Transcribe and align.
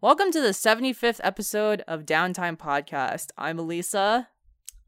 Welcome 0.00 0.30
to 0.32 0.40
the 0.40 0.50
75th 0.50 1.20
episode 1.24 1.82
of 1.88 2.06
Downtime 2.06 2.56
Podcast. 2.56 3.30
I'm 3.36 3.58
Elisa, 3.58 4.28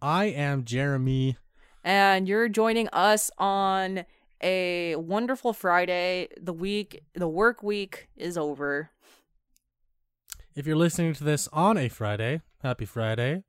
I 0.01 0.27
am 0.27 0.65
Jeremy. 0.65 1.37
and 1.85 2.29
you're 2.29 2.49
joining 2.49 2.89
us 2.93 3.31
on 3.39 4.05
a 4.43 4.95
wonderful 4.97 5.53
Friday. 5.53 6.29
The 6.41 6.53
week, 6.53 7.03
the 7.15 7.29
work 7.29 7.63
week 7.63 8.09
is 8.17 8.39
over. 8.39 8.91
If 10.55 10.67
you're 10.67 10.77
listening 10.77 11.15
to 11.15 11.25
this 11.25 11.49
on 11.53 11.77
a 11.77 11.89
Friday, 11.89 12.41
happy 12.63 12.85
Friday. 12.85 13.43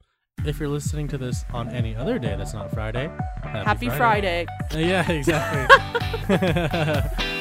If 0.44 0.60
you're 0.60 0.70
listening 0.70 1.08
to 1.10 1.18
this 1.18 1.46
on 1.54 1.70
any 1.70 1.96
other 1.96 2.18
day 2.18 2.36
that's 2.36 2.54
not 2.54 2.72
Friday, 2.72 3.12
happy, 3.44 3.66
Happy 3.66 3.90
Friday. 3.90 4.46
Uh, 4.74 4.78
Yeah, 4.78 5.12
exactly. 5.12 5.68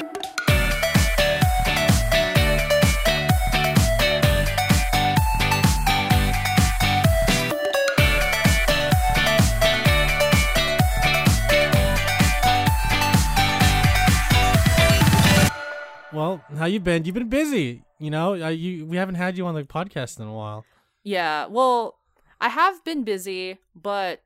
well, 16.49 16.57
how 16.59 16.65
you 16.65 16.79
been? 16.79 17.05
You've 17.05 17.15
been 17.15 17.29
busy. 17.29 17.83
You 17.99 18.09
know, 18.11 18.33
uh, 18.33 18.49
you 18.49 18.85
we 18.85 18.97
haven't 18.97 19.15
had 19.15 19.37
you 19.37 19.45
on 19.45 19.55
the 19.55 19.63
podcast 19.63 20.19
in 20.19 20.27
a 20.27 20.33
while. 20.33 20.65
Yeah, 21.03 21.45
well, 21.47 21.97
I 22.39 22.49
have 22.49 22.83
been 22.83 23.03
busy, 23.03 23.57
but 23.75 24.21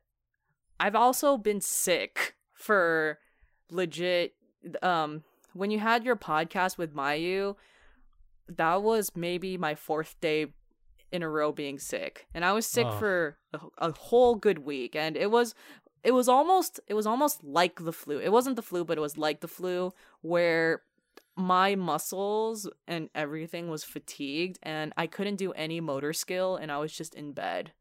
I've 0.80 0.94
also 0.94 1.36
been 1.36 1.60
sick 1.60 2.34
for 2.52 3.18
legit 3.70 4.34
um 4.82 5.22
when 5.52 5.70
you 5.70 5.78
had 5.78 6.04
your 6.04 6.16
podcast 6.16 6.78
with 6.78 6.94
Mayu, 6.94 7.56
that 8.48 8.82
was 8.82 9.10
maybe 9.16 9.56
my 9.58 9.74
fourth 9.74 10.14
day 10.20 10.46
in 11.12 11.22
a 11.22 11.28
row 11.28 11.50
being 11.52 11.78
sick. 11.78 12.26
And 12.34 12.44
I 12.44 12.52
was 12.52 12.66
sick 12.66 12.86
Oh. 12.86 12.98
for 12.98 13.38
a, 13.52 13.60
a 13.78 13.92
whole 13.92 14.34
good 14.34 14.58
week 14.60 14.94
and 14.96 15.16
it 15.16 15.30
was 15.30 15.54
it 16.04 16.12
was 16.12 16.28
almost 16.28 16.78
it 16.86 16.94
was 16.94 17.06
almost 17.06 17.42
like 17.42 17.84
the 17.84 17.92
flu. 17.92 18.18
It 18.18 18.30
wasn't 18.32 18.56
the 18.56 18.62
flu, 18.62 18.84
but 18.84 18.98
it 18.98 19.00
was 19.00 19.16
like 19.18 19.40
the 19.40 19.48
flu 19.48 19.92
where 20.20 20.82
my 21.36 21.74
muscles 21.74 22.68
and 22.88 23.10
everything 23.14 23.68
was 23.68 23.84
fatigued 23.84 24.58
and 24.62 24.92
I 24.96 25.06
couldn't 25.06 25.36
do 25.36 25.52
any 25.52 25.80
motor 25.80 26.12
skill 26.12 26.56
and 26.56 26.72
I 26.72 26.78
was 26.78 26.92
just 26.92 27.14
in 27.14 27.32
bed 27.32 27.72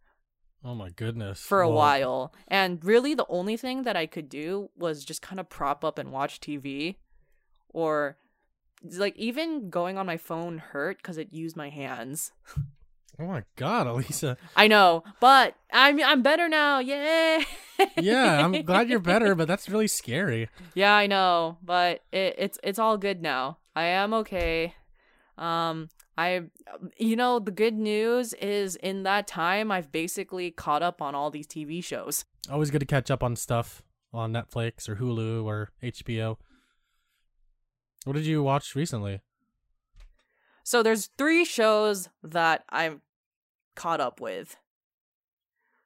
Oh 0.64 0.74
my 0.76 0.90
goodness. 0.90 1.40
for 1.42 1.62
a 1.62 1.68
Well, 1.68 1.78
while. 1.78 2.34
And 2.48 2.84
really 2.84 3.14
the 3.14 3.28
only 3.30 3.56
thing 3.56 3.84
that 3.84 3.96
I 3.96 4.08
could 4.08 4.30
do 4.30 4.72
was 4.76 5.06
just 5.06 5.22
kind 5.22 5.40
of 5.40 5.48
prop 5.48 5.86
up 5.86 5.98
and 6.00 6.12
watch 6.12 6.40
TV 6.40 6.96
or 7.70 8.18
like 8.98 9.16
even 9.16 9.70
going 9.70 9.98
on 9.98 10.06
my 10.06 10.18
phone 10.18 10.58
hurt 10.58 11.02
cuz 11.04 11.18
it 11.18 11.32
used 11.32 11.56
my 11.56 11.70
hands. 11.70 12.32
Oh 13.20 13.26
my 13.28 13.44
god, 13.56 13.88
Elisa. 13.92 14.38
I 14.56 14.68
know, 14.68 15.04
but 15.20 15.56
I'm 15.72 16.02
I'm 16.04 16.22
better 16.22 16.50
now. 16.50 16.80
Yay. 16.80 17.46
Yeah, 17.98 18.44
I'm 18.44 18.62
glad 18.64 18.90
you're 18.90 19.00
better, 19.00 19.36
but 19.36 19.48
that's 19.48 19.70
really 19.70 19.88
scary. 19.88 20.50
Yeah, 20.74 20.94
I 20.94 21.08
know, 21.08 21.58
but 21.64 22.02
it, 22.12 22.36
it's 22.38 22.60
it's 22.64 22.80
all 22.80 22.98
good 22.98 23.22
now. 23.22 23.58
I 23.76 23.86
am 23.86 24.14
okay. 24.14 24.74
Um, 25.38 25.90
I, 26.18 26.44
you 26.98 27.16
know, 27.16 27.40
the 27.40 27.52
good 27.52 27.74
news 27.74 28.34
is 28.34 28.78
in 28.78 29.04
that 29.04 29.28
time 29.28 29.72
I've 29.72 29.92
basically 29.92 30.50
caught 30.52 30.82
up 30.82 31.02
on 31.02 31.14
all 31.14 31.30
these 31.30 31.48
TV 31.48 31.84
shows. 31.84 32.24
Always 32.50 32.72
good 32.72 32.80
to 32.80 32.86
catch 32.86 33.12
up 33.12 33.22
on 33.22 33.36
stuff 33.36 33.84
on 34.14 34.32
Netflix 34.32 34.88
or 34.88 34.96
Hulu 34.96 35.44
or 35.44 35.72
HBO. 35.84 36.38
What 38.06 38.14
did 38.14 38.26
you 38.26 38.44
watch 38.44 38.76
recently? 38.76 39.22
So 40.64 40.82
there's 40.82 41.10
three 41.18 41.44
shows 41.44 42.10
that 42.24 42.64
I'm 42.70 43.02
caught 43.76 44.00
up 44.00 44.22
with. 44.22 44.56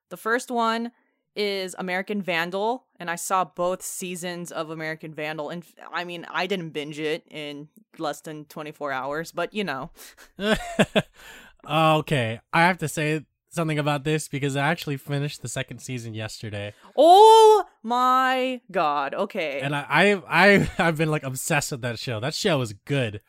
The 0.10 0.18
first 0.18 0.52
one 0.52 0.92
is 1.40 1.74
American 1.80 2.22
Vandal, 2.22 2.84
and 3.00 3.10
I 3.10 3.16
saw 3.16 3.46
both 3.46 3.82
seasons 3.82 4.52
of 4.52 4.70
American 4.70 5.14
Vandal. 5.14 5.50
And 5.50 5.64
I 5.94 6.04
mean, 6.04 6.26
I 6.30 6.48
didn't 6.48 6.72
binge 6.72 7.00
it 7.00 7.24
in 7.32 7.70
less 7.98 8.20
than 8.22 8.44
24 8.46 8.92
hours, 8.92 9.32
but 9.32 9.54
you 9.54 9.64
know. 9.64 9.92
okay, 11.70 12.40
I 12.54 12.62
have 12.62 12.78
to 12.80 12.88
say 12.88 13.26
something 13.50 13.80
about 13.80 14.04
this 14.04 14.28
because 14.28 14.56
I 14.56 14.68
actually 14.68 14.98
finished 14.98 15.42
the 15.42 15.48
second 15.48 15.80
season 15.80 16.14
yesterday, 16.14 16.74
Oh 16.96 17.64
my 17.84 18.62
god. 18.72 19.14
Okay. 19.16 19.60
and 19.62 19.76
I 19.76 19.86
I 19.90 20.22
I 20.28 20.70
I've 20.78 20.98
been 20.98 21.10
like 21.12 21.24
obsessed 21.24 21.72
with 21.72 21.82
that 21.82 22.00
show. 22.00 22.20
That 22.20 22.34
show 22.36 22.62
is 22.62 22.74
good. 22.74 23.22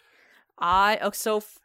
I 0.58 0.98
oh, 1.00 1.10
so 1.12 1.38
f- 1.38 1.58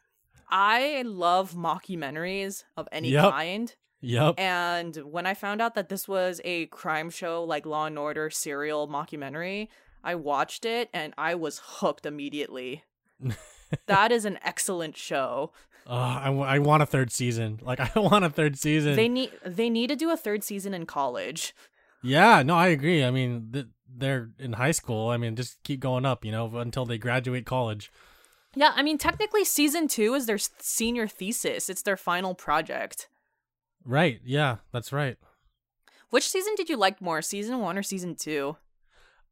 I 0.49 1.01
love 1.05 1.53
mockumentaries 1.53 2.63
of 2.77 2.87
any 2.91 3.09
Yep. 3.09 3.31
kind. 3.31 3.75
Yep. 4.05 4.35
And 4.37 4.95
when 4.97 5.25
I 5.25 5.33
found 5.33 5.61
out 5.61 5.73
that 5.73 5.89
this 5.89 6.07
was 6.07 6.39
a 6.45 6.67
crime 6.67 7.09
show 7.09 7.43
like 7.43 7.65
Law 7.65 7.87
and 7.87 7.97
Order 7.97 8.29
serial 8.29 8.87
mockumentary, 8.87 9.67
I 10.03 10.13
watched 10.13 10.63
it 10.63 10.89
and 10.93 11.13
I 11.17 11.33
was 11.33 11.59
hooked 11.63 12.05
immediately. 12.05 12.83
that 13.87 14.11
is 14.11 14.23
an 14.23 14.37
excellent 14.43 14.95
show. 14.95 15.51
Oh, 15.87 15.95
I, 15.95 16.59
want 16.59 16.83
a 16.83 16.85
third 16.85 17.11
season. 17.11 17.59
Like 17.63 17.79
I 17.95 17.99
want 17.99 18.25
a 18.25 18.29
third 18.29 18.59
season. 18.59 18.95
They 18.95 19.09
need 19.09 19.31
they 19.43 19.71
need 19.71 19.87
to 19.87 19.95
do 19.95 20.11
a 20.11 20.17
third 20.17 20.43
season 20.43 20.75
in 20.75 20.85
college. 20.85 21.55
yeah, 22.03 22.43
no, 22.43 22.55
I 22.55 22.67
agree. 22.67 23.03
I 23.03 23.09
mean, 23.09 23.49
th- 23.51 23.67
they're 23.97 24.29
in 24.37 24.53
high 24.53 24.71
school. 24.71 25.09
I 25.09 25.17
mean, 25.17 25.35
just 25.35 25.63
keep 25.63 25.79
going 25.79 26.05
up, 26.05 26.23
you 26.23 26.31
know, 26.31 26.57
until 26.57 26.85
they 26.85 26.99
graduate 26.99 27.47
college. 27.47 27.91
Yeah, 28.55 28.71
I 28.75 28.83
mean 28.83 28.99
technically 28.99 29.43
season 29.45 29.87
2 29.87 30.13
is 30.13 30.27
their 30.27 30.37
senior 30.37 31.07
thesis. 31.07 31.69
It's 31.69 31.81
their 31.81 31.97
final 31.97 32.35
project. 32.35 33.09
Right. 33.85 34.19
Yeah, 34.25 34.57
that's 34.71 34.91
right. 34.91 35.17
Which 36.09 36.27
season 36.27 36.53
did 36.55 36.69
you 36.69 36.77
like 36.77 37.01
more, 37.01 37.21
season 37.21 37.59
1 37.59 37.77
or 37.77 37.83
season 37.83 38.15
2? 38.15 38.55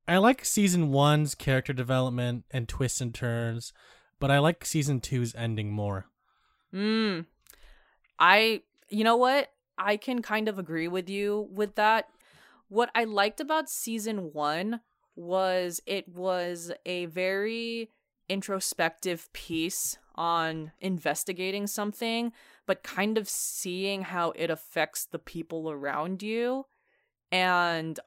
I 0.07 0.17
like 0.17 0.43
season 0.43 0.91
one's 0.91 1.33
character 1.33 1.71
development 1.71 2.43
and 2.51 2.67
twists 2.67 2.99
and 2.99 3.13
turns, 3.13 3.71
but 4.19 4.29
I 4.29 4.39
like 4.39 4.65
season 4.65 4.99
two's 4.99 5.33
ending 5.35 5.71
more. 5.71 6.07
Hmm. 6.71 7.21
I 8.19 8.61
you 8.89 9.03
know 9.03 9.15
what? 9.15 9.51
I 9.77 9.97
can 9.97 10.21
kind 10.21 10.47
of 10.47 10.59
agree 10.59 10.87
with 10.87 11.09
you 11.09 11.47
with 11.51 11.75
that. 11.75 12.09
What 12.67 12.89
I 12.93 13.05
liked 13.05 13.39
about 13.39 13.69
season 13.69 14.33
1 14.33 14.81
was 15.15 15.81
it 15.85 16.07
was 16.09 16.71
a 16.85 17.05
very 17.05 17.89
introspective 18.27 19.31
piece 19.33 19.97
on 20.15 20.71
investigating 20.81 21.67
something 21.67 22.31
but 22.65 22.83
kind 22.83 23.17
of 23.17 23.27
seeing 23.29 24.03
how 24.03 24.31
it 24.31 24.49
affects 24.49 25.05
the 25.05 25.19
people 25.19 25.69
around 25.69 26.23
you 26.23 26.65
and 27.31 27.99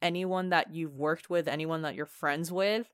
anyone 0.00 0.50
that 0.50 0.72
you've 0.74 0.96
worked 0.96 1.28
with, 1.28 1.48
anyone 1.48 1.82
that 1.82 1.94
you're 1.94 2.06
friends 2.06 2.50
with. 2.52 2.90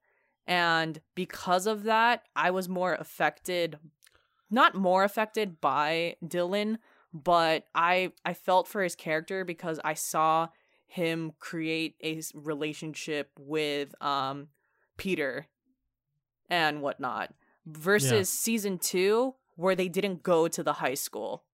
And 0.47 1.01
because 1.15 1.67
of 1.67 1.85
that, 1.85 2.23
I 2.35 2.51
was 2.51 2.69
more 2.69 2.95
affected 2.95 3.79
not 4.51 4.75
more 4.75 5.03
affected 5.05 5.61
by 5.61 6.17
Dylan, 6.25 6.77
but 7.13 7.65
I 7.75 8.13
I 8.25 8.35
felt 8.35 8.69
for 8.69 8.83
his 8.83 8.95
character 8.95 9.45
because 9.45 9.81
I 9.85 9.95
saw 9.95 10.49
him 10.87 11.33
create 11.41 11.97
a 12.05 12.21
relationship 12.35 13.31
with 13.39 13.95
um 14.03 14.49
Peter 14.97 15.47
and 16.51 16.83
whatnot 16.83 17.33
versus 17.67 18.13
Yeah. 18.13 18.23
season 18.23 18.79
two 18.79 19.35
where 19.57 19.75
they 19.77 19.89
didn't 19.89 20.23
go 20.23 20.49
to 20.49 20.63
the 20.63 20.75
high 20.75 20.95
school. 20.95 21.45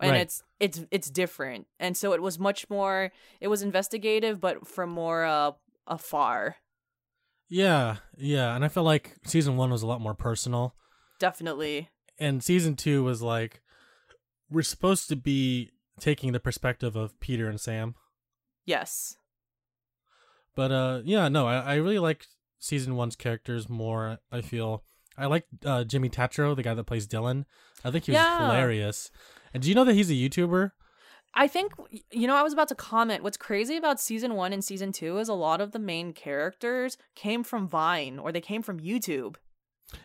And 0.00 0.10
Right. 0.12 0.20
it's 0.22 0.42
it's 0.60 0.84
it's 0.90 1.10
different. 1.10 1.66
And 1.78 1.96
so 1.96 2.12
it 2.12 2.22
was 2.22 2.38
much 2.38 2.68
more 2.68 3.12
it 3.40 3.48
was 3.48 3.62
investigative 3.62 4.40
but 4.40 4.66
from 4.66 4.90
more 4.90 5.24
uh 5.24 5.52
afar. 5.86 6.56
Yeah, 7.48 7.98
yeah, 8.16 8.54
and 8.56 8.64
I 8.64 8.68
felt 8.68 8.86
like 8.86 9.16
season 9.24 9.56
one 9.56 9.70
was 9.70 9.82
a 9.82 9.86
lot 9.86 10.00
more 10.00 10.14
personal, 10.14 10.74
definitely. 11.20 11.90
And 12.18 12.42
season 12.42 12.74
two 12.74 13.04
was 13.04 13.22
like 13.22 13.60
we're 14.50 14.62
supposed 14.62 15.08
to 15.10 15.16
be 15.16 15.70
taking 16.00 16.32
the 16.32 16.40
perspective 16.40 16.96
of 16.96 17.18
Peter 17.20 17.48
and 17.48 17.60
Sam, 17.60 17.94
yes. 18.64 19.16
But 20.56 20.72
uh, 20.72 21.02
yeah, 21.04 21.28
no, 21.28 21.46
I, 21.46 21.58
I 21.58 21.74
really 21.76 21.98
like 21.98 22.26
season 22.58 22.96
one's 22.96 23.16
characters 23.16 23.68
more. 23.68 24.18
I 24.32 24.40
feel 24.40 24.82
I 25.16 25.26
like 25.26 25.46
uh, 25.64 25.84
Jimmy 25.84 26.08
Tatro, 26.08 26.54
the 26.54 26.62
guy 26.62 26.74
that 26.74 26.84
plays 26.84 27.06
Dylan. 27.06 27.44
I 27.84 27.90
think 27.90 28.04
he 28.04 28.12
was 28.12 28.16
Yeah. 28.16 28.38
hilarious. 28.38 29.10
And 29.52 29.62
do 29.62 29.68
you 29.68 29.74
know 29.74 29.84
that 29.84 29.94
he's 29.94 30.10
a 30.10 30.14
YouTuber? 30.14 30.72
I 31.36 31.48
think 31.48 31.72
you 32.12 32.26
know 32.26 32.36
I 32.36 32.42
was 32.42 32.52
about 32.52 32.68
to 32.68 32.74
comment. 32.74 33.22
What's 33.24 33.36
crazy 33.36 33.76
about 33.76 34.00
season 34.00 34.34
one 34.34 34.52
and 34.52 34.64
season 34.64 34.92
two 34.92 35.18
is 35.18 35.28
a 35.28 35.34
lot 35.34 35.60
of 35.60 35.72
the 35.72 35.78
main 35.80 36.12
characters 36.12 36.96
came 37.16 37.42
from 37.42 37.66
Vine 37.68 38.18
or 38.18 38.30
they 38.32 38.40
came 38.40 38.62
from 38.62 38.78
YouTube. 38.80 39.36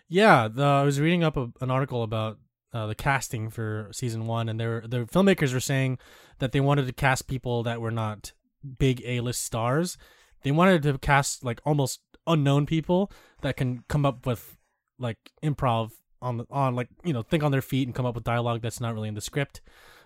Yeah, 0.07 0.47
the, 0.47 0.63
I 0.63 0.83
was 0.83 0.99
reading 0.99 1.23
up 1.23 1.37
a, 1.37 1.49
an 1.61 1.71
article 1.71 2.03
about 2.03 2.37
uh, 2.73 2.87
the 2.87 2.95
casting 2.95 3.49
for 3.49 3.89
season 3.91 4.25
one, 4.27 4.49
and 4.49 4.59
they 4.59 4.65
the 4.65 5.05
filmmakers 5.11 5.53
were 5.53 5.59
saying 5.59 5.97
that 6.39 6.51
they 6.51 6.59
wanted 6.59 6.85
to 6.87 6.93
cast 6.93 7.27
people 7.27 7.63
that 7.63 7.81
were 7.81 7.91
not 7.91 8.33
big 8.77 9.01
A 9.05 9.21
list 9.21 9.43
stars. 9.43 9.97
They 10.43 10.51
wanted 10.51 10.83
to 10.83 10.97
cast 10.97 11.43
like 11.43 11.59
almost 11.65 12.01
unknown 12.27 12.65
people 12.65 13.11
that 13.41 13.57
can 13.57 13.83
come 13.87 14.05
up 14.05 14.25
with 14.25 14.57
like 14.99 15.17
improv 15.43 15.91
on 16.21 16.37
the 16.37 16.45
on 16.51 16.75
like 16.75 16.89
you 17.03 17.13
know 17.13 17.21
think 17.21 17.43
on 17.43 17.51
their 17.51 17.61
feet 17.61 17.87
and 17.87 17.95
come 17.95 18.05
up 18.05 18.13
with 18.15 18.23
dialogue 18.23 18.61
that's 18.61 18.81
not 18.81 18.93
really 18.93 19.07
in 19.07 19.15
the 19.15 19.21
script 19.21 19.61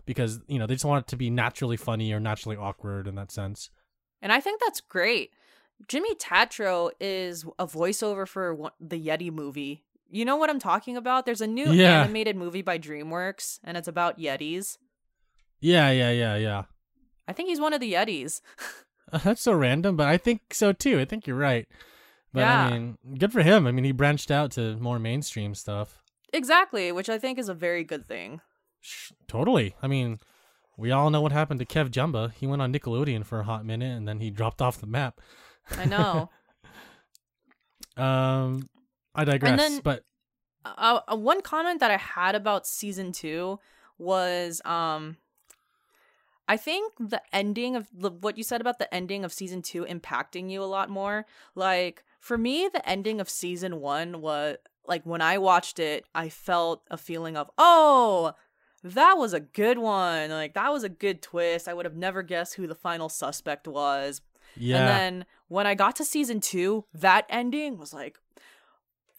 because 0.05 0.39
you 0.47 0.59
know 0.59 0.67
they 0.67 0.75
just 0.75 0.85
want 0.85 1.05
it 1.05 1.09
to 1.09 1.15
be 1.15 1.29
naturally 1.29 1.77
funny 1.77 2.11
or 2.13 2.19
naturally 2.19 2.55
awkward 2.55 3.07
in 3.07 3.15
that 3.15 3.31
sense. 3.31 3.69
And 4.21 4.31
I 4.31 4.39
think 4.39 4.61
that's 4.61 4.79
great. 4.81 5.31
Jimmy 5.87 6.15
Tatro 6.15 6.91
is 6.99 7.45
a 7.59 7.67
voiceover 7.67 8.27
for 8.27 8.71
the 8.79 9.03
Yeti 9.05 9.31
movie. 9.31 9.83
You 10.09 10.23
know 10.23 10.35
what 10.37 10.49
I'm 10.49 10.59
talking 10.59 10.95
about? 10.95 11.25
There's 11.25 11.41
a 11.41 11.47
new 11.47 11.71
Yeah. 11.71 12.03
animated 12.03 12.35
movie 12.37 12.61
by 12.61 12.77
DreamWorks, 12.77 13.59
and 13.63 13.75
it's 13.75 13.87
about 13.87 14.19
Yetis. 14.19 14.77
Yeah, 15.59 15.89
yeah, 15.91 16.11
yeah, 16.11 16.35
yeah. 16.37 16.63
I 17.27 17.33
think 17.33 17.49
he's 17.49 17.59
one 17.59 17.73
of 17.73 17.81
the 17.81 17.93
Yetis. 17.93 18.41
That's 19.23 19.41
so 19.41 19.53
random, 19.53 19.95
but 19.97 20.07
I 20.07 20.17
think 20.17 20.53
so 20.53 20.71
too. 20.71 20.99
I 20.99 21.05
think 21.05 21.27
you're 21.27 21.35
right. 21.35 21.67
But 22.33 22.41
Yeah. 22.41 22.65
I 22.65 22.71
mean, 22.71 22.97
good 23.19 23.31
for 23.31 23.43
him. 23.43 23.67
I 23.67 23.71
mean, 23.71 23.85
he 23.85 23.91
branched 23.91 24.31
out 24.31 24.51
to 24.53 24.75
more 24.77 24.99
mainstream 24.99 25.53
stuff. 25.55 26.01
exactly, 26.33 26.91
which 26.91 27.09
I 27.09 27.19
think 27.19 27.37
is 27.37 27.47
a 27.49 27.53
very 27.53 27.83
good 27.83 28.07
thing. 28.07 28.41
Totally. 29.27 29.75
I 29.81 29.87
mean, 29.87 30.19
we 30.77 30.91
all 30.91 31.09
know 31.11 31.21
what 31.21 31.31
happened 31.31 31.59
to 31.59 31.65
Kev 31.65 31.89
Jumba. 31.89 32.33
He 32.33 32.47
went 32.47 32.61
on 32.61 32.73
Nickelodeon 32.73 33.23
for 33.25 33.39
a 33.39 33.43
hot 33.43 33.65
minute 33.65 33.95
and 33.95 34.07
then 34.07 34.19
he 34.19 34.29
dropped 34.31 34.61
off 34.61 34.79
the 34.81 34.87
map. 34.87 35.21
I 35.77 35.85
know. 35.85 36.29
Um, 37.95 38.69
I 39.13 39.23
digress. 39.23 39.51
and 39.51 39.59
then- 39.59 39.79
but 39.83 40.03
uh, 40.65 41.01
one 41.15 41.41
comment 41.41 41.79
that 41.79 41.91
I 41.91 41.97
had 41.97 42.35
about 42.35 42.65
season 42.65 43.11
two 43.11 43.59
was 43.99 44.61
um 44.65 45.17
I 46.47 46.57
think 46.57 46.93
the 46.99 47.21
ending 47.31 47.75
of 47.75 47.87
the, 47.93 48.09
what 48.09 48.37
you 48.37 48.43
said 48.43 48.61
about 48.61 48.79
the 48.79 48.91
ending 48.93 49.23
of 49.23 49.31
season 49.31 49.61
two 49.61 49.85
impacting 49.85 50.49
you 50.49 50.63
a 50.63 50.65
lot 50.65 50.89
more. 50.89 51.25
Like 51.55 52.03
for 52.23 52.37
me, 52.37 52.69
the 52.71 52.87
ending 52.87 53.19
of 53.19 53.29
season 53.29 53.81
one 53.81 54.21
was 54.21 54.55
like 54.87 55.05
when 55.05 55.21
I 55.21 55.37
watched 55.39 55.77
it, 55.77 56.05
I 56.15 56.29
felt 56.29 56.81
a 56.89 56.95
feeling 56.95 57.35
of 57.35 57.51
oh, 57.57 58.31
that 58.81 59.15
was 59.17 59.33
a 59.33 59.41
good 59.41 59.77
one. 59.77 60.29
Like 60.29 60.53
that 60.53 60.71
was 60.71 60.85
a 60.85 60.89
good 60.89 61.21
twist. 61.21 61.67
I 61.67 61.73
would 61.73 61.83
have 61.83 61.97
never 61.97 62.23
guessed 62.23 62.53
who 62.55 62.65
the 62.65 62.75
final 62.75 63.09
suspect 63.09 63.67
was. 63.67 64.21
yeah, 64.55 64.77
And 64.77 64.87
then 64.87 65.25
when 65.49 65.67
I 65.67 65.75
got 65.75 65.97
to 65.97 66.05
season 66.05 66.39
two, 66.39 66.85
that 66.93 67.25
ending 67.27 67.77
was 67.77 67.93
like, 67.93 68.17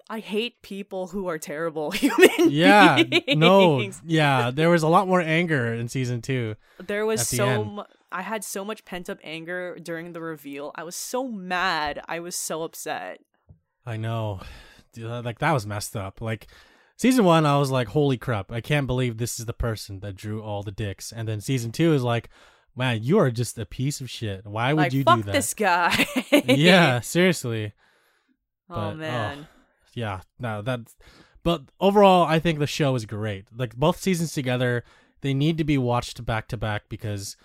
I 0.08 0.20
hate 0.20 0.62
people 0.62 1.08
who 1.08 1.28
are 1.28 1.38
terrible 1.38 1.90
human 1.90 2.50
yeah, 2.50 3.02
no, 3.34 3.86
yeah. 4.06 4.50
There 4.50 4.70
was 4.70 4.82
a 4.82 4.88
lot 4.88 5.06
more 5.08 5.20
anger 5.20 5.74
in 5.74 5.88
season 5.88 6.22
two. 6.22 6.56
There 6.78 7.04
was 7.04 7.28
the 7.28 7.36
so 7.36 7.46
end. 7.46 7.74
mu- 7.76 7.82
I 8.14 8.22
had 8.22 8.44
so 8.44 8.64
much 8.64 8.84
pent 8.84 9.10
up 9.10 9.18
anger 9.24 9.76
during 9.82 10.12
the 10.12 10.20
reveal. 10.20 10.70
I 10.76 10.84
was 10.84 10.94
so 10.94 11.26
mad. 11.26 12.00
I 12.06 12.20
was 12.20 12.36
so 12.36 12.62
upset. 12.62 13.18
I 13.84 13.96
know, 13.96 14.38
uh, 15.02 15.20
like 15.22 15.40
that 15.40 15.50
was 15.50 15.66
messed 15.66 15.96
up. 15.96 16.20
Like 16.20 16.46
season 16.96 17.24
one, 17.24 17.44
I 17.44 17.58
was 17.58 17.72
like, 17.72 17.88
"Holy 17.88 18.16
crap! 18.16 18.52
I 18.52 18.60
can't 18.60 18.86
believe 18.86 19.18
this 19.18 19.40
is 19.40 19.46
the 19.46 19.52
person 19.52 19.98
that 19.98 20.14
drew 20.14 20.40
all 20.40 20.62
the 20.62 20.70
dicks." 20.70 21.10
And 21.10 21.26
then 21.26 21.40
season 21.40 21.72
two 21.72 21.92
is 21.92 22.04
like, 22.04 22.30
"Man, 22.76 23.02
you 23.02 23.18
are 23.18 23.32
just 23.32 23.58
a 23.58 23.66
piece 23.66 24.00
of 24.00 24.08
shit. 24.08 24.46
Why 24.46 24.72
would 24.72 24.82
like 24.82 24.92
you 24.92 25.02
do 25.02 25.22
that?" 25.24 25.32
this 25.32 25.52
guy. 25.52 26.06
yeah, 26.46 27.00
seriously. 27.00 27.72
oh 28.70 28.74
but, 28.74 28.92
oh. 28.92 28.94
man. 28.94 29.48
Yeah, 29.92 30.20
no, 30.38 30.62
that. 30.62 30.82
But 31.42 31.62
overall, 31.80 32.22
I 32.22 32.38
think 32.38 32.60
the 32.60 32.68
show 32.68 32.94
is 32.94 33.06
great. 33.06 33.46
Like 33.54 33.74
both 33.74 34.00
seasons 34.00 34.32
together, 34.32 34.84
they 35.20 35.34
need 35.34 35.58
to 35.58 35.64
be 35.64 35.78
watched 35.78 36.24
back 36.24 36.46
to 36.48 36.56
back 36.56 36.84
because 36.88 37.36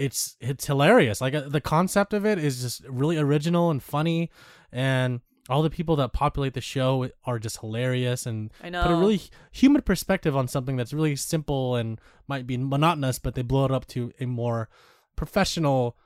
it's 0.00 0.36
it's 0.40 0.66
hilarious. 0.66 1.20
Like 1.20 1.34
uh, 1.34 1.42
the 1.48 1.60
concept 1.60 2.14
of 2.14 2.24
it 2.24 2.38
is 2.38 2.62
just 2.62 2.82
really 2.88 3.18
original 3.18 3.70
and 3.70 3.82
funny, 3.82 4.30
and 4.72 5.20
all 5.48 5.62
the 5.62 5.70
people 5.70 5.94
that 5.96 6.12
populate 6.12 6.54
the 6.54 6.60
show 6.60 7.10
are 7.24 7.38
just 7.38 7.60
hilarious 7.60 8.24
and 8.24 8.50
I 8.62 8.70
know. 8.70 8.82
put 8.84 8.92
a 8.92 8.96
really 8.96 9.16
hu- 9.18 9.28
human 9.50 9.82
perspective 9.82 10.36
on 10.36 10.48
something 10.48 10.76
that's 10.76 10.92
really 10.92 11.16
simple 11.16 11.76
and 11.76 12.00
might 12.28 12.46
be 12.46 12.56
monotonous, 12.56 13.18
but 13.18 13.34
they 13.34 13.42
blow 13.42 13.64
it 13.66 13.70
up 13.70 13.86
to 13.88 14.12
a 14.20 14.26
more 14.26 14.68
professional 15.16 15.96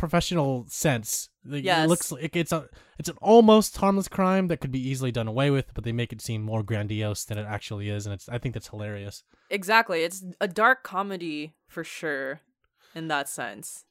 professional 0.00 0.64
sense. 0.68 1.28
Like, 1.44 1.64
Yes. 1.64 1.84
It 1.84 1.88
looks 1.88 2.10
like 2.12 2.34
it's 2.34 2.52
a 2.52 2.66
it's 2.98 3.08
an 3.08 3.16
almost 3.22 3.76
harmless 3.76 4.08
crime 4.08 4.48
that 4.48 4.60
could 4.60 4.72
be 4.72 4.80
easily 4.88 5.12
done 5.12 5.28
away 5.28 5.50
with, 5.50 5.72
but 5.74 5.84
they 5.84 5.92
make 5.92 6.12
it 6.12 6.20
seem 6.20 6.42
more 6.42 6.62
grandiose 6.62 7.24
than 7.24 7.38
it 7.38 7.46
actually 7.46 7.88
is, 7.88 8.06
and 8.06 8.12
it's 8.14 8.28
I 8.28 8.38
think 8.38 8.54
that's 8.54 8.68
hilarious. 8.68 9.22
Exactly. 9.50 10.02
It's 10.02 10.24
a 10.40 10.48
dark 10.48 10.82
comedy 10.82 11.54
for 11.68 11.84
sure 11.84 12.40
in 12.94 13.08
that 13.08 13.28
sense. 13.28 13.84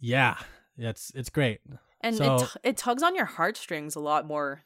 Yeah, 0.00 0.36
it's 0.76 1.10
it's 1.14 1.30
great. 1.30 1.60
And 2.00 2.16
So- 2.16 2.34
it 2.34 2.38
t- 2.40 2.58
it 2.70 2.76
tugs 2.76 3.02
on 3.02 3.14
your 3.14 3.24
heartstrings 3.26 3.94
a 3.96 4.00
lot 4.00 4.26
more. 4.26 4.64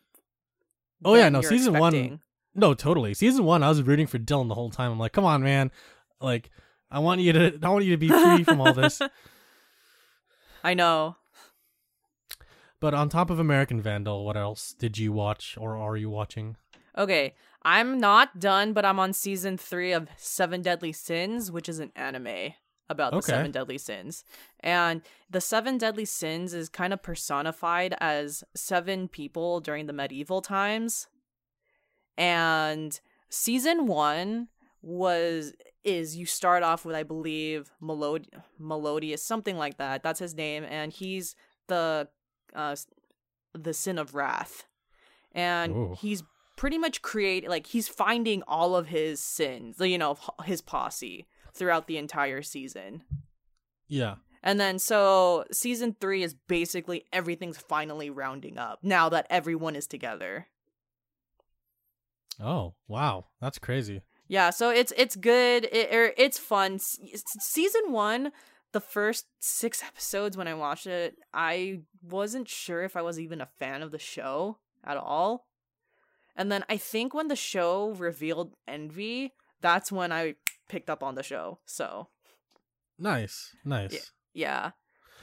Oh, 1.04 1.14
yeah, 1.14 1.28
no, 1.28 1.42
season 1.42 1.78
one- 1.78 2.20
No, 2.54 2.72
totally. 2.72 3.12
Season 3.12 3.44
one, 3.44 3.62
I 3.62 3.68
was 3.68 3.82
rooting 3.82 4.06
for 4.06 4.18
Dylan 4.18 4.48
the 4.48 4.54
whole 4.54 4.70
time. 4.70 4.90
I'm 4.90 4.98
like, 4.98 5.12
come 5.12 5.26
on, 5.26 5.42
man. 5.42 5.70
Like, 6.22 6.48
I 6.90 7.00
want 7.00 7.20
you 7.20 7.32
to 7.34 7.58
I 7.62 7.68
want 7.68 7.84
you 7.84 7.90
to 7.90 7.98
be 7.98 8.08
free 8.08 8.44
from 8.44 8.60
all 8.62 8.72
this. 8.72 9.00
I 10.64 10.74
know. 10.74 11.16
But 12.80 12.94
on 12.94 13.08
top 13.08 13.30
of 13.30 13.38
American 13.38 13.80
Vandal, 13.80 14.24
what 14.24 14.36
else 14.36 14.74
did 14.78 14.98
you 14.98 15.12
watch 15.12 15.56
or 15.58 15.76
are 15.76 15.96
you 15.96 16.10
watching? 16.10 16.56
Okay, 16.96 17.34
I'm 17.62 17.98
not 17.98 18.38
done, 18.38 18.72
but 18.72 18.84
I'm 18.84 18.98
on 18.98 19.12
season 19.12 19.56
three 19.56 19.92
of 19.92 20.08
Seven 20.16 20.62
Deadly 20.62 20.92
Sins, 20.92 21.50
which 21.50 21.68
is 21.68 21.78
an 21.78 21.92
anime 21.96 22.52
about 22.88 23.10
the 23.10 23.16
Okay. 23.18 23.32
seven 23.32 23.50
deadly 23.50 23.78
sins. 23.78 24.24
And 24.60 25.02
the 25.28 25.40
seven 25.40 25.76
deadly 25.76 26.04
sins 26.04 26.54
is 26.54 26.68
kind 26.68 26.92
of 26.92 27.02
personified 27.02 27.96
as 28.00 28.44
seven 28.54 29.08
people 29.08 29.60
during 29.60 29.86
the 29.86 29.92
medieval 29.92 30.40
times. 30.40 31.08
And 32.16 32.98
season 33.28 33.86
one 33.86 34.48
was 34.82 35.52
is 35.86 36.16
you 36.16 36.26
start 36.26 36.62
off 36.62 36.84
with 36.84 36.96
I 36.96 37.04
believe 37.04 37.70
Melod- 37.82 38.28
Melodious 38.58 39.22
something 39.22 39.56
like 39.56 39.78
that. 39.78 40.02
That's 40.02 40.20
his 40.20 40.34
name, 40.34 40.64
and 40.64 40.92
he's 40.92 41.34
the 41.68 42.08
uh, 42.54 42.76
the 43.54 43.72
sin 43.72 43.98
of 43.98 44.14
wrath, 44.14 44.66
and 45.32 45.72
Ooh. 45.74 45.96
he's 45.98 46.22
pretty 46.56 46.78
much 46.78 47.02
create 47.02 47.48
like 47.48 47.68
he's 47.68 47.88
finding 47.88 48.42
all 48.48 48.74
of 48.74 48.88
his 48.88 49.20
sins, 49.20 49.76
you 49.80 49.98
know, 49.98 50.18
his 50.44 50.60
posse 50.60 51.26
throughout 51.54 51.86
the 51.86 51.96
entire 51.96 52.42
season. 52.42 53.02
Yeah. 53.88 54.16
And 54.42 54.60
then 54.60 54.78
so 54.78 55.44
season 55.50 55.96
3 56.00 56.22
is 56.22 56.34
basically 56.34 57.04
everything's 57.12 57.58
finally 57.58 58.10
rounding 58.10 58.58
up 58.58 58.78
now 58.82 59.08
that 59.08 59.26
everyone 59.28 59.74
is 59.74 59.86
together. 59.86 60.46
Oh, 62.40 62.74
wow. 62.86 63.26
That's 63.40 63.58
crazy. 63.58 64.02
Yeah, 64.28 64.50
so 64.50 64.70
it's 64.70 64.92
it's 64.96 65.16
good. 65.16 65.68
It, 65.70 65.94
er, 65.94 66.12
it's 66.16 66.38
fun. 66.38 66.74
S- 66.74 66.98
Season 67.40 67.92
1, 67.92 68.32
the 68.72 68.80
first 68.80 69.26
6 69.40 69.82
episodes 69.82 70.36
when 70.36 70.48
I 70.48 70.54
watched 70.54 70.86
it, 70.86 71.16
I 71.32 71.80
wasn't 72.02 72.48
sure 72.48 72.82
if 72.82 72.96
I 72.96 73.02
was 73.02 73.20
even 73.20 73.40
a 73.40 73.48
fan 73.58 73.82
of 73.82 73.92
the 73.92 73.98
show 73.98 74.58
at 74.84 74.96
all. 74.96 75.46
And 76.36 76.50
then 76.52 76.64
I 76.68 76.76
think 76.76 77.14
when 77.14 77.28
the 77.28 77.36
show 77.36 77.90
revealed 77.90 78.54
Envy, 78.68 79.32
that's 79.60 79.90
when 79.90 80.12
I 80.12 80.34
picked 80.68 80.90
up 80.90 81.02
on 81.02 81.14
the 81.14 81.22
show. 81.22 81.60
So, 81.64 82.08
Nice. 82.98 83.54
Nice. 83.64 84.12
yeah. 84.34 84.72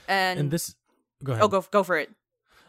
And, 0.08 0.40
And 0.40 0.50
this 0.50 0.74
Go 1.22 1.32
ahead. 1.32 1.44
Oh, 1.44 1.48
go 1.48 1.64
go 1.70 1.82
for 1.82 1.96
it. 1.96 2.10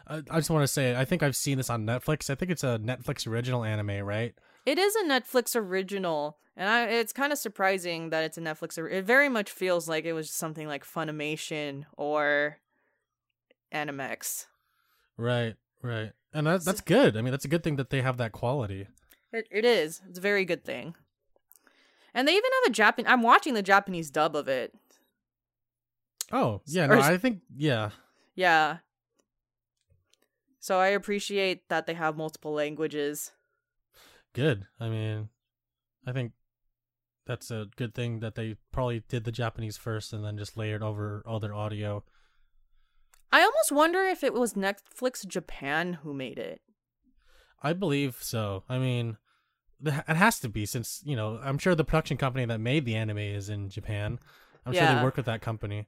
I, 0.06 0.22
I 0.30 0.38
just 0.38 0.50
want 0.50 0.62
to 0.62 0.68
say 0.68 0.96
I 0.96 1.04
think 1.04 1.22
I've 1.22 1.36
seen 1.36 1.58
this 1.58 1.70
on 1.70 1.84
Netflix. 1.84 2.30
I 2.30 2.34
think 2.34 2.50
it's 2.50 2.64
a 2.64 2.78
Netflix 2.78 3.26
original 3.26 3.64
anime, 3.64 4.04
right? 4.04 4.34
It 4.66 4.78
is 4.78 4.96
a 4.96 5.04
Netflix 5.04 5.54
original, 5.54 6.38
and 6.56 6.68
I, 6.68 6.86
it's 6.86 7.12
kind 7.12 7.32
of 7.32 7.38
surprising 7.38 8.10
that 8.10 8.24
it's 8.24 8.36
a 8.36 8.40
Netflix. 8.40 8.76
Or- 8.76 8.88
it 8.88 9.04
very 9.04 9.28
much 9.28 9.50
feels 9.50 9.88
like 9.88 10.04
it 10.04 10.12
was 10.12 10.28
something 10.28 10.66
like 10.66 10.84
Funimation 10.84 11.84
or 11.96 12.58
Animex. 13.72 14.46
Right, 15.16 15.54
right. 15.82 16.12
And 16.34 16.46
that, 16.46 16.64
that's 16.64 16.80
good. 16.80 17.16
I 17.16 17.22
mean, 17.22 17.30
that's 17.30 17.44
a 17.44 17.48
good 17.48 17.62
thing 17.62 17.76
that 17.76 17.90
they 17.90 18.02
have 18.02 18.18
that 18.18 18.32
quality. 18.32 18.88
It 19.32 19.46
it 19.50 19.64
is. 19.64 20.02
It's 20.08 20.18
a 20.18 20.22
very 20.22 20.44
good 20.44 20.64
thing. 20.64 20.94
And 22.12 22.26
they 22.26 22.32
even 22.32 22.50
have 22.62 22.70
a 22.70 22.74
Japan. 22.74 23.04
I'm 23.06 23.22
watching 23.22 23.54
the 23.54 23.62
Japanese 23.62 24.10
dub 24.10 24.34
of 24.34 24.48
it. 24.48 24.74
Oh, 26.32 26.60
yeah, 26.66 26.86
no, 26.86 26.98
I 26.98 27.18
think 27.18 27.42
yeah. 27.56 27.90
Yeah. 28.34 28.78
So 30.58 30.80
I 30.80 30.88
appreciate 30.88 31.68
that 31.68 31.86
they 31.86 31.94
have 31.94 32.16
multiple 32.16 32.52
languages. 32.52 33.32
Good. 34.36 34.66
I 34.78 34.90
mean, 34.90 35.30
I 36.06 36.12
think 36.12 36.32
that's 37.26 37.50
a 37.50 37.68
good 37.76 37.94
thing 37.94 38.20
that 38.20 38.34
they 38.34 38.56
probably 38.70 39.02
did 39.08 39.24
the 39.24 39.32
Japanese 39.32 39.78
first 39.78 40.12
and 40.12 40.22
then 40.22 40.36
just 40.36 40.58
layered 40.58 40.82
over 40.82 41.22
other 41.26 41.54
audio. 41.54 42.04
I 43.32 43.40
almost 43.40 43.72
wonder 43.72 44.02
if 44.02 44.22
it 44.22 44.34
was 44.34 44.52
Netflix 44.52 45.26
Japan 45.26 45.94
who 46.02 46.12
made 46.12 46.38
it. 46.38 46.60
I 47.62 47.72
believe 47.72 48.18
so. 48.20 48.64
I 48.68 48.78
mean, 48.78 49.16
it 49.82 49.92
has 50.06 50.38
to 50.40 50.50
be 50.50 50.66
since, 50.66 51.00
you 51.02 51.16
know, 51.16 51.40
I'm 51.42 51.56
sure 51.56 51.74
the 51.74 51.82
production 51.82 52.18
company 52.18 52.44
that 52.44 52.60
made 52.60 52.84
the 52.84 52.94
anime 52.94 53.16
is 53.16 53.48
in 53.48 53.70
Japan. 53.70 54.18
I'm 54.66 54.74
sure 54.74 54.86
they 54.86 55.02
work 55.02 55.16
with 55.16 55.26
that 55.26 55.40
company. 55.40 55.86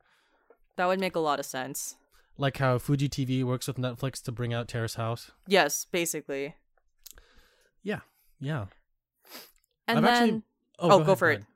That 0.76 0.86
would 0.86 1.00
make 1.00 1.16
a 1.16 1.20
lot 1.20 1.38
of 1.38 1.44
sense. 1.44 1.96
Like 2.38 2.56
how 2.56 2.78
Fuji 2.78 3.10
TV 3.10 3.44
works 3.44 3.66
with 3.66 3.76
Netflix 3.76 4.22
to 4.22 4.32
bring 4.32 4.54
out 4.54 4.68
Terrace 4.68 4.94
House. 4.94 5.32
Yes, 5.46 5.84
basically. 5.84 6.54
Yeah. 7.82 8.00
And 8.40 9.98
I've 9.98 10.02
then 10.04 10.04
actually- 10.04 10.42
Oh, 10.80 11.02
go 11.02 11.14
for 11.14 11.30
it. 11.30 11.34
ahead. 11.36 11.46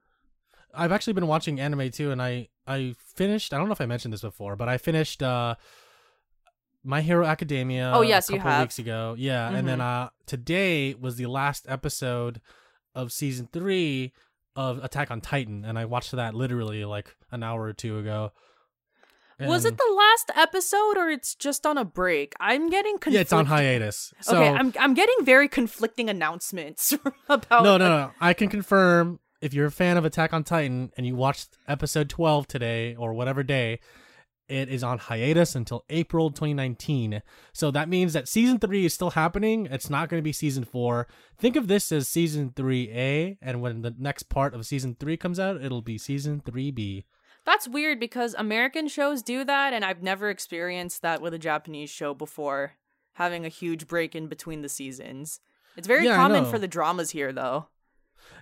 I've 0.75 0.91
actually 0.93 1.13
been 1.13 1.27
watching 1.27 1.61
anime 1.61 1.91
too, 1.91 2.11
and 2.11 2.21
I 2.23 2.49
I 2.67 2.95
finished. 3.15 3.53
I 3.53 3.59
don't 3.59 3.67
know 3.67 3.73
if 3.73 3.81
I 3.81 3.87
mentioned 3.87 4.13
this 4.15 4.23
before, 4.23 4.57
but 4.57 4.69
I 4.69 4.79
finished 4.79 5.23
uh, 5.23 5.57
My 6.85 7.01
Hero 7.03 7.27
Academia. 7.27 7.93
Oh, 7.95 8.01
yes, 8.03 8.29
a 8.29 8.33
you 8.33 8.39
couple 8.39 8.51
of 8.53 8.57
have. 8.57 8.65
weeks 8.67 8.79
ago. 8.79 9.15
Yeah, 9.19 9.51
and 9.51 9.67
then 9.69 9.81
uh, 9.81 10.11
today 10.27 10.95
was 10.95 11.17
the 11.17 11.27
last 11.27 11.67
episode 11.69 12.41
of 12.95 13.13
season 13.13 13.49
three 13.53 14.13
of 14.57 14.83
Attack 14.83 15.11
on 15.11 15.21
Titan, 15.21 15.65
and 15.65 15.79
I 15.79 15.85
watched 15.85 16.13
that 16.13 16.35
literally 16.35 16.85
like 16.85 17.15
an 17.31 17.43
hour 17.43 17.63
or 17.63 17.73
two 17.73 17.99
ago. 17.99 18.33
Was 19.41 19.65
it 19.65 19.77
the 19.77 19.95
last 19.97 20.31
episode 20.37 20.97
or 20.97 21.09
it's 21.09 21.35
just 21.35 21.67
on 21.67 21.79
a 21.79 21.85
break? 21.85 22.35
I'm 22.41 22.71
getting 22.71 22.95
conflicted. 22.95 23.15
Yeah, 23.15 23.21
it's 23.21 23.33
on 23.33 23.47
hiatus. 23.47 24.13
So 24.21 24.37
okay, 24.37 24.49
I'm 24.49 24.73
I'm 24.79 24.95
getting 24.95 25.25
very 25.25 25.49
conflicting 25.49 26.09
announcements 26.09 26.93
about 27.29 27.65
no, 27.65 27.77
no, 27.77 27.89
no. 27.89 28.11
I 28.21 28.35
can 28.35 28.49
confirm 28.49 29.21
if 29.41 29.53
you're 29.53 29.67
a 29.67 29.73
fan 29.73 29.97
of 29.97 30.05
Attack 30.05 30.33
on 30.33 30.45
Titan 30.45 30.93
and 30.97 31.05
you 31.05 31.17
watched 31.17 31.59
episode 31.67 32.09
12 32.09 32.47
today 32.47 32.95
or 32.95 33.13
whatever 33.13 33.43
day, 33.43 33.81
it 34.49 34.69
is 34.69 34.85
on 34.85 34.99
hiatus 34.99 35.55
until 35.55 35.85
April 35.91 36.31
2019. 36.31 37.23
So 37.53 37.71
that 37.71 37.89
means 37.89 38.13
that 38.13 38.29
season 38.29 38.59
3 38.59 38.85
is 38.85 38.95
still 38.95 39.11
happening. 39.11 39.67
It's 39.67 39.91
not 39.91 40.09
going 40.09 40.21
to 40.21 40.25
be 40.25 40.33
season 40.33 40.65
4. 40.65 41.07
Think 41.39 41.57
of 41.57 41.69
this 41.69 41.91
as 41.91 42.09
season 42.09 42.51
3A 42.51 43.39
and 43.41 43.61
when 43.61 43.83
the 43.83 43.95
next 43.99 44.25
part 44.25 44.55
of 44.55 44.67
season 44.67 44.97
3 44.99 45.17
comes 45.17 45.41
out, 45.41 45.63
it'll 45.63 45.83
be 45.83 45.99
season 45.99 46.41
3B. 46.41 47.05
That's 47.45 47.67
weird 47.69 47.99
because 47.99 48.35
American 48.35 48.89
shows 48.89 49.23
do 49.23 49.45
that, 49.45 49.73
and 49.73 49.85
I've 49.85 50.03
never 50.03 50.31
experienced 50.31 51.03
that 51.03 51.21
with 51.21 51.35
a 51.35 51.39
Japanese 51.39 51.91
show 51.91 52.15
before, 52.15 52.75
having 53.15 53.45
a 53.45 53.49
huge 53.51 53.87
break 53.89 54.15
in 54.15 54.29
between 54.29 54.63
the 54.63 54.69
seasons. 54.69 55.41
It's 55.77 55.87
very 55.89 56.05
Yeah, 56.05 56.17
common 56.17 56.45
for 56.45 56.59
the 56.59 56.69
dramas 56.69 57.11
here, 57.11 57.33
though. 57.33 57.69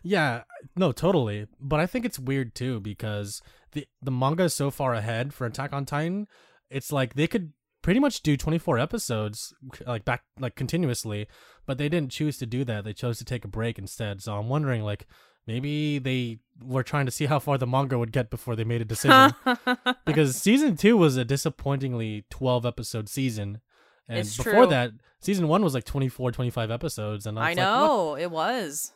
Yeah, 0.03 0.43
no, 0.77 0.93
totally. 0.93 1.47
But 1.59 1.81
I 1.81 1.87
think 1.87 2.05
it's 2.05 2.19
weird 2.19 2.55
too 2.55 2.81
because 2.81 3.41
the 3.73 3.87
the 4.03 4.11
manga 4.11 4.45
is 4.45 4.55
so 4.55 4.71
far 4.71 4.95
ahead 4.95 5.33
for 5.33 5.47
Attack 5.47 5.73
on 5.73 5.87
Titan. 5.87 6.27
It's 6.69 6.93
like 6.93 7.15
they 7.15 7.27
could 7.27 7.53
pretty 7.83 8.01
much 8.01 8.23
do 8.23 8.37
24 8.37 8.79
episodes 8.79 9.55
like 9.87 10.05
back 10.05 10.23
like 10.39 10.55
continuously, 10.55 11.27
but 11.67 11.79
they 11.79 11.89
didn't 11.89 12.13
choose 12.13 12.37
to 12.39 12.47
do 12.47 12.65
that. 12.65 12.85
They 12.85 12.93
chose 12.93 13.19
to 13.19 13.25
take 13.25 13.45
a 13.45 13.49
break 13.49 13.79
instead. 13.79 14.21
So 14.23 14.37
I'm 14.37 14.49
wondering 14.49 14.83
like 14.83 15.07
maybe 15.47 15.99
they 15.99 16.39
were 16.63 16.83
trying 16.83 17.07
to 17.07 17.13
see 17.13 17.27
how 17.27 17.39
far 17.39 17.57
the 17.59 17.67
manga 17.67 17.99
would 17.99 18.13
get 18.13 18.31
before 18.31 18.55
they 18.57 18.65
made 18.65 18.81
a 18.83 18.85
decision 18.85 19.35
because 20.05 20.37
season 20.37 20.77
2 20.77 20.97
was 20.97 21.17
a 21.17 21.25
disappointingly 21.25 22.25
12 22.31 22.67
episode 22.67 23.09
season. 23.09 23.61
And 24.09 24.19
It's 24.19 24.37
before 24.37 24.53
true. 24.53 24.67
that, 24.67 24.91
season 25.21 25.49
1 25.49 25.63
was 25.63 25.73
like 25.75 25.85
24 25.85 26.33
25 26.33 26.71
episodes 26.71 27.27
and 27.27 27.39
I 27.39 27.43
like, 27.43 27.57
know 27.57 28.17
it 28.17 28.31
was. 28.31 28.93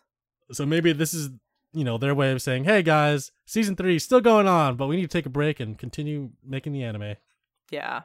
so 0.53 0.67
maybe 0.67 0.93
this 0.93 1.15
is, 1.15 1.31
you 1.73 1.85
know, 1.85 1.97
their 1.99 2.15
way 2.15 2.31
of 2.33 2.43
saying, 2.43 2.65
"Hey 2.65 2.83
guys, 2.83 3.33
season 3.47 3.75
three 3.77 3.97
is 3.97 4.05
still 4.05 4.21
going 4.21 4.47
on, 4.47 4.77
but 4.77 4.87
we 4.87 4.97
need 4.97 5.03
to 5.03 5.09
take 5.09 5.27
a 5.27 5.31
break 5.31 5.59
and 5.61 5.79
continue 5.79 6.31
making 6.45 6.73
the 6.73 6.83
anime." 6.85 7.15
Yeah. 7.71 8.03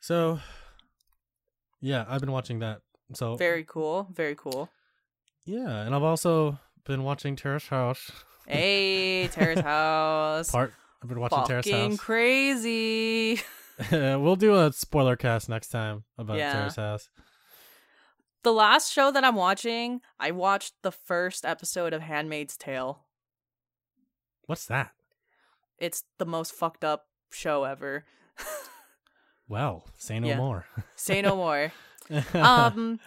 So, 0.00 0.40
yeah, 1.80 2.04
I've 2.08 2.20
been 2.20 2.32
watching 2.32 2.60
that. 2.60 2.80
So 3.14 3.36
Very 3.36 3.64
cool. 3.64 4.08
Very 4.12 4.34
cool. 4.34 4.70
Yeah, 5.44 5.82
and 5.82 5.94
I've 5.94 6.02
also 6.02 6.58
been 6.84 7.02
watching 7.04 7.36
Terrace 7.36 7.68
House. 7.68 8.10
Hey, 8.46 9.28
Terrace 9.28 9.60
House. 9.64 10.50
Part 10.50 10.72
I've 11.02 11.08
been 11.08 11.20
watching 11.20 11.44
Terrace 11.44 11.66
Fucking 11.66 11.90
House. 11.92 11.98
crazy. 12.00 13.40
we'll 13.90 14.36
do 14.36 14.54
a 14.54 14.72
spoiler 14.72 15.16
cast 15.16 15.48
next 15.48 15.68
time 15.68 16.04
about 16.18 16.36
Yeah. 16.38 16.52
Terrace 16.52 16.76
House. 16.76 17.08
The 18.44 18.52
last 18.52 18.92
show 18.92 19.10
that 19.12 19.24
I'm 19.24 19.36
watching, 19.36 20.00
I 20.18 20.30
watched 20.32 20.74
the 20.82 20.92
first 20.92 21.44
episode 21.44 21.92
of 21.92 22.02
Handmaid's 22.02 22.56
Tale. 22.56 23.04
What's 24.46 24.66
that? 24.66 24.90
It's 25.78 26.04
the 26.18 26.26
most 26.26 26.52
fucked 26.52 26.84
up 26.84 27.06
show 27.30 27.64
ever. 27.64 28.04
Well, 29.48 29.84
say 29.96 30.18
no 30.20 30.28
Yeah. 30.28 30.36
more. 30.36 30.66
Say 30.96 31.22
no 31.22 31.36
more. 31.36 31.72
um 32.34 32.98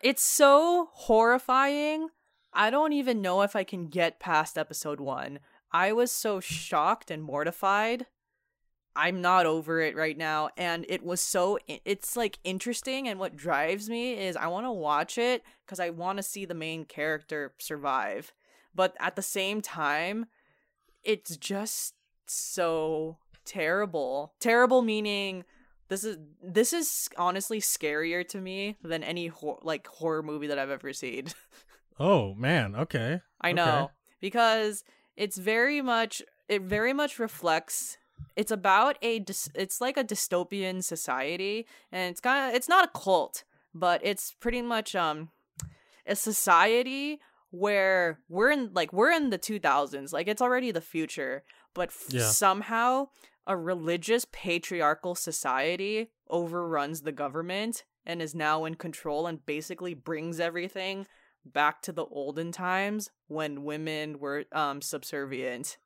it's 0.00 0.22
so 0.22 0.90
horrifying. 0.92 2.08
I 2.52 2.70
don't 2.70 2.92
even 2.92 3.20
know 3.20 3.42
if 3.42 3.54
I 3.54 3.64
can 3.64 3.86
get 3.86 4.20
past 4.20 4.56
episode 4.56 5.00
1. 5.00 5.38
I 5.72 5.92
was 5.92 6.10
so 6.10 6.40
shocked 6.40 7.10
and 7.10 7.22
mortified. 7.22 8.06
I'm 8.96 9.20
not 9.20 9.46
over 9.46 9.80
it 9.80 9.94
right 9.94 10.18
now 10.18 10.50
and 10.56 10.84
it 10.88 11.04
was 11.04 11.20
so 11.20 11.58
it's 11.68 12.16
like 12.16 12.40
interesting 12.42 13.06
and 13.06 13.20
what 13.20 13.36
drives 13.36 13.88
me 13.88 14.14
is 14.14 14.34
I 14.34 14.48
want 14.48 14.66
to 14.66 14.72
watch 14.72 15.18
it 15.18 15.44
cuz 15.68 15.78
I 15.78 15.90
want 15.90 16.16
to 16.16 16.22
see 16.22 16.44
the 16.44 16.54
main 16.54 16.84
character 16.84 17.54
survive. 17.58 18.32
But 18.74 18.96
at 18.98 19.14
the 19.14 19.22
same 19.22 19.60
time, 19.60 20.26
it's 21.04 21.36
just 21.36 21.94
so 22.26 23.18
terrible. 23.44 24.34
Terrible 24.40 24.82
meaning 24.82 25.44
this 25.88 26.04
is 26.04 26.18
this 26.42 26.72
is 26.72 27.08
honestly 27.16 27.60
scarier 27.60 28.26
to 28.28 28.38
me 28.40 28.76
than 28.82 29.02
any 29.02 29.26
hor- 29.28 29.58
like 29.62 29.86
horror 29.86 30.22
movie 30.22 30.46
that 30.48 30.58
I've 30.58 30.70
ever 30.70 30.92
seen. 30.92 31.26
oh 31.98 32.34
man, 32.34 32.74
okay. 32.76 33.20
I 33.40 33.48
Okay. 33.50 33.54
know 33.56 33.90
because 34.20 34.84
it's 35.16 35.38
very 35.38 35.80
much 35.82 36.22
it 36.48 36.62
very 36.62 36.92
much 36.92 37.18
reflects 37.18 37.98
it's 38.36 38.50
about 38.50 38.96
a 39.02 39.24
it's 39.54 39.80
like 39.80 39.96
a 39.96 40.04
dystopian 40.04 40.82
society 40.82 41.66
and 41.92 42.10
it's 42.10 42.20
kind 42.20 42.48
of 42.50 42.56
it's 42.56 42.68
not 42.68 42.84
a 42.84 42.98
cult 42.98 43.44
but 43.74 44.00
it's 44.04 44.32
pretty 44.40 44.60
much 44.62 44.94
um 44.96 45.28
a 46.06 46.16
society 46.16 47.20
where 47.50 48.18
we're 48.28 48.50
in 48.50 48.70
like 48.74 48.92
we're 48.92 49.10
in 49.12 49.30
the 49.30 49.38
2000s 49.38 50.12
like 50.12 50.26
it's 50.28 50.42
already 50.42 50.70
the 50.70 50.80
future 50.80 51.42
but 51.74 51.88
f- 51.90 52.06
Yeah. 52.10 52.22
somehow 52.22 53.08
a 53.48 53.56
religious 53.56 54.24
patriarchal 54.30 55.16
society 55.16 56.10
overruns 56.30 57.02
the 57.02 57.10
government 57.12 57.84
and 58.06 58.22
is 58.22 58.34
now 58.34 58.64
in 58.64 58.74
control 58.76 59.26
and 59.26 59.44
basically 59.46 59.94
brings 59.94 60.38
everything 60.38 61.06
back 61.44 61.82
to 61.82 61.90
the 61.92 62.04
olden 62.06 62.52
times 62.52 63.10
when 63.26 63.64
women 63.64 64.18
were 64.20 64.44
um 64.52 64.80
subservient 64.82 65.78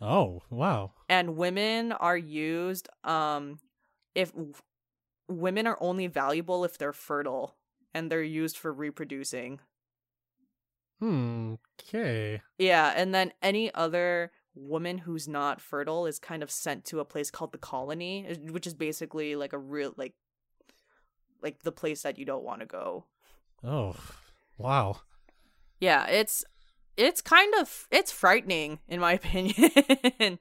Oh 0.00 0.42
wow. 0.50 0.92
and 1.08 1.36
women 1.36 1.92
are 1.92 2.16
used 2.16 2.88
um 3.04 3.58
if 4.14 4.32
women 5.28 5.66
are 5.66 5.78
only 5.80 6.06
valuable 6.08 6.64
if 6.64 6.76
they're 6.78 6.92
fertile 6.92 7.56
and 7.94 8.10
they're 8.10 8.22
used 8.22 8.56
for 8.56 8.72
reproducing 8.72 9.60
Hmm. 11.00 11.54
Okay. 11.80 12.42
yeah 12.58 12.92
and 12.96 13.14
then 13.14 13.32
any 13.40 13.72
other 13.74 14.32
woman 14.58 14.98
who's 14.98 15.28
not 15.28 15.60
fertile 15.60 16.06
is 16.06 16.18
kind 16.18 16.42
of 16.42 16.50
sent 16.50 16.84
to 16.84 17.00
a 17.00 17.04
place 17.04 17.30
called 17.30 17.52
the 17.52 17.58
colony 17.58 18.26
eh, 18.28 18.34
which 18.50 18.66
is 18.66 18.74
basically 18.74 19.36
like 19.36 19.52
a 19.52 19.58
real 19.58 19.92
like 19.96 20.14
like 21.42 21.62
the 21.62 21.72
place 21.72 22.02
that 22.02 22.18
you 22.18 22.24
don't 22.24 22.44
want 22.44 22.60
to 22.60 22.66
go 22.66 23.04
Oh, 23.64 23.94
wow. 24.56 25.00
yeah 25.80 26.06
it's 26.06 26.44
it's 26.96 27.20
kind 27.20 27.54
of 27.60 27.86
it's 27.90 28.10
frightening 28.12 28.78
in 28.88 29.00
my 29.00 29.12
opinion 29.20 30.38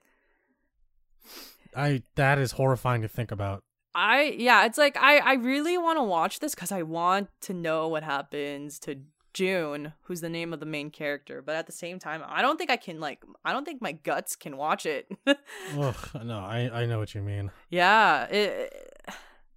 I 1.75 2.01
that 2.15 2.39
is 2.39 2.53
horrifying 2.53 3.03
to 3.03 3.07
think 3.07 3.31
about. 3.31 3.61
I 3.93 4.35
yeah, 4.37 4.65
it's 4.65 4.77
like 4.77 4.97
I 4.97 5.17
I 5.17 5.33
really 5.33 5.77
want 5.77 5.97
to 5.99 6.03
watch 6.03 6.39
this 6.39 6.55
cuz 6.55 6.71
I 6.71 6.81
want 6.81 7.29
to 7.41 7.53
know 7.53 7.87
what 7.87 8.03
happens 8.03 8.79
to 8.79 8.95
June, 9.37 9.93
who's 10.01 10.21
the 10.21 10.29
name 10.29 10.51
of 10.51 10.59
the 10.59 10.65
main 10.65 10.89
character, 10.89 11.43
but 11.43 11.55
at 11.55 11.67
the 11.67 11.71
same 11.71 11.99
time, 11.99 12.23
I 12.25 12.41
don't 12.41 12.57
think 12.57 12.71
I 12.71 12.75
can 12.75 12.99
like 12.99 13.23
I 13.45 13.53
don't 13.53 13.65
think 13.65 13.83
my 13.83 13.91
guts 13.91 14.35
can 14.35 14.57
watch 14.57 14.87
it. 14.87 15.07
Ugh, 15.27 16.09
no, 16.23 16.39
I 16.39 16.71
I 16.73 16.85
know 16.87 16.97
what 16.97 17.13
you 17.13 17.21
mean. 17.21 17.51
yeah, 17.69 18.23
it, 18.25 18.99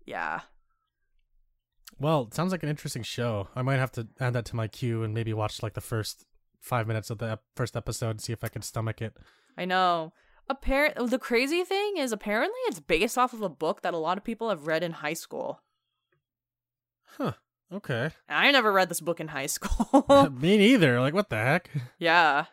yeah. 0.04 0.40
Well, 1.98 2.24
it 2.24 2.34
sounds 2.34 2.52
like 2.52 2.62
an 2.62 2.68
interesting 2.68 3.02
show. 3.02 3.48
I 3.56 3.62
might 3.62 3.78
have 3.78 3.92
to 3.92 4.06
add 4.20 4.34
that 4.34 4.44
to 4.46 4.56
my 4.56 4.68
queue 4.68 5.02
and 5.02 5.14
maybe 5.14 5.32
watch 5.32 5.62
like 5.62 5.72
the 5.72 5.80
first 5.80 6.26
five 6.60 6.86
minutes 6.86 7.08
of 7.08 7.16
the 7.16 7.38
first 7.56 7.74
episode 7.74 8.10
and 8.10 8.20
see 8.20 8.34
if 8.34 8.44
I 8.44 8.48
can 8.48 8.60
stomach 8.60 9.00
it. 9.00 9.16
I 9.56 9.64
know. 9.64 10.12
Appar- 10.50 11.08
the 11.08 11.18
crazy 11.18 11.64
thing 11.64 11.96
is 11.96 12.12
apparently 12.12 12.58
it's 12.66 12.80
based 12.80 13.16
off 13.16 13.32
of 13.32 13.40
a 13.40 13.48
book 13.48 13.80
that 13.80 13.94
a 13.94 13.98
lot 13.98 14.18
of 14.18 14.24
people 14.24 14.50
have 14.50 14.66
read 14.66 14.82
in 14.82 14.92
high 14.92 15.14
school. 15.14 15.62
Huh. 17.16 17.32
Okay. 17.72 18.10
I 18.28 18.50
never 18.50 18.72
read 18.72 18.88
this 18.88 19.00
book 19.00 19.20
in 19.20 19.28
high 19.28 19.46
school. 19.46 20.04
Me 20.40 20.56
neither. 20.58 21.00
Like, 21.00 21.14
what 21.14 21.30
the 21.30 21.36
heck? 21.36 21.70
yeah. 21.98 22.46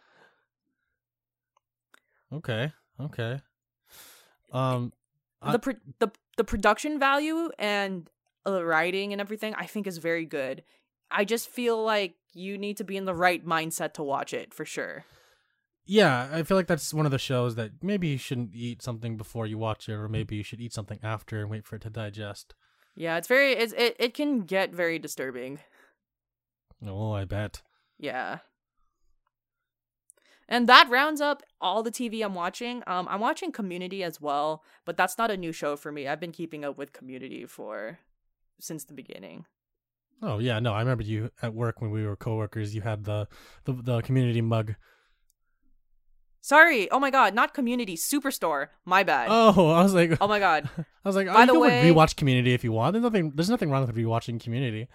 Okay. 2.32 2.72
Okay. 3.00 3.42
Um. 4.52 4.94
I- 5.42 5.52
the 5.52 5.60
pro- 5.60 5.74
the 6.00 6.12
the 6.38 6.44
production 6.44 7.00
value 7.00 7.50
and 7.60 8.10
the 8.46 8.64
writing 8.66 9.12
and 9.12 9.22
everything 9.22 9.54
I 9.56 9.66
think 9.66 9.88
is 9.88 9.98
very 9.98 10.26
good. 10.26 10.64
I 11.12 11.26
just 11.26 11.48
feel 11.50 11.82
like 11.84 12.16
you 12.34 12.58
need 12.58 12.78
to 12.78 12.84
be 12.84 12.98
in 12.98 13.06
the 13.06 13.14
right 13.14 13.46
mindset 13.46 13.94
to 13.94 14.04
watch 14.04 14.34
it 14.34 14.54
for 14.54 14.66
sure. 14.66 15.06
Yeah, 15.86 16.28
I 16.34 16.44
feel 16.44 16.58
like 16.58 16.68
that's 16.68 16.94
one 16.94 17.06
of 17.06 17.12
the 17.14 17.18
shows 17.18 17.56
that 17.56 17.72
maybe 17.82 18.10
you 18.10 18.18
shouldn't 18.18 18.54
eat 18.54 18.82
something 18.82 19.16
before 19.16 19.48
you 19.48 19.58
watch 19.58 19.88
it, 19.88 19.94
or 19.94 20.10
maybe 20.10 20.36
you 20.36 20.44
should 20.44 20.60
eat 20.60 20.74
something 20.74 21.00
after 21.02 21.40
and 21.40 21.50
wait 21.50 21.66
for 21.66 21.78
it 21.78 21.82
to 21.84 21.90
digest. 21.90 22.54
Yeah, 22.98 23.18
it's 23.18 23.28
very 23.28 23.54
it's, 23.54 23.74
it 23.74 23.96
it 24.00 24.14
can 24.16 24.42
get 24.42 24.74
very 24.74 24.98
disturbing. 24.98 25.60
Oh, 26.86 27.12
I 27.12 27.26
bet. 27.26 27.62
Yeah. 28.00 28.40
And 30.50 30.68
that 30.68 30.90
rounds 30.90 31.22
up 31.22 31.44
all 31.62 31.84
the 31.84 31.92
TV 31.92 32.24
I'm 32.24 32.34
watching. 32.34 32.82
Um, 32.88 33.08
I'm 33.10 33.20
watching 33.20 33.52
Community 33.52 34.04
as 34.04 34.20
well, 34.20 34.64
but 34.86 34.98
that's 34.98 35.18
not 35.18 35.30
a 35.30 35.38
new 35.38 35.52
show 35.52 35.76
for 35.76 35.92
me. 35.92 36.08
I've 36.08 36.20
been 36.20 36.32
keeping 36.32 36.64
up 36.66 36.78
with 36.78 36.94
Community 36.94 37.46
for 37.46 38.00
since 38.60 38.84
the 38.84 38.94
beginning. 38.94 39.46
Oh 40.24 40.40
yeah, 40.40 40.60
no, 40.60 40.74
I 40.74 40.80
remember 40.80 41.04
you 41.04 41.30
at 41.44 41.54
work 41.54 41.82
when 41.82 41.92
we 41.92 42.04
were 42.04 42.16
coworkers. 42.16 42.74
You 42.74 42.82
had 42.82 43.04
the 43.04 43.28
the, 43.66 43.74
the 43.74 44.02
community 44.02 44.42
mug. 44.42 44.74
Sorry. 46.42 46.90
Oh 46.92 47.00
my 47.00 47.10
god, 47.12 47.34
not 47.34 47.54
Community, 47.54 47.96
Superstore. 47.96 48.68
My 48.86 49.04
bad. 49.04 49.28
Oh, 49.30 49.70
I 49.72 49.84
was 49.84 49.94
like, 49.94 50.18
oh 50.22 50.28
my 50.28 50.40
god. 50.40 50.70
I 50.78 50.84
was 51.08 51.16
like, 51.16 51.28
By 51.28 51.44
oh, 51.44 51.46
the 51.46 51.54
you 51.54 51.60
way- 51.60 51.84
rewatch 51.92 52.16
Community 52.16 52.54
if 52.54 52.64
you 52.64 52.72
want. 52.72 52.94
There's 52.94 53.04
nothing. 53.04 53.32
There's 53.36 53.50
nothing 53.50 53.70
wrong 53.70 53.86
with 53.86 53.96
rewatching 53.96 54.40
Community. 54.42 54.88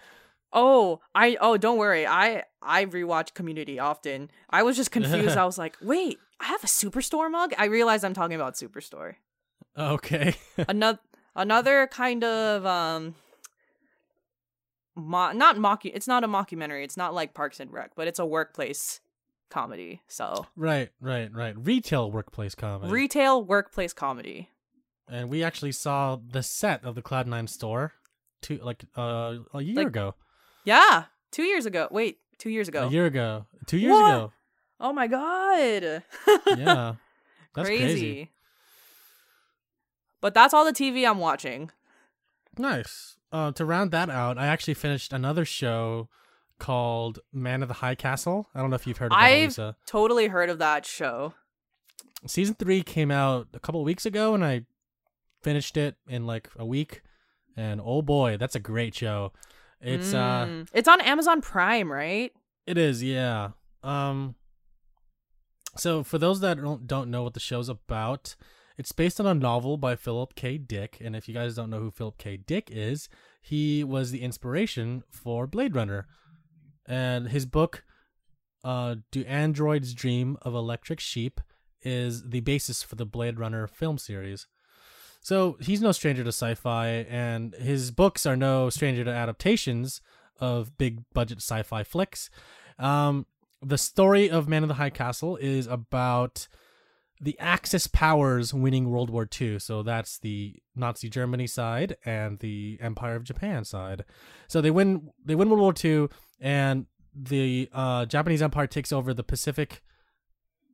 Oh, 0.51 0.99
I 1.15 1.37
oh 1.41 1.57
don't 1.57 1.77
worry. 1.77 2.05
I 2.05 2.43
I 2.61 2.85
rewatch 2.85 3.33
Community 3.33 3.79
often. 3.79 4.29
I 4.49 4.63
was 4.63 4.75
just 4.75 4.91
confused. 4.91 5.37
I 5.37 5.45
was 5.45 5.57
like, 5.57 5.77
wait, 5.81 6.17
I 6.39 6.45
have 6.45 6.63
a 6.63 6.67
Superstore 6.67 7.29
mug. 7.31 7.53
I 7.57 7.65
realized 7.65 8.05
I'm 8.05 8.13
talking 8.13 8.35
about 8.35 8.55
Superstore. 8.55 9.15
Okay. 9.77 10.35
another 10.67 10.99
another 11.35 11.87
kind 11.87 12.23
of 12.23 12.65
um 12.65 13.15
mo- 14.95 15.31
not 15.31 15.57
mock 15.57 15.85
it's 15.85 16.07
not 16.07 16.23
a 16.23 16.27
mockumentary 16.27 16.83
it's 16.83 16.97
not 16.97 17.13
like 17.13 17.33
parks 17.33 17.59
and 17.59 17.71
rec 17.73 17.91
but 17.95 18.07
it's 18.07 18.19
a 18.19 18.25
workplace 18.25 18.99
comedy 19.49 20.01
so 20.07 20.47
right, 20.55 20.89
right, 20.99 21.31
right. 21.33 21.55
Retail 21.57 22.11
workplace 22.11 22.55
comedy. 22.55 22.91
retail 22.91 23.43
workplace 23.43 23.93
comedy 23.93 24.49
and 25.07 25.29
we 25.29 25.43
actually 25.43 25.71
saw 25.73 26.15
the 26.15 26.41
set 26.41 26.83
of 26.83 26.95
the 26.95 27.01
Cloud 27.01 27.27
Nine 27.27 27.47
store, 27.47 27.93
two 28.41 28.57
like 28.63 28.83
uh 28.97 29.35
a 29.53 29.61
year 29.61 29.75
Like, 29.75 29.87
ago. 29.87 30.15
yeah 30.65 31.05
two 31.31 31.43
years 31.43 31.65
ago 31.65 31.87
wait 31.91 32.17
two 32.39 32.49
years 32.49 32.67
ago 32.67 32.87
A 32.87 32.91
year 32.91 33.05
ago. 33.05 33.45
Two 33.67 33.77
years 33.77 33.91
What? 33.91 34.09
ago. 34.15 34.31
oh 34.79 34.93
my 34.93 35.07
god 35.07 36.03
Yeah. 36.47 36.93
That's 37.55 37.67
crazy. 37.69 38.31
but 40.21 40.33
that's 40.33 40.53
all 40.53 40.65
the 40.65 40.73
tv 40.73 41.07
i'm 41.07 41.19
watching 41.19 41.69
Nice. 42.57 43.17
Uh, 43.31 43.51
to 43.53 43.65
round 43.65 43.89
that 43.91 44.11
out, 44.11 44.37
I 44.37 44.45
actually 44.45 44.75
finished 44.75 45.11
another 45.11 45.43
show 45.43 46.07
called 46.59 47.19
Man 47.33 47.61
of 47.61 47.67
the 47.67 47.75
High 47.75 47.95
Castle. 47.95 48.47
I 48.55 48.59
don't 48.61 48.69
know 48.69 48.75
if 48.75 48.87
you've 48.87 48.97
heard 48.97 49.11
of 49.11 49.17
that, 49.17 49.23
I've- 49.23 49.45
Lisa. 49.47 49.75
totally 49.85 50.27
heard 50.27 50.49
of 50.49 50.59
that 50.59 50.85
show 50.85 51.33
Season 52.25 52.55
three 52.55 52.83
came 52.83 53.11
out 53.11 53.47
a 53.53 53.59
couple 53.59 53.81
of 53.81 53.85
weeks 53.85 54.05
ago, 54.05 54.33
and 54.33 54.45
I 54.45 54.65
finished 55.41 55.75
it 55.75 55.95
in 56.07 56.25
like 56.25 56.47
a 56.55 56.65
week. 56.65 57.01
And 57.57 57.81
oh 57.83 58.01
boy, 58.01 58.37
that's 58.37 58.55
a 58.55 58.59
great 58.61 58.95
show. 58.95 59.33
It's 59.81 60.13
uh, 60.13 60.45
Mm. 60.47 60.69
it's 60.73 60.87
on 60.87 61.01
amazon 61.01 61.41
prime 61.41 61.91
right 61.91 62.31
it 62.65 62.77
is, 62.77 63.03
yeah. 63.03 63.49
Um, 63.83 64.35
so 65.75 66.03
for 66.03 66.17
those 66.17 66.39
that 66.39 66.57
don't 66.61 66.87
don't 66.87 67.11
know 67.11 67.23
what 67.23 67.33
the 67.33 67.39
show's 67.41 67.67
about, 67.67 68.35
it's 68.77 68.91
based 68.93 69.19
on 69.19 69.25
a 69.25 69.33
novel 69.33 69.75
by 69.77 69.95
Philip 69.97 70.35
K. 70.35 70.57
Dick, 70.57 70.97
and 71.01 71.15
if 71.17 71.27
you 71.27 71.33
guys 71.33 71.55
don't 71.55 71.69
know 71.69 71.79
who 71.79 71.91
Philip 71.91 72.17
K. 72.17 72.37
Dick 72.37 72.69
is, 72.71 73.09
he 73.41 73.83
was 73.83 74.11
the 74.11 74.21
inspiration 74.21 75.03
for 75.09 75.45
Blade 75.47 75.75
Runner, 75.75 76.07
and 76.85 77.29
his 77.29 77.45
book, 77.45 77.83
uh, 78.63 78.95
"Do 79.11 79.23
Androids 79.25 79.93
Dream 79.93 80.37
of 80.41 80.53
Electric 80.53 80.99
Sheep," 80.99 81.41
is 81.81 82.29
the 82.29 82.41
basis 82.41 82.83
for 82.83 82.95
the 82.95 83.05
Blade 83.05 83.39
Runner 83.39 83.67
film 83.67 83.97
series. 83.97 84.47
So 85.21 85.57
he's 85.61 85.81
no 85.81 85.93
stranger 85.93 86.23
to 86.23 86.29
sci-fi, 86.29 86.87
and 87.09 87.53
his 87.55 87.91
books 87.91 88.25
are 88.25 88.35
no 88.35 88.69
stranger 88.69 89.03
to 89.05 89.11
adaptations 89.11 90.01
of 90.39 90.77
big 90.77 91.01
budget 91.13 91.37
sci-fi 91.37 91.83
flicks. 91.83 92.29
Um, 92.77 93.25
the 93.61 93.77
story 93.77 94.29
of 94.29 94.49
Man 94.49 94.63
of 94.63 94.67
the 94.67 94.75
High 94.75 94.89
Castle 94.89 95.37
is 95.37 95.67
about 95.67 96.47
the 97.21 97.39
Axis 97.39 97.87
powers 97.87 98.53
winning 98.53 98.89
World 98.89 99.09
War 99.09 99.25
II. 99.39 99.59
So 99.59 99.81
that's 99.81 100.19
the 100.19 100.55
Nazi 100.75 101.09
Germany 101.09 101.47
side 101.47 101.95
and 102.03 102.39
the 102.39 102.77
Empire 102.81 103.15
of 103.15 103.23
Japan 103.23 103.63
side. 103.63 104.03
So 104.49 104.59
they 104.59 104.71
win 104.71 105.09
they 105.23 105.35
win 105.35 105.49
World 105.49 105.61
War 105.61 105.73
II 105.83 106.09
and 106.43 106.85
the 107.15 107.69
uh, 107.73 108.05
Japanese 108.05 108.41
Empire 108.41 108.67
takes 108.67 108.91
over 108.91 109.13
the 109.13 109.23
Pacific 109.23 109.81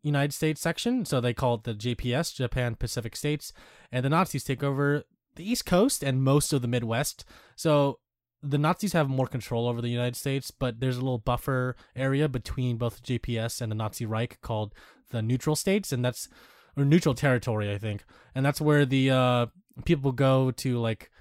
United 0.02 0.34
States 0.34 0.60
section. 0.60 1.06
So 1.06 1.22
they 1.22 1.34
call 1.34 1.56
it 1.56 1.64
the 1.64 1.76
JPS, 1.76 2.36
Japan 2.36 2.76
Pacific 2.76 3.16
States, 3.16 3.54
and 3.92 4.04
the 4.04 4.10
Nazis 4.10 4.44
take 4.44 4.64
over 4.64 5.04
the 5.36 5.50
East 5.50 5.66
Coast 5.66 6.04
and 6.04 6.24
most 6.24 6.52
of 6.52 6.64
the 6.64 6.68
Midwest. 6.68 7.24
So 7.56 8.00
the 8.42 8.58
Nazis 8.58 8.94
have 8.94 9.10
more 9.10 9.28
control 9.28 9.68
over 9.68 9.80
the 9.80 9.90
United 9.90 10.16
States, 10.16 10.50
but 10.50 10.80
there's 10.80 10.98
a 10.98 11.02
little 11.02 11.20
buffer 11.20 11.76
area 11.96 12.28
between 12.28 12.78
both 12.78 13.02
the 13.02 13.20
JPS 13.20 13.62
and 13.62 13.72
the 13.72 13.76
Nazi 13.76 14.06
Reich 14.06 14.42
called 14.42 14.74
the 15.12 15.22
neutral 15.22 15.56
states, 15.56 15.92
and 15.92 16.04
that's 16.04 16.30
or 16.76 16.86
neutral 16.86 17.14
territory, 17.14 17.72
I 17.72 17.78
think, 17.78 18.04
and 18.34 18.46
that's 18.46 18.62
where 18.62 18.86
the 18.86 19.12
uh, 19.12 19.46
people 19.86 20.14
go 20.14 20.52
to 20.52 20.80
like 20.80 21.12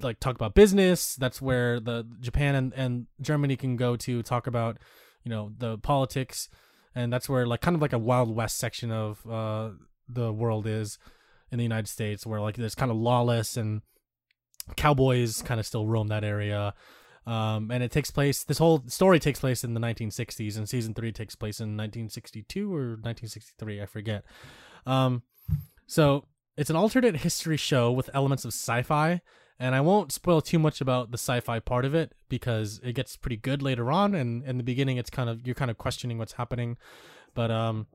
like 0.00 0.20
talk 0.20 0.34
about 0.34 0.54
business. 0.54 1.14
That's 1.14 1.40
where 1.40 1.80
the 1.80 2.06
Japan 2.20 2.54
and, 2.54 2.72
and 2.74 3.06
Germany 3.20 3.56
can 3.56 3.76
go 3.76 3.96
to 3.96 4.22
talk 4.22 4.46
about 4.46 4.78
you 5.24 5.30
know 5.30 5.52
the 5.58 5.78
politics, 5.78 6.48
and 6.94 7.12
that's 7.12 7.28
where 7.28 7.46
like 7.46 7.60
kind 7.60 7.74
of 7.74 7.82
like 7.82 7.92
a 7.92 7.98
wild 7.98 8.34
west 8.34 8.58
section 8.58 8.90
of 8.90 9.26
uh, 9.28 9.70
the 10.08 10.32
world 10.32 10.66
is 10.66 10.98
in 11.50 11.58
the 11.58 11.64
United 11.64 11.88
States, 11.88 12.26
where 12.26 12.40
like 12.40 12.56
there's 12.56 12.74
kind 12.74 12.90
of 12.90 12.96
lawless 12.96 13.56
and 13.56 13.82
cowboys 14.76 15.42
kind 15.42 15.60
of 15.60 15.66
still 15.66 15.86
roam 15.86 16.08
that 16.08 16.24
area. 16.24 16.74
Um, 17.26 17.70
and 17.70 17.82
it 17.82 17.92
takes 17.92 18.10
place. 18.10 18.44
This 18.44 18.58
whole 18.58 18.82
story 18.86 19.20
takes 19.20 19.40
place 19.40 19.62
in 19.62 19.74
the 19.74 19.80
1960s, 19.80 20.56
and 20.56 20.68
season 20.68 20.94
three 20.94 21.12
takes 21.12 21.34
place 21.34 21.60
in 21.60 21.76
1962 21.76 22.74
or 22.74 22.96
1963, 22.96 23.82
I 23.82 23.86
forget. 23.86 24.24
Um, 24.86 25.22
so 25.86 26.24
it's 26.56 26.70
an 26.70 26.76
alternate 26.76 27.16
history 27.16 27.56
show 27.56 27.92
with 27.92 28.10
elements 28.14 28.44
of 28.44 28.52
sci-fi, 28.52 29.20
and 29.60 29.74
I 29.74 29.80
won't 29.82 30.10
spoil 30.10 30.40
too 30.40 30.58
much 30.58 30.80
about 30.80 31.10
the 31.10 31.18
sci-fi 31.18 31.60
part 31.60 31.84
of 31.84 31.94
it 31.94 32.14
because 32.30 32.80
it 32.82 32.94
gets 32.94 33.16
pretty 33.16 33.36
good 33.36 33.62
later 33.62 33.92
on. 33.92 34.14
And 34.14 34.42
in 34.44 34.56
the 34.56 34.64
beginning, 34.64 34.96
it's 34.96 35.10
kind 35.10 35.28
of 35.28 35.46
you're 35.46 35.54
kind 35.54 35.70
of 35.70 35.76
questioning 35.76 36.16
what's 36.16 36.32
happening, 36.32 36.78
but 37.34 37.50
um, 37.50 37.86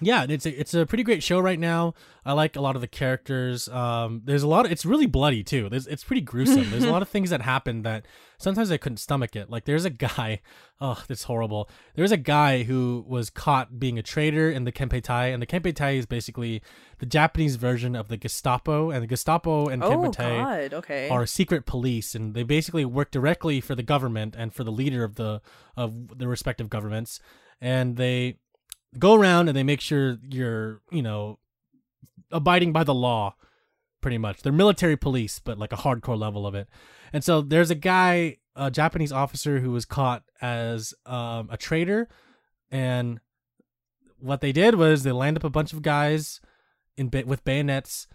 yeah, 0.00 0.26
it's 0.28 0.44
a, 0.44 0.60
it's 0.60 0.74
a 0.74 0.84
pretty 0.84 1.04
great 1.04 1.22
show 1.22 1.40
right 1.40 1.58
now. 1.58 1.94
I 2.24 2.32
like 2.32 2.56
a 2.56 2.60
lot 2.60 2.74
of 2.74 2.82
the 2.82 2.88
characters. 2.88 3.68
Um, 3.68 4.22
there's 4.24 4.42
a 4.42 4.48
lot. 4.48 4.66
Of, 4.66 4.72
it's 4.72 4.84
really 4.84 5.06
bloody 5.06 5.42
too. 5.42 5.68
There's, 5.68 5.86
it's 5.86 6.04
pretty 6.04 6.20
gruesome. 6.20 6.70
There's 6.70 6.84
a 6.84 6.90
lot 6.90 7.00
of 7.00 7.08
things 7.08 7.30
that 7.30 7.40
happen 7.40 7.82
that 7.82 8.04
sometimes 8.36 8.70
I 8.70 8.76
couldn't 8.76 8.98
stomach 8.98 9.36
it. 9.36 9.48
Like 9.48 9.64
there's 9.64 9.84
a 9.84 9.90
guy. 9.90 10.40
Oh, 10.78 11.02
that's 11.08 11.22
horrible. 11.22 11.70
There's 11.94 12.12
a 12.12 12.18
guy 12.18 12.64
who 12.64 13.02
was 13.08 13.30
caught 13.30 13.80
being 13.80 13.98
a 13.98 14.02
traitor 14.02 14.50
in 14.50 14.64
the 14.64 14.72
Kempeitai, 14.72 15.32
and 15.32 15.40
the 15.40 15.46
Kempeitai 15.46 15.96
is 15.96 16.04
basically 16.04 16.60
the 16.98 17.06
Japanese 17.06 17.56
version 17.56 17.96
of 17.96 18.08
the 18.08 18.18
Gestapo, 18.18 18.90
and 18.90 19.02
the 19.02 19.06
Gestapo 19.06 19.68
and 19.68 19.82
oh 19.82 19.90
Kempeitai 19.90 20.44
god 20.44 20.74
okay 20.74 21.08
are 21.08 21.24
secret 21.24 21.64
police 21.64 22.14
and 22.14 22.34
they 22.34 22.42
basically 22.42 22.84
work 22.84 23.10
directly 23.10 23.62
for 23.62 23.74
the 23.74 23.82
government 23.82 24.34
and 24.36 24.52
for 24.52 24.64
the 24.64 24.70
leader 24.70 25.02
of 25.02 25.14
the 25.14 25.40
of 25.78 26.18
the 26.18 26.28
respective 26.28 26.68
governments 26.68 27.20
and 27.60 27.96
they 27.96 28.36
go 28.98 29.14
around 29.14 29.48
and 29.48 29.56
they 29.56 29.62
make 29.62 29.80
sure 29.80 30.18
you're 30.22 30.80
you 30.90 31.02
know 31.02 31.38
abiding 32.30 32.72
by 32.72 32.84
the 32.84 32.94
law 32.94 33.34
pretty 34.00 34.18
much. 34.18 34.42
They're 34.42 34.52
military 34.52 34.96
police 34.96 35.38
but 35.38 35.58
like 35.58 35.72
a 35.72 35.76
hardcore 35.76 36.18
level 36.18 36.46
of 36.46 36.54
it. 36.54 36.68
And 37.12 37.24
so 37.24 37.40
there's 37.40 37.70
a 37.70 37.74
guy 37.74 38.38
a 38.56 38.70
japanese 38.70 39.12
officer 39.12 39.60
who 39.60 39.70
was 39.70 39.84
caught 39.84 40.22
as 40.40 40.94
um, 41.04 41.48
a 41.50 41.56
traitor 41.56 42.08
and 42.70 43.20
what 44.18 44.40
they 44.40 44.52
did 44.52 44.74
was 44.74 45.02
they 45.02 45.12
lined 45.12 45.36
up 45.36 45.44
a 45.44 45.50
bunch 45.50 45.72
of 45.72 45.82
guys 45.82 46.40
in 46.96 47.10
ba- 47.10 47.24
with 47.26 47.44
bayonets 47.44 48.06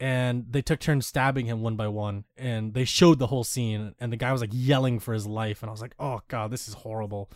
and 0.00 0.46
they 0.50 0.62
took 0.62 0.80
turns 0.80 1.06
stabbing 1.06 1.46
him 1.46 1.60
one 1.60 1.76
by 1.76 1.86
one 1.86 2.24
and 2.36 2.74
they 2.74 2.84
showed 2.84 3.18
the 3.18 3.26
whole 3.26 3.44
scene 3.44 3.94
and 4.00 4.12
the 4.12 4.16
guy 4.16 4.32
was 4.32 4.40
like 4.40 4.50
yelling 4.52 4.98
for 4.98 5.12
his 5.12 5.26
life 5.26 5.62
and 5.62 5.68
i 5.68 5.72
was 5.72 5.82
like 5.82 5.94
oh 5.98 6.20
god 6.28 6.50
this 6.50 6.66
is 6.66 6.74
horrible 6.74 7.30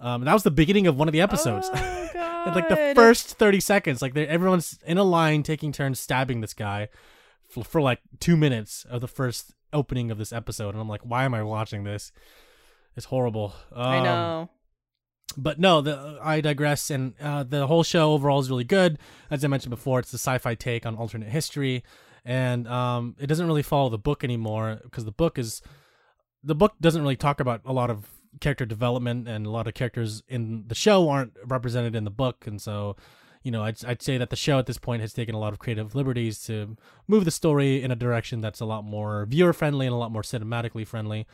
um 0.00 0.22
and 0.22 0.26
that 0.26 0.32
was 0.32 0.42
the 0.42 0.50
beginning 0.50 0.86
of 0.86 0.96
one 0.96 1.08
of 1.08 1.12
the 1.12 1.20
episodes 1.20 1.68
oh, 1.72 2.08
god. 2.12 2.54
like 2.54 2.68
the 2.68 2.92
first 2.94 3.30
30 3.38 3.60
seconds 3.60 4.02
like 4.02 4.16
everyone's 4.16 4.78
in 4.86 4.98
a 4.98 5.04
line 5.04 5.42
taking 5.42 5.72
turns 5.72 6.00
stabbing 6.00 6.40
this 6.40 6.54
guy 6.54 6.88
for, 7.48 7.64
for 7.64 7.80
like 7.80 8.00
two 8.20 8.36
minutes 8.36 8.84
of 8.88 9.00
the 9.00 9.08
first 9.08 9.54
opening 9.72 10.10
of 10.10 10.18
this 10.18 10.32
episode 10.32 10.70
and 10.70 10.80
i'm 10.80 10.88
like 10.88 11.02
why 11.02 11.24
am 11.24 11.34
i 11.34 11.42
watching 11.42 11.84
this 11.84 12.12
it's 12.96 13.06
horrible 13.06 13.54
i 13.74 13.98
Um, 13.98 14.04
know 14.04 14.50
but 15.36 15.58
no, 15.58 15.80
the, 15.80 16.18
I 16.22 16.40
digress. 16.40 16.90
And 16.90 17.14
uh, 17.20 17.42
the 17.44 17.66
whole 17.66 17.82
show 17.82 18.12
overall 18.12 18.40
is 18.40 18.50
really 18.50 18.64
good. 18.64 18.98
As 19.30 19.44
I 19.44 19.48
mentioned 19.48 19.70
before, 19.70 19.98
it's 19.98 20.10
the 20.10 20.18
sci-fi 20.18 20.54
take 20.54 20.86
on 20.86 20.96
alternate 20.96 21.28
history, 21.28 21.82
and 22.24 22.68
um, 22.68 23.16
it 23.18 23.26
doesn't 23.26 23.46
really 23.46 23.62
follow 23.62 23.88
the 23.88 23.98
book 23.98 24.24
anymore 24.24 24.80
because 24.84 25.04
the 25.04 25.12
book 25.12 25.38
is 25.38 25.62
the 26.42 26.54
book 26.54 26.74
doesn't 26.80 27.02
really 27.02 27.16
talk 27.16 27.40
about 27.40 27.62
a 27.64 27.72
lot 27.72 27.90
of 27.90 28.06
character 28.40 28.66
development, 28.66 29.28
and 29.28 29.46
a 29.46 29.50
lot 29.50 29.66
of 29.66 29.74
characters 29.74 30.22
in 30.28 30.64
the 30.66 30.74
show 30.74 31.08
aren't 31.08 31.32
represented 31.44 31.94
in 31.94 32.04
the 32.04 32.10
book, 32.10 32.46
and 32.46 32.60
so. 32.60 32.96
You 33.46 33.50
know, 33.50 33.62
I'd, 33.62 33.84
I'd 33.84 34.00
say 34.00 34.16
that 34.16 34.30
the 34.30 34.36
show 34.36 34.58
at 34.58 34.64
this 34.64 34.78
point 34.78 35.02
has 35.02 35.12
taken 35.12 35.34
a 35.34 35.38
lot 35.38 35.52
of 35.52 35.58
creative 35.58 35.94
liberties 35.94 36.42
to 36.44 36.78
move 37.06 37.26
the 37.26 37.30
story 37.30 37.82
in 37.82 37.90
a 37.90 37.94
direction 37.94 38.40
that's 38.40 38.60
a 38.60 38.64
lot 38.64 38.84
more 38.84 39.26
viewer 39.26 39.52
friendly 39.52 39.84
and 39.84 39.92
a 39.92 39.98
lot 39.98 40.10
more 40.10 40.22
cinematically 40.22 40.86
friendly. 40.86 41.26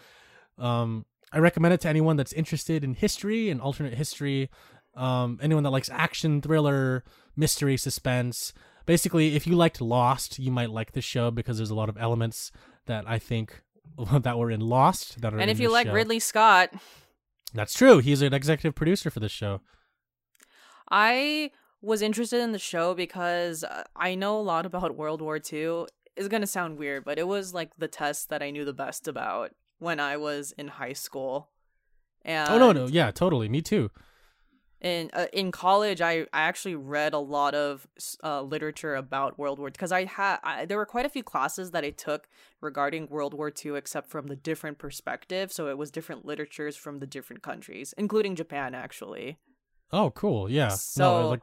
Um, 0.58 1.06
I 1.32 1.38
recommend 1.38 1.74
it 1.74 1.80
to 1.82 1.88
anyone 1.88 2.16
that's 2.16 2.32
interested 2.32 2.82
in 2.82 2.94
history 2.94 3.48
and 3.48 3.60
alternate 3.60 3.94
history. 3.94 4.50
Um, 4.96 5.38
anyone 5.40 5.62
that 5.62 5.70
likes 5.70 5.88
action, 5.88 6.42
thriller, 6.42 7.04
mystery, 7.36 7.76
suspense. 7.76 8.52
Basically, 8.86 9.36
if 9.36 9.46
you 9.46 9.54
liked 9.54 9.80
Lost, 9.80 10.38
you 10.38 10.50
might 10.50 10.70
like 10.70 10.92
this 10.92 11.04
show 11.04 11.30
because 11.30 11.58
there's 11.58 11.70
a 11.70 11.76
lot 11.76 11.88
of 11.88 11.96
elements 11.96 12.50
that 12.86 13.04
I 13.06 13.20
think 13.20 13.62
that 14.20 14.38
were 14.38 14.50
in 14.50 14.60
Lost 14.60 15.20
that 15.20 15.34
are. 15.34 15.38
And 15.38 15.50
if 15.50 15.60
you 15.60 15.70
like 15.70 15.86
show. 15.86 15.92
Ridley 15.92 16.18
Scott, 16.18 16.72
that's 17.54 17.74
true. 17.74 17.98
He's 17.98 18.22
an 18.22 18.32
executive 18.32 18.74
producer 18.74 19.10
for 19.10 19.20
this 19.20 19.32
show. 19.32 19.60
I 20.90 21.50
was 21.82 22.02
interested 22.02 22.40
in 22.40 22.52
the 22.52 22.58
show 22.58 22.94
because 22.94 23.64
uh, 23.64 23.84
I 23.96 24.14
know 24.14 24.38
a 24.38 24.42
lot 24.42 24.66
about 24.66 24.96
World 24.96 25.22
War 25.22 25.36
II. 25.36 25.86
It's 26.16 26.28
going 26.28 26.42
to 26.42 26.46
sound 26.46 26.78
weird, 26.78 27.04
but 27.04 27.18
it 27.18 27.26
was 27.26 27.54
like 27.54 27.70
the 27.78 27.88
test 27.88 28.28
that 28.28 28.42
I 28.42 28.50
knew 28.50 28.64
the 28.64 28.72
best 28.72 29.08
about 29.08 29.52
when 29.78 30.00
I 30.00 30.16
was 30.16 30.52
in 30.58 30.68
high 30.68 30.92
school. 30.92 31.48
And 32.22 32.50
oh 32.50 32.58
no, 32.58 32.72
no, 32.72 32.86
yeah, 32.86 33.10
totally. 33.10 33.48
Me 33.48 33.62
too. 33.62 33.90
In 34.80 35.10
uh, 35.12 35.26
in 35.32 35.52
college 35.52 36.00
I, 36.00 36.20
I 36.32 36.42
actually 36.42 36.74
read 36.74 37.12
a 37.12 37.18
lot 37.18 37.54
of 37.54 37.86
uh, 38.24 38.42
literature 38.42 38.94
about 38.94 39.38
world 39.38 39.58
war 39.58 39.70
because 39.70 39.92
i 39.92 40.04
had 40.04 40.38
I, 40.42 40.64
there 40.64 40.78
were 40.78 40.86
quite 40.86 41.04
a 41.06 41.10
few 41.10 41.22
classes 41.22 41.70
that 41.72 41.84
i 41.84 41.90
took 41.90 42.28
regarding 42.60 43.08
world 43.08 43.34
war 43.34 43.52
ii 43.64 43.76
except 43.76 44.08
from 44.08 44.28
the 44.28 44.36
different 44.36 44.78
perspective 44.78 45.52
so 45.52 45.68
it 45.68 45.76
was 45.76 45.90
different 45.90 46.24
literatures 46.24 46.76
from 46.76 46.98
the 46.98 47.06
different 47.06 47.42
countries 47.42 47.92
including 47.98 48.34
japan 48.34 48.74
actually 48.74 49.38
Oh, 49.92 50.10
cool. 50.12 50.48
Yeah. 50.48 50.68
So- 50.68 51.22
no, 51.22 51.28
like 51.30 51.42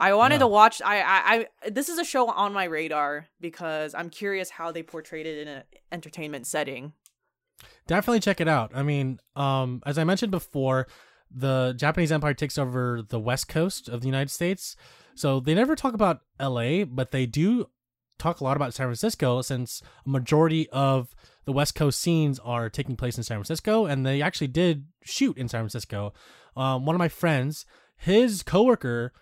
i 0.00 0.12
wanted 0.14 0.36
Yeah. 0.36 0.38
to 0.40 0.46
watch 0.48 0.82
I, 0.82 1.00
I 1.02 1.46
i 1.64 1.70
this 1.70 1.88
is 1.88 1.98
a 1.98 2.04
show 2.04 2.28
on 2.28 2.52
my 2.52 2.64
radar 2.64 3.26
because 3.40 3.94
i'm 3.94 4.10
curious 4.10 4.50
how 4.50 4.72
they 4.72 4.82
portrayed 4.82 5.26
it 5.26 5.38
in 5.38 5.48
an 5.48 5.62
entertainment 5.92 6.46
setting 6.46 6.92
definitely 7.86 8.20
check 8.20 8.40
it 8.40 8.48
out. 8.48 8.72
I 8.74 8.82
mean, 8.82 9.20
um, 9.36 9.82
as 9.86 9.96
I 9.98 10.04
mentioned 10.04 10.32
before, 10.32 10.88
the 11.30 11.74
Japanese 11.76 12.12
Empire 12.12 12.34
takes 12.34 12.58
over 12.58 13.02
the 13.02 13.20
west 13.20 13.48
coast 13.48 13.88
of 13.88 14.00
the 14.00 14.06
United 14.06 14.30
States. 14.30 14.76
So 15.14 15.40
they 15.40 15.54
never 15.54 15.76
talk 15.76 15.94
about 15.94 16.20
LA, 16.40 16.84
but 16.84 17.10
they 17.10 17.26
do 17.26 17.66
talk 18.18 18.40
a 18.40 18.44
lot 18.44 18.56
about 18.56 18.74
San 18.74 18.86
Francisco 18.86 19.42
since 19.42 19.82
a 20.06 20.08
majority 20.08 20.68
of 20.70 21.14
the 21.44 21.52
west 21.52 21.74
coast 21.74 22.00
scenes 22.00 22.38
are 22.40 22.70
taking 22.70 22.96
place 22.96 23.16
in 23.16 23.24
San 23.24 23.36
Francisco 23.36 23.86
and 23.86 24.06
they 24.06 24.22
actually 24.22 24.46
did 24.46 24.86
shoot 25.02 25.36
in 25.36 25.48
San 25.48 25.60
Francisco. 25.60 26.12
Um, 26.56 26.86
one 26.86 26.94
of 26.94 27.00
my 27.00 27.08
friends, 27.08 27.66
his 27.96 28.42
coworker 28.42 29.12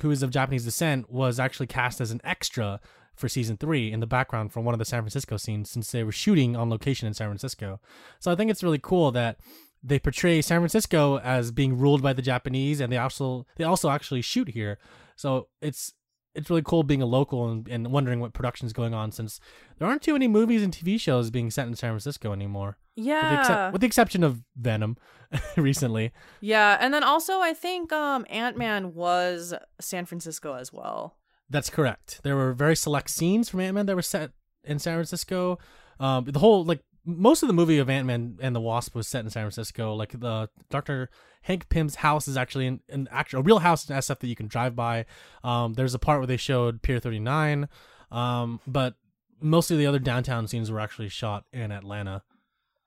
who 0.00 0.10
is 0.10 0.22
of 0.22 0.30
Japanese 0.30 0.64
descent 0.64 1.10
was 1.10 1.40
actually 1.40 1.66
cast 1.66 2.00
as 2.00 2.10
an 2.10 2.20
extra 2.24 2.80
for 3.14 3.28
season 3.28 3.56
three 3.56 3.92
in 3.92 4.00
the 4.00 4.06
background 4.06 4.52
for 4.52 4.60
one 4.60 4.74
of 4.74 4.78
the 4.78 4.84
San 4.84 5.00
Francisco 5.02 5.36
scenes 5.36 5.70
since 5.70 5.90
they 5.90 6.02
were 6.02 6.12
shooting 6.12 6.56
on 6.56 6.70
location 6.70 7.06
in 7.06 7.14
San 7.14 7.28
Francisco. 7.28 7.80
So 8.18 8.30
I 8.30 8.34
think 8.34 8.50
it's 8.50 8.62
really 8.62 8.80
cool 8.80 9.10
that 9.12 9.38
they 9.82 9.98
portray 9.98 10.40
San 10.42 10.60
Francisco 10.60 11.18
as 11.18 11.50
being 11.50 11.76
ruled 11.76 12.02
by 12.02 12.12
the 12.12 12.22
Japanese 12.22 12.80
and 12.80 12.92
they 12.92 12.96
also 12.98 13.46
they 13.56 13.64
also 13.64 13.90
actually 13.90 14.22
shoot 14.22 14.48
here. 14.48 14.78
So 15.16 15.48
it's 15.60 15.92
it's 16.34 16.48
really 16.48 16.62
cool 16.62 16.82
being 16.82 17.02
a 17.02 17.06
local 17.06 17.50
and, 17.50 17.68
and 17.68 17.88
wondering 17.92 18.18
what 18.20 18.32
production's 18.32 18.72
going 18.72 18.94
on 18.94 19.12
since 19.12 19.38
there 19.78 19.86
aren't 19.86 20.00
too 20.02 20.14
many 20.14 20.28
movies 20.28 20.62
and 20.62 20.72
TV 20.72 20.98
shows 20.98 21.30
being 21.30 21.50
set 21.50 21.66
in 21.66 21.74
San 21.74 21.90
Francisco 21.90 22.32
anymore. 22.32 22.78
With 22.96 23.04
the, 23.06 23.10
yeah 23.10 23.70
with 23.70 23.80
the 23.80 23.86
exception 23.86 24.22
of 24.22 24.42
Venom 24.56 24.96
recently. 25.56 26.12
yeah 26.42 26.76
and 26.80 26.92
then 26.92 27.02
also 27.02 27.40
i 27.40 27.54
think 27.54 27.90
um 27.90 28.26
ant-man 28.28 28.92
was 28.94 29.54
san 29.80 30.04
francisco 30.04 30.52
as 30.54 30.70
well 30.74 31.16
That's 31.48 31.70
correct. 31.70 32.20
There 32.22 32.36
were 32.36 32.52
very 32.54 32.76
select 32.76 33.08
scenes 33.10 33.48
from 33.50 33.60
Ant 33.60 33.74
Man 33.74 33.86
that 33.86 33.96
were 33.96 34.02
set 34.02 34.30
in 34.64 34.78
San 34.78 34.94
Francisco. 34.94 35.58
Um, 36.00 36.24
the 36.24 36.38
whole 36.38 36.64
like 36.64 36.80
most 37.04 37.42
of 37.42 37.48
the 37.48 37.52
movie 37.52 37.78
of 37.78 37.90
Ant 37.90 38.06
Man 38.06 38.38
and 38.40 38.54
the 38.54 38.60
Wasp 38.60 38.94
was 38.94 39.08
set 39.08 39.24
in 39.24 39.30
San 39.30 39.42
Francisco. 39.42 39.94
Like 39.94 40.18
the 40.18 40.48
Doctor 40.70 41.10
Hank 41.42 41.68
Pym's 41.68 41.96
house 41.96 42.28
is 42.28 42.36
actually 42.36 42.66
an, 42.66 42.80
an 42.88 43.08
actual 43.10 43.40
a 43.40 43.42
real 43.42 43.58
house 43.58 43.88
in 43.88 43.96
SF 43.96 44.18
that 44.20 44.26
you 44.28 44.36
can 44.36 44.46
drive 44.46 44.76
by. 44.76 45.06
Um, 45.42 45.74
there's 45.74 45.94
a 45.94 45.98
part 45.98 46.20
where 46.20 46.26
they 46.26 46.36
showed 46.36 46.82
Pier 46.82 47.00
39, 47.00 47.68
um, 48.10 48.60
but 48.66 48.94
mostly 49.40 49.76
the 49.76 49.86
other 49.86 49.98
downtown 49.98 50.46
scenes 50.46 50.70
were 50.70 50.80
actually 50.80 51.08
shot 51.08 51.44
in 51.52 51.72
Atlanta. 51.72 52.22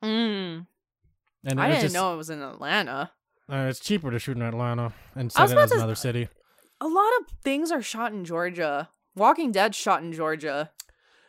mm. 0.03 0.65
And 1.47 1.61
I 1.61 1.67
didn't 1.69 1.81
just, 1.83 1.93
know 1.93 2.13
it 2.13 2.17
was 2.17 2.31
in 2.31 2.41
Atlanta. 2.41 3.11
uh, 3.51 3.67
it's 3.69 3.79
cheaper 3.79 4.09
to 4.09 4.17
shoot 4.17 4.35
in 4.35 4.41
Atlanta 4.41 4.93
and 5.13 5.31
set 5.31 5.49
it 5.49 5.51
about 5.51 5.65
as 5.65 5.69
to- 5.71 5.75
another 5.77 5.95
city. 5.95 6.27
A 6.81 6.87
lot 6.87 7.11
of 7.19 7.27
things 7.43 7.71
are 7.71 7.81
shot 7.81 8.11
in 8.13 8.25
Georgia. 8.25 8.89
Walking 9.15 9.51
Dead 9.51 9.75
shot 9.75 10.01
in 10.01 10.11
Georgia. 10.11 10.71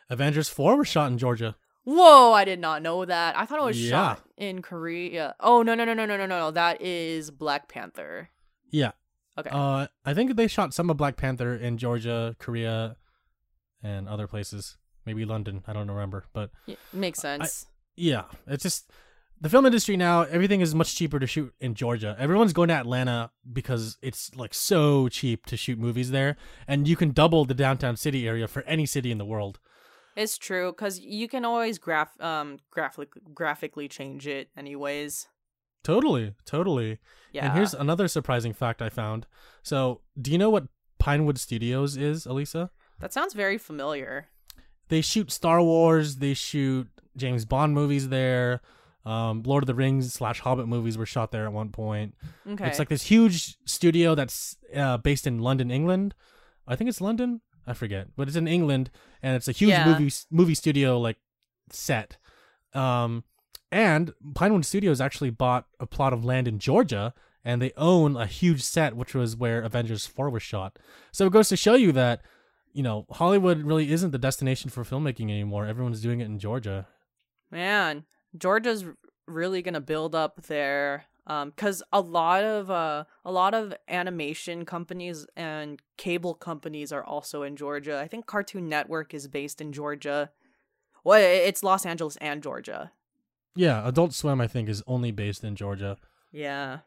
Avengers 0.09 0.49
4 0.49 0.77
was 0.77 0.87
shot 0.87 1.11
in 1.11 1.17
Georgia. 1.17 1.55
Whoa, 1.89 2.33
I 2.33 2.43
did 2.43 2.59
not 2.59 2.81
know 2.81 3.05
that. 3.05 3.37
I 3.37 3.45
thought 3.45 3.59
it 3.59 3.65
was 3.65 3.81
Yeah. 3.81 3.89
shot 4.15 4.21
in 4.35 4.61
Korea. 4.61 5.35
Oh 5.39 5.61
no 5.61 5.73
no 5.73 5.85
no 5.85 5.93
no 5.93 6.05
no 6.05 6.17
no 6.17 6.25
no! 6.25 6.51
That 6.51 6.81
is 6.81 7.31
Black 7.31 7.69
Panther. 7.69 8.29
Yeah. 8.69 8.91
Okay. 9.37 9.49
Uh, 9.49 9.87
I 10.03 10.13
think 10.13 10.35
they 10.35 10.47
shot 10.47 10.73
some 10.73 10.89
of 10.89 10.97
Black 10.97 11.15
Panther 11.15 11.55
in 11.55 11.77
Georgia, 11.77 12.35
Korea, 12.39 12.97
and 13.81 14.09
other 14.09 14.27
places. 14.27 14.75
Maybe 15.05 15.23
London. 15.23 15.63
I 15.65 15.71
don't 15.71 15.89
remember, 15.89 16.25
but 16.33 16.51
Yeah, 16.65 16.75
makes 16.91 17.19
sense. 17.19 17.67
yeah, 17.95 18.23
it's 18.47 18.63
just 18.63 18.91
the 19.39 19.47
film 19.47 19.65
industry 19.65 19.95
now. 19.95 20.23
Everything 20.23 20.59
is 20.59 20.75
much 20.75 20.93
cheaper 20.93 21.19
to 21.19 21.27
shoot 21.27 21.53
in 21.61 21.73
Georgia. 21.73 22.17
Everyone's 22.19 22.51
going 22.51 22.67
to 22.67 22.73
Atlanta 22.75 23.31
because 23.53 23.97
it's 24.01 24.35
like 24.35 24.53
so 24.53 25.07
cheap 25.07 25.45
to 25.45 25.55
shoot 25.55 25.79
movies 25.79 26.11
there, 26.11 26.35
and 26.67 26.85
you 26.85 26.97
can 26.97 27.11
double 27.11 27.45
the 27.45 27.53
downtown 27.53 27.95
city 27.95 28.27
area 28.27 28.45
for 28.49 28.63
any 28.63 28.85
city 28.85 29.09
in 29.09 29.19
the 29.19 29.25
world. 29.25 29.59
It's 30.17 30.37
true 30.37 30.71
because 30.73 30.99
you 30.99 31.27
can 31.29 31.45
always 31.45 31.77
graph 31.77 32.19
um 32.19 32.57
graphic 32.71 33.09
graphically 33.33 33.87
change 33.87 34.27
it 34.27 34.49
anyways. 34.57 35.27
Totally, 35.83 36.33
totally. 36.45 36.97
Yeah. 37.31 37.45
And 37.45 37.53
here's 37.53 37.73
another 37.73 38.09
surprising 38.09 38.51
fact 38.51 38.81
I 38.81 38.89
found. 38.89 39.25
So, 39.63 40.01
do 40.21 40.31
you 40.31 40.37
know 40.37 40.49
what 40.49 40.65
Pinewood 40.99 41.37
Studios 41.39 41.95
is, 41.95 42.25
Elisa? 42.25 42.71
that 42.99 43.13
sounds 43.13 43.33
very 43.33 43.57
familiar. 43.57 44.27
they 44.89 45.01
shoot 45.01 45.31
Star 45.31 45.61
Wars, 45.61 46.17
they 46.17 46.33
shoot 46.33 46.87
James 47.15 47.45
Bond 47.45 47.73
movies 47.73 48.09
there. 48.09 48.61
Um, 49.05 49.43
Lord 49.43 49.63
of 49.63 49.67
the 49.67 49.75
Rings 49.75 50.11
slash 50.13 50.41
Hobbit 50.41 50.67
movies 50.67 50.97
were 50.97 51.05
shot 51.05 51.31
there 51.31 51.45
at 51.45 51.53
one 51.53 51.69
point. 51.69 52.15
Okay. 52.45 52.67
It's 52.67 52.79
like 52.79 52.89
this 52.89 53.03
huge 53.03 53.55
studio 53.65 54.15
that's 54.15 54.57
uh, 54.75 54.97
based 54.97 55.25
in 55.25 55.39
London, 55.39 55.71
England. 55.71 56.13
I 56.67 56.75
think 56.75 56.89
it's 56.89 56.99
London. 56.99 57.39
I 57.67 57.73
forget, 57.73 58.07
but 58.15 58.27
it's 58.29 58.37
in 58.37 58.47
England, 58.47 58.89
and 59.21 59.35
it's 59.35 59.47
a 59.47 59.51
huge 59.51 59.71
Yeah. 59.71 59.85
movie 59.85 60.11
movie 60.31 60.55
studio 60.55 60.99
like 60.99 61.17
set. 61.69 62.17
Um, 62.73 63.23
and 63.71 64.13
Pinewood 64.35 64.65
Studios 64.65 65.01
actually 65.01 65.29
bought 65.31 65.65
a 65.79 65.85
plot 65.85 66.13
of 66.13 66.23
land 66.23 66.47
in 66.47 66.59
Georgia, 66.59 67.13
and 67.43 67.61
they 67.61 67.73
own 67.75 68.15
a 68.15 68.25
huge 68.25 68.61
set, 68.63 68.95
which 68.95 69.13
was 69.13 69.35
where 69.35 69.61
Avengers 69.61 70.05
Four 70.05 70.29
was 70.29 70.43
shot. 70.43 70.79
So 71.11 71.27
it 71.27 71.33
goes 71.33 71.49
to 71.49 71.57
show 71.57 71.75
you 71.75 71.91
that 71.91 72.21
you 72.71 72.83
know 72.83 73.05
Hollywood 73.11 73.63
really 73.63 73.91
isn't 73.91 74.11
the 74.11 74.17
destination 74.17 74.69
for 74.69 74.83
filmmaking 74.83 75.29
anymore. 75.29 75.65
Everyone's 75.65 76.01
doing 76.01 76.21
it 76.21 76.25
in 76.25 76.39
Georgia. 76.39 76.87
Man, 77.51 78.05
Georgia's 78.37 78.85
really 79.27 79.61
gonna 79.61 79.81
build 79.81 80.15
up 80.15 80.43
their 80.43 81.05
um 81.27 81.49
because 81.51 81.83
a 81.93 82.01
lot 82.01 82.43
of 82.43 82.71
uh 82.71 83.03
a 83.23 83.31
lot 83.31 83.53
of 83.53 83.73
animation 83.87 84.65
companies 84.65 85.27
and 85.35 85.81
cable 85.97 86.33
companies 86.33 86.91
are 86.91 87.03
also 87.03 87.43
in 87.43 87.55
Georgia. 87.55 87.99
I 87.99 88.07
think 88.07 88.25
Cartoon 88.25 88.67
Network 88.67 89.13
is 89.13 89.27
based 89.27 89.61
in 89.61 89.71
Georgia. 89.71 90.31
Well, 91.03 91.19
it's 91.21 91.63
Los 91.63 91.85
Angeles 91.85 92.17
and 92.17 92.41
Georgia. 92.43 92.91
Yeah, 93.55 93.87
Adult 93.87 94.13
Swim 94.13 94.41
I 94.41 94.47
think 94.47 94.67
is 94.69 94.81
only 94.87 95.11
based 95.11 95.43
in 95.43 95.55
Georgia. 95.55 95.97
Yeah. 96.31 96.79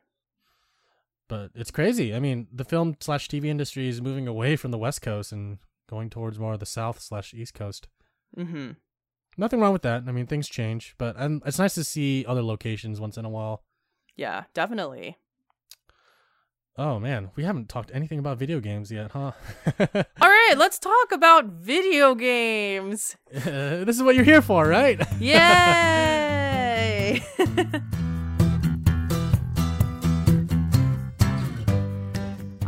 but 1.29 1.51
it's 1.55 1.71
crazy. 1.71 2.15
I 2.15 2.19
mean, 2.21 2.49
the 2.53 2.65
film 2.65 2.97
slash 3.01 3.29
TV 3.29 3.45
industry 3.47 3.89
is 3.89 4.03
moving 4.03 4.27
away 4.27 4.57
from 4.57 4.71
the 4.73 4.79
West 4.79 5.01
Coast 5.01 5.33
and 5.33 5.59
going 5.89 6.11
towards 6.11 6.39
more 6.39 6.55
of 6.55 6.61
the 6.61 6.67
South 6.67 7.01
slash 7.01 7.33
East 7.35 7.55
Coast. 7.55 7.89
Mm-hmm. 8.37 8.73
Nothing 9.37 9.61
wrong 9.61 9.73
with 9.73 9.83
that. 9.83 10.05
I 10.07 10.13
mean, 10.13 10.27
things 10.27 10.49
change, 10.49 10.95
but 10.99 11.17
and 11.17 11.41
it's 11.47 11.59
nice 11.59 11.75
to 11.75 11.85
see 11.85 12.25
other 12.27 12.43
locations 12.43 13.01
once 13.01 13.17
in 13.17 13.25
a 13.25 13.31
while. 13.31 13.63
Yeah, 14.17 14.45
definitely. 14.55 15.19
Oh 16.77 16.99
man, 16.99 17.31
we 17.37 17.45
haven't 17.45 17.69
talked 17.69 17.91
anything 17.93 18.19
about 18.19 18.39
video 18.39 18.61
games 18.61 18.91
yet, 18.91 19.11
huh? 19.11 19.33
All 19.79 20.31
right, 20.31 20.55
let's 20.57 20.79
talk 20.79 21.13
about 21.13 21.45
video 21.45 22.15
games. 22.15 23.17
this 23.31 23.97
is 23.97 24.03
what 24.03 24.15
you're 24.15 24.25
here 24.25 24.41
for, 24.41 24.67
right? 24.67 24.99
Yay! 25.21 27.23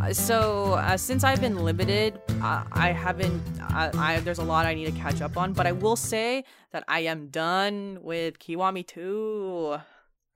Uh, 0.03 0.11
so 0.11 0.73
uh, 0.73 0.97
since 0.97 1.23
I've 1.23 1.39
been 1.39 1.63
limited, 1.63 2.19
uh, 2.41 2.65
I 2.73 2.91
haven't. 2.91 3.41
I, 3.61 3.89
I 3.95 4.19
there's 4.19 4.39
a 4.39 4.43
lot 4.43 4.65
I 4.65 4.73
need 4.73 4.85
to 4.85 4.91
catch 4.91 5.21
up 5.21 5.37
on, 5.37 5.53
but 5.53 5.65
I 5.65 5.71
will 5.71 5.95
say 5.95 6.43
that 6.71 6.83
I 6.89 7.01
am 7.01 7.27
done 7.27 7.99
with 8.01 8.37
Kiwami 8.37 8.85
2. 8.85 9.77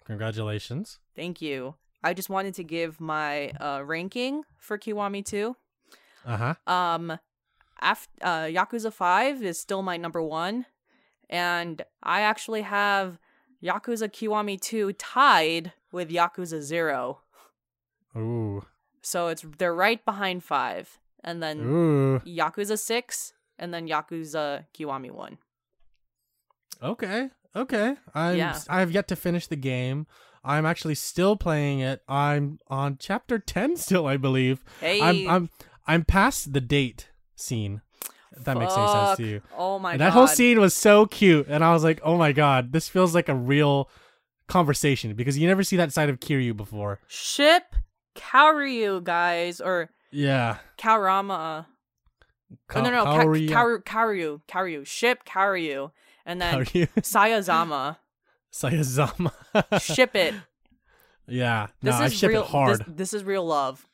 Congratulations. 0.08 1.00
Thank 1.16 1.42
you. 1.42 1.76
I 2.04 2.14
just 2.14 2.30
wanted 2.30 2.54
to 2.56 2.64
give 2.64 3.00
my 3.02 3.50
uh, 3.60 3.82
ranking 3.86 4.44
for 4.58 4.78
Kiwami 4.78 5.26
2. 5.26 5.56
Uh 6.26 6.38
huh. 6.38 6.72
Um, 6.74 7.20
af- 7.82 8.08
uh, 8.22 8.46
Yakuza 8.46 8.92
5 8.92 9.44
is 9.44 9.60
still 9.60 9.82
my 9.82 9.98
number 9.98 10.22
one. 10.22 10.66
And 11.30 11.82
I 12.02 12.22
actually 12.22 12.62
have 12.62 13.20
Yakuza 13.62 14.10
Kiwami 14.10 14.60
2 14.60 14.94
tied 14.94 15.74
with 15.92 16.10
Yakuza 16.10 16.62
0. 16.62 17.20
Ooh. 18.16 18.66
So 19.02 19.28
it's 19.28 19.44
they're 19.58 19.76
right 19.76 20.04
behind 20.06 20.44
5. 20.44 21.00
And 21.24 21.44
then 21.44 21.60
Ooh. 21.60 22.20
Yakuza 22.26 22.80
6 22.80 23.34
and 23.60 23.74
then 23.74 23.88
Yakuza 23.88 24.66
Kiwami 24.74 25.12
1. 25.12 25.38
Okay. 26.82 27.30
Okay. 27.58 27.96
I'm 28.14 28.38
Yeah. 28.38 28.60
I 28.70 28.80
have 28.80 28.92
yet 28.92 29.08
to 29.10 29.16
finish 29.16 29.48
the 29.48 29.56
game. 29.56 30.08
I'm 30.44 30.66
actually 30.66 30.96
still 30.96 31.36
playing 31.36 31.80
it. 31.80 32.02
I'm 32.08 32.60
on 32.70 32.98
chapter 33.00 33.38
10 33.40 33.76
still, 33.78 34.06
I 34.08 34.16
believe. 34.18 34.64
Hey. 34.80 35.02
I'm 35.02 35.28
I'm 35.30 35.50
I'm 35.88 36.06
past 36.06 36.54
the 36.54 36.62
date 36.62 37.10
scene. 37.36 37.82
If 38.38 38.44
that 38.44 38.58
makes 38.58 38.74
any 38.78 38.88
sense 38.88 39.18
to 39.18 39.26
you. 39.26 39.42
Oh 39.58 39.80
my 39.80 39.94
And 39.94 40.00
god. 40.00 40.06
that 40.06 40.14
whole 40.14 40.28
scene 40.28 40.60
was 40.60 40.74
so 40.76 41.06
cute 41.08 41.48
and 41.50 41.64
I 41.64 41.74
was 41.74 41.84
like, 41.84 42.00
"Oh 42.04 42.18
my 42.18 42.32
god, 42.34 42.72
this 42.72 42.88
feels 42.88 43.16
like 43.16 43.30
a 43.30 43.36
real 43.36 43.90
conversation 44.48 45.14
because 45.16 45.38
you 45.40 45.48
never 45.48 45.64
see 45.64 45.76
that 45.78 45.92
side 45.92 46.10
of 46.10 46.20
Kiryu 46.20 46.56
before." 46.56 47.00
Ship 47.08 47.64
Kaoryu, 48.16 49.04
guys, 49.04 49.60
or 49.62 49.90
Yeah. 50.12 50.58
Kaorama. 50.78 51.66
Ka- 52.68 52.80
oh, 52.80 52.84
no, 52.84 52.92
no, 52.92 53.04
Ka- 53.04 53.24
Kaori- 53.24 53.50
Kaoru, 53.50 53.84
Kaoryu, 53.84 54.42
Kaoryu, 54.48 54.86
ship 54.88 55.26
Kaoryu, 55.26 55.92
and 56.28 56.40
then 56.40 56.54
Sayazama. 56.66 57.98
Sayazama. 58.54 59.32
Ship 59.82 60.16
it. 60.16 60.36
yeah. 61.28 61.68
No, 61.82 61.92
This 61.92 62.00
I 62.02 62.06
is 62.06 62.14
ship 62.14 62.30
real. 62.30 62.44
it 62.44 62.48
hard. 62.50 62.80
This, 62.80 62.88
this 62.88 63.14
is 63.16 63.24
real 63.24 63.46
love. 63.46 63.88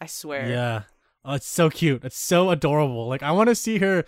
I 0.00 0.06
swear. 0.06 0.48
Yeah. 0.48 0.82
Oh, 1.24 1.34
it's 1.34 1.46
so 1.46 1.68
cute. 1.70 2.02
It's 2.04 2.18
so 2.18 2.50
adorable. 2.50 3.06
Like 3.08 3.22
I 3.22 3.30
want 3.32 3.48
to 3.48 3.54
see 3.54 3.78
her 3.78 4.04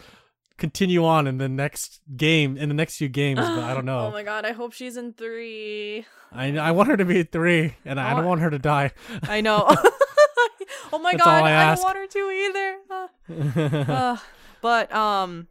continue 0.56 1.04
on 1.04 1.26
in 1.26 1.38
the 1.38 1.48
next 1.48 2.00
game, 2.16 2.56
in 2.56 2.68
the 2.68 2.74
next 2.74 2.96
few 2.96 3.08
games, 3.08 3.40
but 3.40 3.58
I 3.60 3.74
don't 3.74 3.84
know. 3.92 4.06
oh 4.06 4.10
my 4.10 4.22
god! 4.24 4.44
I 4.44 4.52
hope 4.52 4.72
she's 4.72 4.96
in 4.96 5.12
three. 5.12 6.06
I 6.32 6.56
I 6.58 6.70
want 6.72 6.88
her 6.88 6.96
to 6.96 7.04
be 7.04 7.22
three, 7.22 7.74
and 7.84 8.00
I, 8.00 8.10
I 8.10 8.14
don't 8.14 8.24
Oh. 8.24 8.28
want 8.28 8.40
her 8.40 8.50
to 8.50 8.58
die. 8.58 8.90
I 9.22 9.40
know. 9.42 9.64
oh 10.92 10.98
my 10.98 11.12
That's 11.12 11.24
god! 11.24 11.44
I 11.44 11.70
I, 11.70 11.74
don't 11.74 11.84
want 11.84 11.96
her 11.98 12.06
to 12.08 12.30
either. 12.30 12.76
Uh, 12.90 13.92
uh, 13.92 14.16
but 14.60 14.92
um, 14.92 15.46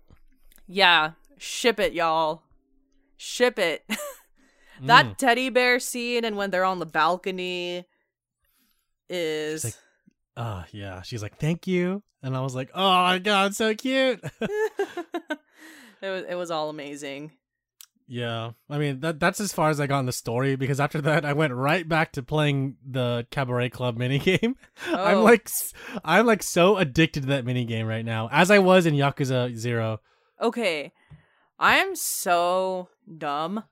yeah, 0.68 1.12
ship 1.44 1.80
it, 1.80 1.94
y'all. 1.94 2.42
Ship 3.18 3.58
it. 3.60 3.84
that 4.82 5.06
Mm. 5.06 5.18
teddy 5.18 5.50
bear 5.50 5.80
scene 5.80 6.26
and 6.26 6.36
when 6.38 6.50
they're 6.50 6.64
on 6.66 6.80
the 6.80 6.86
balcony 6.86 7.86
is 9.10 9.64
like- 9.66 9.74
Ah, 10.36 10.66
yeah. 10.72 11.02
She's 11.04 11.22
like, 11.22 11.38
"Thank 11.38 11.68
you," 11.68 12.02
and 12.24 12.36
I 12.36 12.42
was 12.42 12.56
like, 12.56 12.72
"Oh 12.74 13.04
my 13.04 13.20
god, 13.20 13.56
so 13.56 13.76
cute." 13.76 14.20
it 14.42 15.38
was 16.02 16.24
it 16.28 16.36
was 16.36 16.50
all 16.52 16.70
amazing. 16.70 17.32
yeah. 18.08 18.52
I 18.70 18.78
mean, 18.80 19.00
that 19.02 19.20
that's 19.20 19.40
as 19.40 19.54
far 19.54 19.70
as 19.70 19.80
I 19.80 19.86
got 19.88 20.00
in 20.00 20.06
the 20.08 20.12
story 20.12 20.56
because 20.56 20.80
after 20.80 21.02
that, 21.02 21.24
I 21.24 21.34
went 21.34 21.54
right 21.54 21.88
back 21.88 22.14
to 22.14 22.24
playing 22.24 22.78
the 22.84 23.28
Cabaret 23.30 23.70
Club 23.70 23.98
minigame. 24.00 24.56
I'm 24.88 25.18
Oh. 25.20 25.24
like, 25.24 25.48
I'm 26.04 26.26
like 26.26 26.42
so 26.42 26.78
addicted 26.78 27.22
to 27.22 27.28
that 27.28 27.46
minigame 27.46 27.88
right 27.88 28.04
now, 28.06 28.28
as 28.32 28.50
I 28.50 28.58
was 28.60 28.86
in 28.88 28.96
Yakuza 28.96 29.56
Zero. 29.56 30.02
Okay. 30.42 30.92
I 31.64 31.78
am 31.78 31.96
so 31.96 32.90
dumb. 33.18 33.64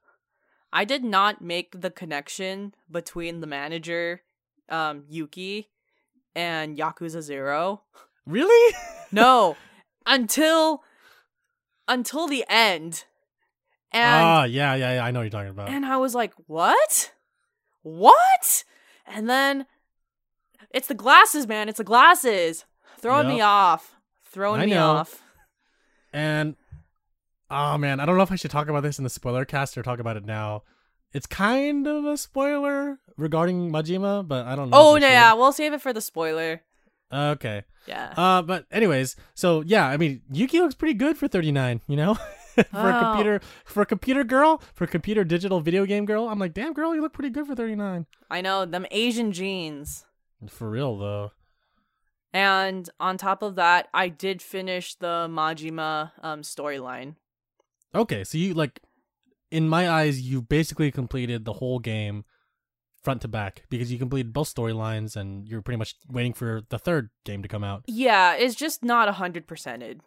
I 0.71 0.86
did 0.86 1.04
not 1.04 1.41
make 1.41 1.82
the 1.82 1.91
connection 1.91 2.73
between 2.89 3.41
the 3.41 3.47
manager, 3.47 4.21
um, 4.69 5.04
Yuki, 5.10 5.69
and 6.34 6.77
Yakuza 6.77 7.21
Zero. 7.21 7.84
Really? 8.25 8.75
No, 9.13 9.58
until 10.06 10.84
until 11.86 12.27
the 12.30 12.45
end. 12.47 13.04
And 13.91 14.25
Ah, 14.25 14.43
yeah, 14.45 14.73
yeah, 14.75 14.93
yeah. 14.93 15.04
I 15.04 15.12
know 15.12 15.19
what 15.19 15.23
you're 15.23 15.32
talking 15.32 15.49
about. 15.49 15.67
and 15.67 15.86
I 15.86 15.97
was 15.97 16.15
like, 16.15 16.32
"What? 16.47 17.12
What?" 17.82 18.63
And 19.06 19.30
then 19.30 19.65
it's 20.69 20.88
the 20.88 20.93
glasses, 20.93 21.45
man. 21.45 21.67
It's 21.67 21.80
the 21.80 21.84
glasses. 21.84 22.63
Throwing 22.99 23.27
me 23.27 23.39
Yep. 23.39 23.45
off. 23.47 23.95
Throwing 24.23 24.62
I 24.62 24.65
me 24.65 24.71
know. 24.75 24.91
off. 24.91 25.21
And 26.13 26.56
oh 27.52 27.78
man, 27.78 28.00
I 28.00 28.06
don't 28.06 28.18
know 28.18 28.24
if 28.24 28.32
I 28.32 28.36
should 28.36 28.52
talk 28.52 28.68
about 28.70 28.82
this 28.84 28.98
in 28.98 29.04
the 29.04 29.10
spoiler 29.10 29.46
cast 29.46 29.78
or 29.78 29.84
talk 29.84 30.00
about 30.00 30.18
it 30.18 30.26
now. 30.26 30.64
It's 31.14 31.28
kind 31.28 31.86
of 31.88 32.06
a 32.06 32.16
spoiler 32.18 33.00
regarding 33.18 33.70
Majima, 33.72 34.26
but 34.28 34.46
I 34.48 34.56
don't 34.56 34.70
know. 34.70 34.78
Oh 34.78 34.98
no, 34.98 35.08
yeah, 35.08 35.34
we'll 35.34 35.52
save 35.52 35.74
it 35.74 35.82
for 35.82 35.92
the 35.94 36.02
spoiler. 36.02 36.62
Okay. 37.14 37.64
Yeah. 37.88 38.14
Uh, 38.16 38.42
but 38.42 38.66
anyways, 38.72 39.16
so 39.36 39.62
yeah, 39.66 39.86
I 39.88 39.98
mean, 39.98 40.22
Yuki 40.32 40.60
looks 40.62 40.76
pretty 40.76 40.94
good 40.94 41.18
for 41.18 41.28
39. 41.28 41.82
You 41.88 41.98
know, 41.98 42.14
for 42.56 42.90
a 42.90 42.96
Oh. 42.98 43.00
computer, 43.02 43.42
for 43.66 43.82
a 43.82 43.86
computer 43.86 44.24
girl, 44.24 44.62
for 44.74 44.86
a 44.86 44.88
computer 44.88 45.24
digital 45.26 45.60
video 45.60 45.86
game 45.86 46.06
girl. 46.06 46.30
I'm 46.30 46.40
like, 46.40 46.54
damn 46.54 46.72
girl, 46.74 46.96
you 46.96 47.02
look 47.02 47.12
pretty 47.14 47.30
good 47.32 47.46
for 47.48 47.56
39. 47.56 48.06
I 48.30 48.40
know 48.42 48.66
them 48.66 48.86
Asian 48.92 49.34
jeans. 49.34 50.06
For 50.48 50.70
real 50.70 50.98
though. 50.98 51.32
And 52.34 52.90
on 53.00 53.18
top 53.18 53.42
of 53.42 53.56
that, 53.56 53.90
I 53.94 54.08
did 54.08 54.42
finish 54.42 54.96
the 54.96 55.28
Majima 55.30 56.12
um 56.24 56.44
storyline. 56.44 57.16
Okay, 57.93 58.23
so 58.23 58.38
you 58.38 58.54
like, 58.54 58.82
in 59.49 59.67
my 59.67 59.89
eyes, 59.89 60.21
you 60.21 60.41
basically 60.41 60.91
completed 60.91 61.45
the 61.45 61.54
whole 61.54 61.80
game 61.80 62.23
front 63.04 63.21
to 63.21 63.27
back 63.27 63.63
because 63.69 63.91
you 63.91 63.97
completed 63.97 64.32
both 64.32 64.54
storylines 64.54 65.15
and 65.15 65.47
you're 65.47 65.62
pretty 65.62 65.77
much 65.77 65.95
waiting 66.10 66.34
for 66.34 66.62
the 66.69 66.77
third 66.80 67.10
game 67.25 67.41
to 67.41 67.47
come 67.47 67.63
out. 67.63 67.84
Yeah, 67.88 68.34
it's 68.36 68.56
just 68.56 68.84
not 68.84 69.10
a 69.10 69.13
hundred 69.13 69.47
percented. 69.47 69.99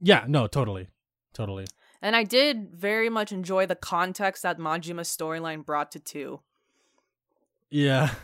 Yeah, 0.00 0.24
no, 0.26 0.46
totally. 0.46 0.88
Totally. 1.34 1.66
And 2.00 2.16
I 2.16 2.24
did 2.24 2.70
very 2.72 3.08
much 3.10 3.30
enjoy 3.32 3.66
the 3.66 3.74
context 3.76 4.42
that 4.42 4.58
Majima's 4.58 5.08
storyline 5.08 5.64
brought 5.64 5.92
to 5.92 5.98
two. 6.00 6.40
Yeah. 7.70 8.14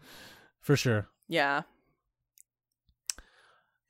for 0.60 0.76
sure. 0.76 1.08
Yeah. 1.28 1.62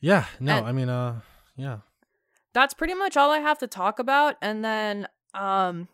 Yeah, 0.00 0.26
no, 0.38 0.58
And- 0.58 0.66
I 0.66 0.72
mean 0.72 0.88
uh 0.88 1.20
yeah. 1.56 1.78
That's 2.52 2.74
pretty 2.74 2.94
much 2.94 3.16
all 3.16 3.30
I 3.30 3.38
have 3.38 3.58
to 3.58 3.66
talk 3.66 3.98
about. 3.98 4.36
And 4.42 4.64
then 4.64 5.08
um 5.34 5.88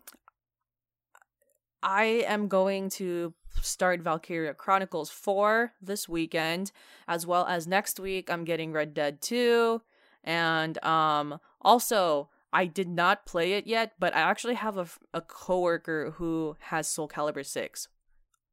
I 1.83 2.05
am 2.27 2.49
going 2.49 2.89
to 2.91 3.35
start 3.63 4.01
Valkyria 4.01 4.55
Chronicles 4.55 5.11
4 5.11 5.73
this 5.81 6.09
weekend, 6.09 6.73
as 7.07 7.27
well 7.27 7.47
as 7.47 7.67
next 7.67 8.01
week 8.01 8.31
I'm 8.31 8.45
getting 8.45 8.73
Red 8.73 8.95
Dead 8.95 9.21
2. 9.21 9.83
And 10.25 10.83
um 10.85 11.39
also 11.61 12.31
I 12.53 12.67
did 12.67 12.89
not 12.89 13.27
play 13.27 13.53
it 13.53 13.67
yet, 13.67 13.93
but 13.99 14.15
I 14.17 14.21
actually 14.21 14.55
have 14.55 14.79
a, 14.79 14.87
a 15.13 15.21
coworker 15.21 16.13
who 16.17 16.57
has 16.61 16.89
Soul 16.89 17.09
Calibur 17.09 17.45
6, 17.45 17.89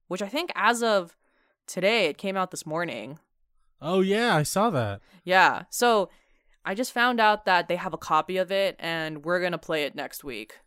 which 0.07 0.21
I 0.21 0.27
think 0.27 0.51
as 0.55 0.83
of 0.83 1.15
today 1.67 2.07
it 2.07 2.17
came 2.17 2.35
out 2.35 2.51
this 2.51 2.65
morning. 2.65 3.19
Oh 3.81 4.01
yeah, 4.01 4.35
I 4.35 4.43
saw 4.43 4.69
that. 4.71 5.01
Yeah. 5.23 5.63
So 5.69 6.09
I 6.65 6.75
just 6.75 6.93
found 6.93 7.19
out 7.19 7.45
that 7.45 7.67
they 7.67 7.75
have 7.75 7.93
a 7.93 7.97
copy 7.97 8.37
of 8.37 8.51
it 8.51 8.75
and 8.79 9.25
we're 9.25 9.39
going 9.39 9.51
to 9.51 9.57
play 9.57 9.83
it 9.83 9.95
next 9.95 10.23
week. 10.23 10.59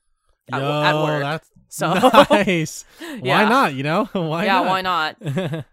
Yo, 0.51 0.59
at 0.59 0.95
work. 0.95 1.23
that's 1.23 1.51
So 1.69 1.93
nice. 2.31 2.85
Yeah. 3.01 3.43
Why 3.45 3.49
not, 3.49 3.75
you 3.75 3.83
know? 3.83 4.05
why 4.13 4.45
yeah, 4.45 4.63
not? 4.63 4.67
why 4.67 4.81
not? 4.83 5.65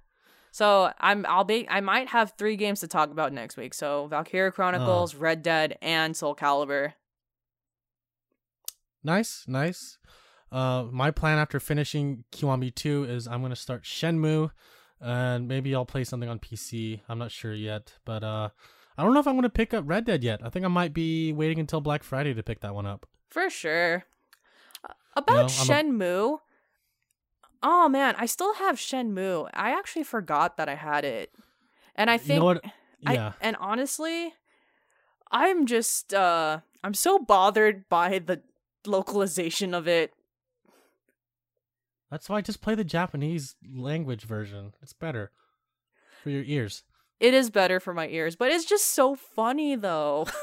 So 0.51 0.91
I'm 0.99 1.25
I'll 1.27 1.43
be 1.43 1.67
I 1.67 1.81
might 1.81 2.09
have 2.09 2.33
3 2.37 2.55
games 2.57 2.79
to 2.81 2.87
talk 2.87 3.09
about 3.11 3.33
next 3.33 3.57
week. 3.57 3.73
So 3.73 4.07
Valkyria 4.07 4.51
Chronicles, 4.51 5.15
Red 5.15 5.41
Dead, 5.41 5.77
and 5.81 6.15
Soul 6.15 6.35
Calibur. 6.35 6.93
nice, 9.03 9.45
nice. 9.47 9.97
Uh 10.51 10.85
my 10.91 11.09
plan 11.11 11.39
after 11.39 11.59
finishing 11.59 12.23
Kiwami 12.31 12.73
2 12.73 13.05
is 13.05 13.27
I'm 13.27 13.41
going 13.41 13.49
to 13.49 13.55
start 13.55 13.83
Shenmue 13.83 14.51
and 15.01 15.47
maybe 15.47 15.73
I'll 15.75 15.85
play 15.85 16.03
something 16.03 16.29
on 16.29 16.39
PC. 16.39 17.01
I'm 17.09 17.17
not 17.17 17.31
sure 17.31 17.53
yet, 17.53 17.93
but 18.05 18.23
uh 18.23 18.49
I 18.97 19.03
don't 19.03 19.13
know 19.13 19.19
if 19.19 19.27
I'm 19.27 19.33
going 19.33 19.43
to 19.43 19.49
pick 19.49 19.73
up 19.73 19.85
Red 19.87 20.05
Dead 20.05 20.23
yet. 20.23 20.41
I 20.43 20.49
think 20.49 20.65
I 20.65 20.69
might 20.69 20.93
be 20.93 21.33
waiting 21.33 21.59
until 21.59 21.81
Black 21.81 22.03
Friday 22.03 22.33
to 22.33 22.43
pick 22.43 22.59
that 22.61 22.75
one 22.75 22.85
up. 22.85 23.07
For 23.29 23.49
sure. 23.49 24.03
About 25.15 25.29
I'm 25.37 25.45
a- 25.45 25.73
Shenmue. 25.73 26.37
Oh 27.63 27.87
man, 27.89 28.15
I 28.17 28.25
still 28.25 28.55
have 28.55 28.75
Shenmue. 28.75 29.49
I 29.53 29.71
actually 29.71 30.03
forgot 30.03 30.57
that 30.57 30.67
I 30.69 30.75
had 30.75 31.05
it. 31.05 31.31
And 31.95 32.09
I 32.09 32.13
You 32.13 32.19
think 32.19 32.39
know 32.39 32.45
what? 32.45 32.65
I- 33.05 33.13
Yeah. 33.13 33.31
and 33.41 33.55
honestly, 33.59 34.33
I'm 35.31 35.65
just 35.65 36.13
uh 36.13 36.59
I'm 36.83 36.93
so 36.93 37.17
bothered 37.19 37.87
by 37.89 38.19
the 38.19 38.41
localization 38.85 39.73
of 39.73 39.87
it. 39.87 40.13
That's 42.11 42.29
why 42.29 42.37
I 42.37 42.41
just 42.41 42.61
play 42.61 42.75
the 42.75 42.83
Japanese 42.83 43.55
language 43.73 44.23
version. 44.25 44.73
It's 44.81 44.93
better 44.93 45.31
for 46.21 46.29
your 46.29 46.43
ears. 46.43 46.83
It 47.23 47.33
is 47.33 47.49
better 47.49 47.79
for 47.79 47.93
my 47.93 48.07
ears, 48.09 48.35
but 48.35 48.51
it's 48.51 48.65
just 48.65 48.87
so 48.91 49.15
funny 49.15 49.75
though. 49.75 50.27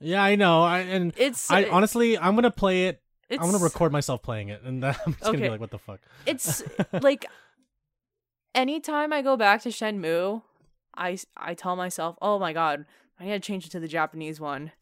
Yeah, 0.00 0.22
I 0.22 0.34
know. 0.34 0.62
I 0.62 0.80
and 0.80 1.14
It's 1.16 1.50
I 1.50 1.64
honestly, 1.64 2.18
I'm 2.18 2.34
gonna 2.34 2.50
play 2.50 2.88
it. 2.88 3.00
it's 3.30 3.42
I'm 3.42 3.50
gonna 3.50 3.62
record 3.62 3.90
myself 3.90 4.22
playing 4.22 4.48
it, 4.50 4.60
and 4.62 4.82
then 4.82 4.94
I'm 5.06 5.12
just 5.14 5.24
gonna 5.24 5.38
be 5.38 5.48
like, 5.48 5.60
"What 5.60 5.70
the 5.70 5.78
fuck?" 5.78 6.00
it's 6.26 6.62
like 7.00 7.24
anytime 8.54 9.12
I 9.14 9.22
go 9.22 9.36
back 9.36 9.62
to 9.62 9.70
Shenmue, 9.70 10.42
I 10.96 11.16
I 11.36 11.54
tell 11.54 11.76
myself, 11.76 12.16
"Oh 12.20 12.38
my 12.38 12.52
god, 12.52 12.84
I 13.18 13.24
need 13.24 13.30
to 13.30 13.40
change 13.40 13.66
it 13.66 13.70
to 13.70 13.80
the 13.80 13.88
Japanese 13.88 14.40
one." 14.40 14.72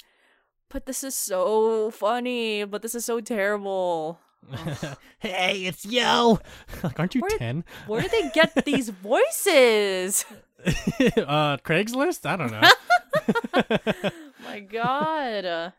But 0.70 0.86
this 0.86 1.04
is 1.04 1.14
so 1.14 1.90
funny, 1.92 2.64
but 2.64 2.82
this 2.82 2.94
is 2.94 3.04
so 3.04 3.20
terrible. 3.20 4.18
hey, 5.18 5.64
it's 5.66 5.84
yo. 5.86 6.38
like, 6.82 6.98
aren't 6.98 7.14
you 7.14 7.20
Where 7.22 7.30
did- 7.30 7.38
ten? 7.38 7.64
Where 7.86 8.02
did 8.02 8.10
they 8.10 8.30
get 8.34 8.64
these 8.64 8.88
voices? 8.90 10.24
uh, 10.64 11.56
Craigslist? 11.58 12.24
I 12.26 12.36
don't 12.36 12.52
know. 12.52 14.10
My 14.44 14.60
God. 14.60 15.44
Uh, 15.44 15.70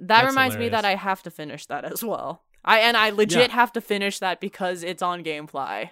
that 0.00 0.06
That's 0.22 0.26
reminds 0.26 0.56
me 0.56 0.68
that 0.68 0.84
I 0.84 0.90
hilarious. 0.90 1.02
have 1.02 1.22
to 1.24 1.30
finish 1.30 1.66
that 1.66 1.84
as 1.84 2.04
well. 2.04 2.42
I 2.64 2.80
and 2.80 2.96
I 2.96 3.10
legit 3.10 3.50
have 3.50 3.72
to 3.72 3.80
finish 3.80 4.18
that 4.20 4.40
because 4.40 4.82
it's 4.82 5.02
on 5.02 5.24
GameFly. 5.24 5.90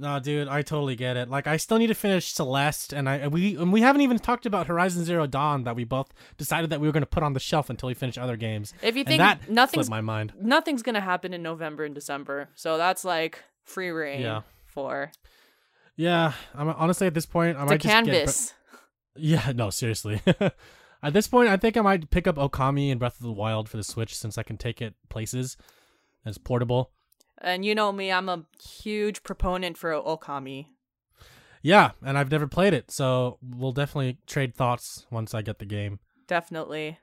No, 0.00 0.18
dude, 0.18 0.48
I 0.48 0.62
totally 0.62 0.96
get 0.96 1.18
it. 1.18 1.28
Like, 1.28 1.46
I 1.46 1.58
still 1.58 1.76
need 1.76 1.88
to 1.88 1.94
finish 1.94 2.32
Celeste, 2.32 2.94
and 2.94 3.06
I 3.06 3.28
we 3.28 3.54
and 3.56 3.70
we 3.70 3.82
haven't 3.82 4.00
even 4.00 4.18
talked 4.18 4.46
about 4.46 4.66
Horizon 4.66 5.04
Zero 5.04 5.26
Dawn 5.26 5.64
that 5.64 5.76
we 5.76 5.84
both 5.84 6.08
decided 6.38 6.70
that 6.70 6.80
we 6.80 6.88
were 6.88 6.92
going 6.92 7.02
to 7.02 7.06
put 7.06 7.22
on 7.22 7.34
the 7.34 7.40
shelf 7.40 7.68
until 7.68 7.88
we 7.88 7.94
finish 7.94 8.16
other 8.16 8.36
games. 8.36 8.72
If 8.82 8.96
you 8.96 9.00
And 9.00 9.08
think 9.08 9.18
that 9.18 9.50
nothing's 9.50 9.90
my 9.90 10.00
mind. 10.00 10.32
nothing's 10.40 10.82
gonna 10.82 11.02
happen 11.02 11.34
in 11.34 11.42
November 11.42 11.84
and 11.84 11.94
December, 11.94 12.48
so 12.54 12.78
that's 12.78 13.04
like 13.04 13.44
free 13.64 13.90
rein 13.90 14.22
Yeah. 14.22 14.40
for 14.66 15.12
Yeah, 15.96 16.32
I'm 16.54 16.70
honestly 16.70 17.06
at 17.06 17.12
this 17.12 17.26
point, 17.26 17.58
I 17.58 17.64
might 17.64 17.80
just 17.80 17.82
get. 17.82 17.90
canvas. 18.06 18.54
Yeah, 19.16 19.52
no, 19.54 19.68
seriously. 19.70 20.22
At 21.02 21.12
this 21.12 21.26
point, 21.26 21.48
I 21.48 21.56
think 21.56 21.76
I 21.76 21.80
might 21.80 22.10
pick 22.10 22.26
up 22.28 22.36
Okami 22.36 22.90
and 22.90 23.00
Breath 23.00 23.16
of 23.16 23.24
the 23.26 23.32
Wild 23.32 23.68
for 23.68 23.76
the 23.76 23.82
Switch 23.82 24.14
since 24.16 24.38
I 24.38 24.44
can 24.44 24.56
take 24.56 24.80
it 24.80 24.94
places. 25.08 25.56
and 26.24 26.30
It's 26.30 26.38
portable. 26.38 26.92
And 27.40 27.64
you 27.64 27.74
know 27.74 27.90
me, 27.92 28.12
I'm 28.12 28.28
a 28.28 28.44
huge 28.62 29.22
proponent 29.22 29.78
for 29.78 29.92
Okami. 29.92 30.66
Yeah, 31.62 31.90
and 32.04 32.16
I've 32.16 32.30
never 32.30 32.46
played 32.46 32.72
it, 32.74 32.90
so 32.90 33.38
we'll 33.42 33.72
definitely 33.72 34.18
trade 34.26 34.54
thoughts 34.54 35.06
once 35.10 35.34
I 35.34 35.42
get 35.42 35.58
the 35.58 35.66
game. 35.66 35.98
Definitely. 36.26 36.98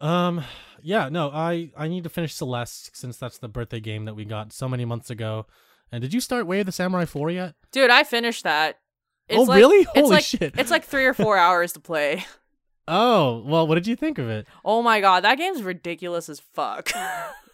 Um, 0.00 0.44
yeah, 0.82 1.08
no, 1.08 1.30
I 1.30 1.70
I 1.76 1.88
need 1.88 2.04
to 2.04 2.10
finish 2.10 2.34
Celeste 2.34 2.96
since 2.96 3.16
that's 3.16 3.38
the 3.38 3.48
birthday 3.48 3.80
game 3.80 4.04
that 4.04 4.14
we 4.14 4.24
got 4.24 4.52
so 4.52 4.68
many 4.68 4.84
months 4.84 5.10
ago. 5.10 5.46
And 5.90 6.02
did 6.02 6.12
you 6.12 6.20
start 6.20 6.46
Way 6.46 6.60
of 6.60 6.66
the 6.66 6.72
Samurai 6.72 7.04
4 7.04 7.30
yet? 7.30 7.54
Dude, 7.72 7.90
I 7.90 8.02
finished 8.04 8.44
that. 8.44 8.78
Oh, 9.30 9.42
like- 9.42 9.56
really? 9.58 9.80
it's 9.82 9.90
Holy 9.94 10.10
like, 10.10 10.24
shit. 10.24 10.54
It's 10.58 10.70
like 10.70 10.84
three 10.84 11.06
or 11.06 11.14
four 11.14 11.36
hours 11.38 11.72
to 11.74 11.80
play. 11.80 12.24
Oh, 12.88 13.42
well, 13.44 13.66
what 13.66 13.74
did 13.74 13.86
you 13.86 13.96
think 13.96 14.18
of 14.18 14.28
it? 14.28 14.46
Oh 14.64 14.80
my 14.82 15.00
god, 15.00 15.24
that 15.24 15.38
game's 15.38 15.62
ridiculous 15.62 16.28
as 16.28 16.40
fuck. 16.40 16.90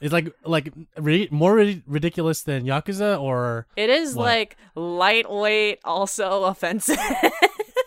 It's 0.03 0.13
like 0.13 0.35
like 0.45 0.73
ri- 0.99 1.29
more 1.31 1.55
ri- 1.55 1.81
ridiculous 1.87 2.43
than 2.43 2.65
Yakuza 2.65 3.21
or 3.23 3.69
it 3.77 3.89
is 3.89 4.17
What? 4.17 4.25
like 4.25 4.57
lightweight, 4.75 5.79
also 5.85 6.45
offensive. 6.45 6.99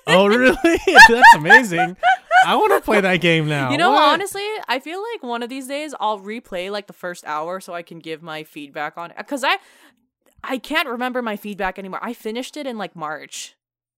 Oh, 0.07 0.27
really? 0.27 0.55
That's 1.09 1.35
amazing. 1.35 1.97
I 2.45 2.55
want 2.55 2.71
to 2.73 2.79
play 2.85 3.01
that 3.01 3.21
game 3.21 3.47
now. 3.49 3.71
you 3.71 3.77
know, 3.77 3.89
What? 3.91 4.03
honestly, 4.13 4.45
I 4.67 4.77
feel 4.79 5.01
like 5.13 5.23
one 5.23 5.41
of 5.41 5.49
these 5.49 5.67
days 5.67 5.95
I'll 5.99 6.19
replay 6.19 6.69
like 6.71 6.85
the 6.85 6.93
first 6.93 7.25
hour 7.25 7.59
so 7.59 7.73
I 7.73 7.81
can 7.81 7.97
give 7.97 8.21
my 8.21 8.43
feedback 8.43 8.97
on 8.99 9.09
it. 9.09 9.17
Because 9.17 9.43
I, 9.43 9.57
I 10.43 10.59
can't 10.59 10.87
remember 10.87 11.23
my 11.23 11.35
feedback 11.37 11.79
anymore. 11.79 11.99
I 12.03 12.13
finished 12.13 12.55
it 12.55 12.67
in 12.67 12.77
like 12.77 12.95
March. 12.95 13.54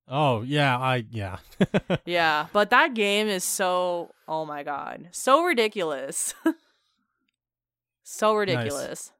Oh, 0.09 0.41
yeah, 0.41 0.77
I 0.77 1.05
yeah. 1.11 1.37
Yeah, 2.05 2.47
but 2.53 2.69
that 2.69 2.93
game 2.93 3.27
is 3.27 3.43
so 3.43 4.11
oh 4.27 4.45
my 4.45 4.63
god, 4.63 5.09
so 5.11 5.43
ridiculous. 5.43 6.33
so 8.03 8.35
ridiculous. 8.35 9.11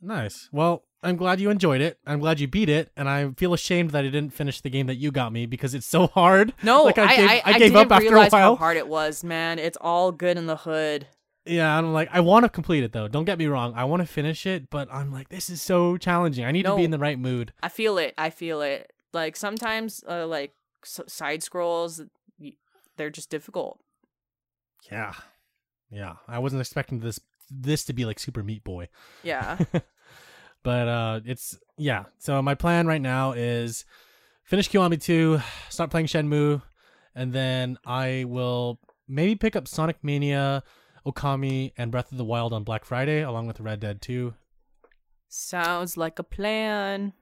nice. 0.00 0.48
Well, 0.52 0.84
I'm 1.02 1.16
glad 1.16 1.40
you 1.40 1.50
enjoyed 1.50 1.80
it. 1.80 1.98
I'm 2.06 2.18
glad 2.20 2.40
you 2.40 2.48
beat 2.48 2.68
it, 2.68 2.90
and 2.96 3.08
I 3.08 3.30
feel 3.36 3.54
ashamed 3.54 3.90
that 3.92 4.00
I 4.04 4.08
didn't 4.08 4.30
finish 4.34 4.60
the 4.60 4.70
game 4.70 4.86
that 4.88 4.96
you 4.96 5.10
got 5.12 5.32
me 5.32 5.46
because 5.46 5.74
it's 5.74 5.86
so 5.86 6.08
hard. 6.08 6.52
No, 6.62 6.82
Like, 6.84 6.98
I 6.98 7.04
I, 7.04 7.16
gave- 7.16 7.30
I, 7.30 7.34
I 7.36 7.42
I 7.54 7.58
gave 7.58 7.76
up 7.76 7.92
after 7.92 8.16
a 8.16 8.18
while. 8.28 8.30
how 8.30 8.56
hard 8.56 8.76
it 8.76 8.88
was, 8.88 9.22
man. 9.24 9.58
It's 9.58 9.78
all 9.80 10.12
good 10.12 10.36
in 10.36 10.46
the 10.46 10.56
hood. 10.56 11.06
Yeah, 11.46 11.78
I'm 11.78 11.94
like, 11.94 12.10
I 12.12 12.20
want 12.20 12.44
to 12.44 12.50
complete 12.50 12.84
it 12.84 12.92
though. 12.92 13.08
Don't 13.08 13.24
get 13.24 13.38
me 13.38 13.46
wrong. 13.46 13.72
I 13.74 13.84
want 13.84 14.00
to 14.02 14.06
finish 14.06 14.44
it, 14.44 14.68
but 14.68 14.92
I'm 14.92 15.10
like, 15.10 15.30
this 15.30 15.48
is 15.48 15.62
so 15.62 15.96
challenging. 15.96 16.44
I 16.44 16.50
need 16.52 16.64
to 16.64 16.76
be 16.76 16.84
in 16.84 16.90
the 16.90 16.98
right 16.98 17.18
mood. 17.18 17.54
I 17.62 17.70
feel 17.70 17.96
it. 17.96 18.12
I 18.18 18.28
feel 18.28 18.60
it. 18.60 18.92
Like 19.12 19.36
sometimes, 19.36 20.04
uh, 20.08 20.26
like 20.26 20.52
s- 20.84 21.00
side 21.06 21.42
scrolls, 21.42 22.02
they're 22.96 23.10
just 23.10 23.30
difficult. 23.30 23.80
Yeah, 24.90 25.14
yeah. 25.90 26.14
I 26.26 26.38
wasn't 26.38 26.60
expecting 26.60 27.00
this 27.00 27.20
this 27.50 27.84
to 27.84 27.92
be 27.92 28.04
like 28.04 28.18
Super 28.18 28.42
Meat 28.42 28.62
Boy. 28.64 28.88
Yeah. 29.22 29.58
but 30.64 30.88
uh 30.88 31.20
it's 31.24 31.56
yeah 31.76 32.04
so 32.18 32.42
my 32.42 32.54
plan 32.54 32.86
right 32.86 33.00
now 33.00 33.30
is 33.30 33.84
finish 34.42 34.68
kiwami 34.68 35.00
2 35.00 35.40
start 35.68 35.88
playing 35.88 36.06
shenmue 36.06 36.60
and 37.14 37.32
then 37.32 37.78
i 37.86 38.24
will 38.26 38.80
maybe 39.06 39.36
pick 39.36 39.54
up 39.54 39.68
sonic 39.68 40.02
mania 40.02 40.64
okami 41.06 41.72
and 41.78 41.92
breath 41.92 42.10
of 42.10 42.18
the 42.18 42.24
wild 42.24 42.52
on 42.52 42.64
black 42.64 42.84
friday 42.84 43.22
along 43.22 43.46
with 43.46 43.60
red 43.60 43.78
dead 43.78 44.02
2 44.02 44.34
Sounds 45.28 45.96
like 45.96 46.18
a 46.18 46.22
plan. 46.24 47.12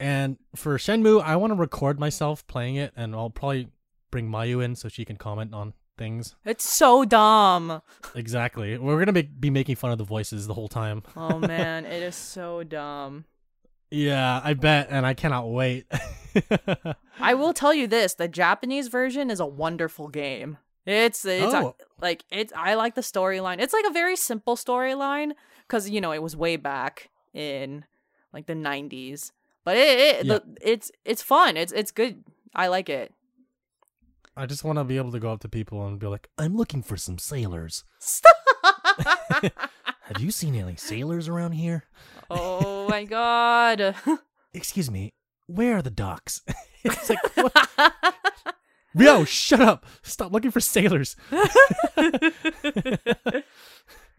And 0.00 0.36
for 0.54 0.76
shenmue 0.78 1.22
i 1.22 1.34
want 1.36 1.50
to 1.52 1.54
record 1.56 1.98
myself 1.98 2.46
playing 2.46 2.76
it 2.76 2.92
and 2.96 3.14
i'll 3.14 3.30
probably 3.30 3.68
bring 4.10 4.28
mayu 4.28 4.62
in 4.64 4.74
so 4.76 4.88
she 4.88 5.04
can 5.04 5.16
comment 5.16 5.52
on 5.54 5.72
things 5.96 6.36
It's 6.44 6.68
so 6.68 7.04
dumb. 7.04 7.82
exactly 8.14 8.78
we're 8.78 8.98
gonna 9.00 9.12
make, 9.12 9.40
be 9.40 9.50
making 9.50 9.74
fun 9.76 9.90
of 9.90 9.98
the 9.98 10.04
voices 10.04 10.46
the 10.46 10.54
whole 10.54 10.68
time 10.68 11.02
Oh 11.16 11.38
man, 11.38 11.84
it 11.84 12.02
is 12.02 12.14
so 12.14 12.62
dumb. 12.62 13.24
yeah 13.90 14.40
i 14.44 14.54
bet 14.54 14.86
and 14.90 15.04
i 15.04 15.14
cannot 15.14 15.50
wait 15.50 15.86
I 17.20 17.34
will 17.34 17.52
tell 17.52 17.74
you 17.74 17.88
this: 17.88 18.14
the 18.14 18.28
Japanese 18.28 18.86
version 18.86 19.28
is 19.30 19.40
a 19.40 19.46
wonderful 19.46 20.06
game. 20.06 20.58
It's 20.86 21.24
it's 21.24 21.52
a- 21.52 21.58
Oh. 21.64 21.76
like 22.00 22.24
it's 22.30 22.52
I 22.56 22.74
like 22.74 22.94
the 22.94 23.00
storyline. 23.00 23.58
It's 23.60 23.72
like 23.72 23.86
a 23.88 23.92
very 23.92 24.14
simple 24.14 24.54
storyline 24.54 25.32
because 25.66 25.90
you 25.90 26.00
know 26.00 26.12
it 26.12 26.22
was 26.22 26.36
way 26.36 26.54
back 26.56 27.10
in 27.34 27.84
like 28.32 28.46
the 28.46 28.54
'90s, 28.54 29.32
but 29.68 29.76
it, 29.76 29.98
it 29.98 30.24
Yeah. 30.24 30.38
the, 30.38 30.56
it's 30.62 30.90
it's 31.04 31.20
fun. 31.22 31.58
It's 31.58 31.72
it's 31.72 31.90
good. 31.90 32.24
I 32.54 32.68
like 32.68 32.88
it. 32.88 33.12
I 34.34 34.46
just 34.46 34.64
want 34.64 34.78
to 34.78 34.84
be 34.84 34.96
able 34.96 35.12
to 35.12 35.20
go 35.20 35.30
up 35.30 35.40
to 35.40 35.48
people 35.48 35.86
and 35.86 35.98
be 35.98 36.06
like, 36.06 36.30
I'm 36.38 36.56
looking 36.56 36.82
for 36.82 36.96
some 36.96 37.18
sailors. 37.18 37.84
Have 40.08 40.20
you 40.20 40.30
seen 40.30 40.54
any 40.54 40.76
sailors 40.76 41.28
around 41.28 41.52
here? 41.52 41.84
oh 42.30 42.88
my 42.88 43.04
god. 43.04 43.94
Excuse 44.54 44.90
me, 44.90 45.12
where 45.46 45.76
are 45.76 45.82
the 45.82 45.90
docks? 45.90 46.40
it's 46.82 47.10
like, 47.10 47.36
what? 47.36 47.68
Yo, 48.94 49.24
shut 49.26 49.60
up. 49.60 49.84
Stop 50.02 50.32
looking 50.32 50.50
for 50.50 50.60
sailors. 50.60 51.14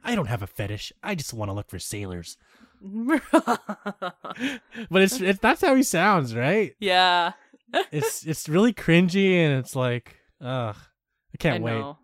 I 0.04 0.14
don't 0.16 0.28
have 0.28 0.44
a 0.44 0.48
fetish. 0.48 0.94
I 1.02 1.16
just 1.16 1.34
want 1.34 1.50
to 1.50 1.54
look 1.54 1.70
for 1.70 1.80
sailors. 1.80 2.38
But 4.90 5.02
it's, 5.02 5.20
it's 5.22 5.40
that's 5.40 5.62
how 5.62 5.76
he 5.76 5.84
sounds, 5.84 6.36
right? 6.36 6.76
yeah, 6.80 7.34
It's 7.92 8.26
it's 8.26 8.48
really 8.50 8.74
cringy 8.74 9.34
and 9.36 9.60
it's 9.60 9.76
like, 9.76 10.16
ugh. 10.42 10.76
I 11.34 11.38
can't 11.38 11.58
I 11.58 11.66
wait. 11.66 11.80
know. 11.80 11.98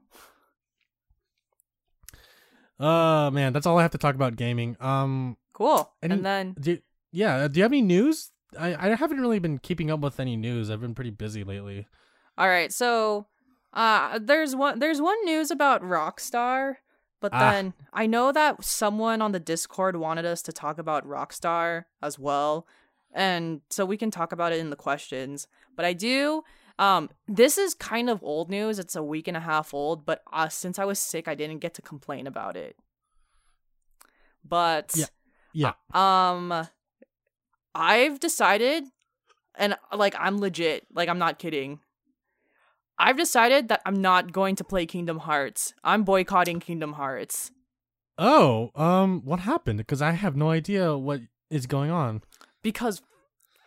Oh 2.79 3.31
man, 3.31 3.53
that's 3.53 3.65
all 3.65 3.77
I 3.79 3.81
have 3.81 3.91
to 3.91 3.97
talk 3.97 4.15
about 4.15 4.35
gaming. 4.35 4.75
Um 4.79 5.37
Cool. 5.53 5.89
Any- 6.03 6.15
and 6.15 6.25
then 6.25 6.55
Do 6.59 6.77
yeah, 7.11 7.47
do 7.47 7.57
you 7.59 7.63
have 7.63 7.71
any 7.71 7.81
news? 7.81 8.31
I, 8.59 8.75
I 8.91 8.95
haven't 8.95 9.19
really 9.21 9.39
been 9.39 9.57
keeping 9.57 9.89
up 9.89 9.99
with 10.01 10.19
any 10.19 10.35
news. 10.35 10.69
I've 10.69 10.81
been 10.81 10.95
pretty 10.95 11.11
busy 11.11 11.43
lately. 11.43 11.87
All 12.37 12.47
right, 12.47 12.71
so 12.71 13.27
uh 13.73 14.19
there's 14.21 14.55
one 14.55 14.79
there's 14.79 15.01
one 15.01 15.23
news 15.25 15.51
about 15.51 15.81
Rockstar, 15.81 16.75
but 17.25 17.37
Ah. 17.37 17.51
then 17.51 17.73
I 17.93 18.05
know 18.07 18.31
that 18.31 18.63
someone 18.63 19.21
on 19.21 19.31
the 19.31 19.39
Discord 19.39 19.95
wanted 19.95 20.25
us 20.25 20.41
to 20.43 20.51
talk 20.53 20.77
about 20.77 21.07
Rockstar 21.07 21.85
as 22.01 22.19
well. 22.19 22.67
And 23.11 23.61
so 23.69 23.85
we 23.85 23.97
can 23.97 24.11
talk 24.11 24.31
about 24.31 24.51
it 24.53 24.59
in 24.59 24.69
the 24.69 24.75
questions. 24.75 25.47
But 25.75 25.85
I 25.85 25.93
do 25.93 26.43
um 26.77 27.09
this 27.27 27.57
is 27.57 27.73
kind 27.73 28.09
of 28.09 28.21
old 28.23 28.49
news. 28.49 28.79
It's 28.79 28.95
a 28.95 29.03
week 29.03 29.27
and 29.27 29.37
a 29.37 29.45
half 29.51 29.73
old, 29.73 30.05
but 30.05 30.21
uh, 30.31 30.49
since 30.49 30.77
I 30.77 30.85
was 30.85 30.99
sick, 30.99 31.27
I 31.27 31.35
didn't 31.35 31.59
get 31.59 31.73
to 31.75 31.81
complain 31.81 32.27
about 32.27 32.55
it. 32.57 32.75
But 34.43 34.91
Yeah. 34.95 35.05
Yeah. 35.53 35.73
um 35.93 36.67
I've 37.73 38.19
decided 38.19 38.83
and 39.55 39.75
like 39.93 40.15
I'm 40.19 40.37
legit, 40.39 40.85
like 40.93 41.09
I'm 41.09 41.19
not 41.19 41.39
kidding. 41.39 41.79
I've 42.97 43.17
decided 43.17 43.67
that 43.67 43.81
I'm 43.85 44.01
not 44.01 44.31
going 44.31 44.55
to 44.55 44.63
play 44.63 44.85
Kingdom 44.85 45.19
Hearts. 45.19 45.73
I'm 45.83 46.03
boycotting 46.03 46.59
Kingdom 46.59 46.93
Hearts 46.93 47.51
Oh, 48.17 48.71
um, 48.75 49.21
what 49.25 49.41
happened? 49.41 49.79
Because 49.79 50.01
I 50.01 50.11
have 50.11 50.37
no 50.37 50.49
idea 50.49 50.97
what 50.97 51.19
is 51.49 51.65
going 51.67 51.91
on. 51.91 52.21
because 52.63 53.01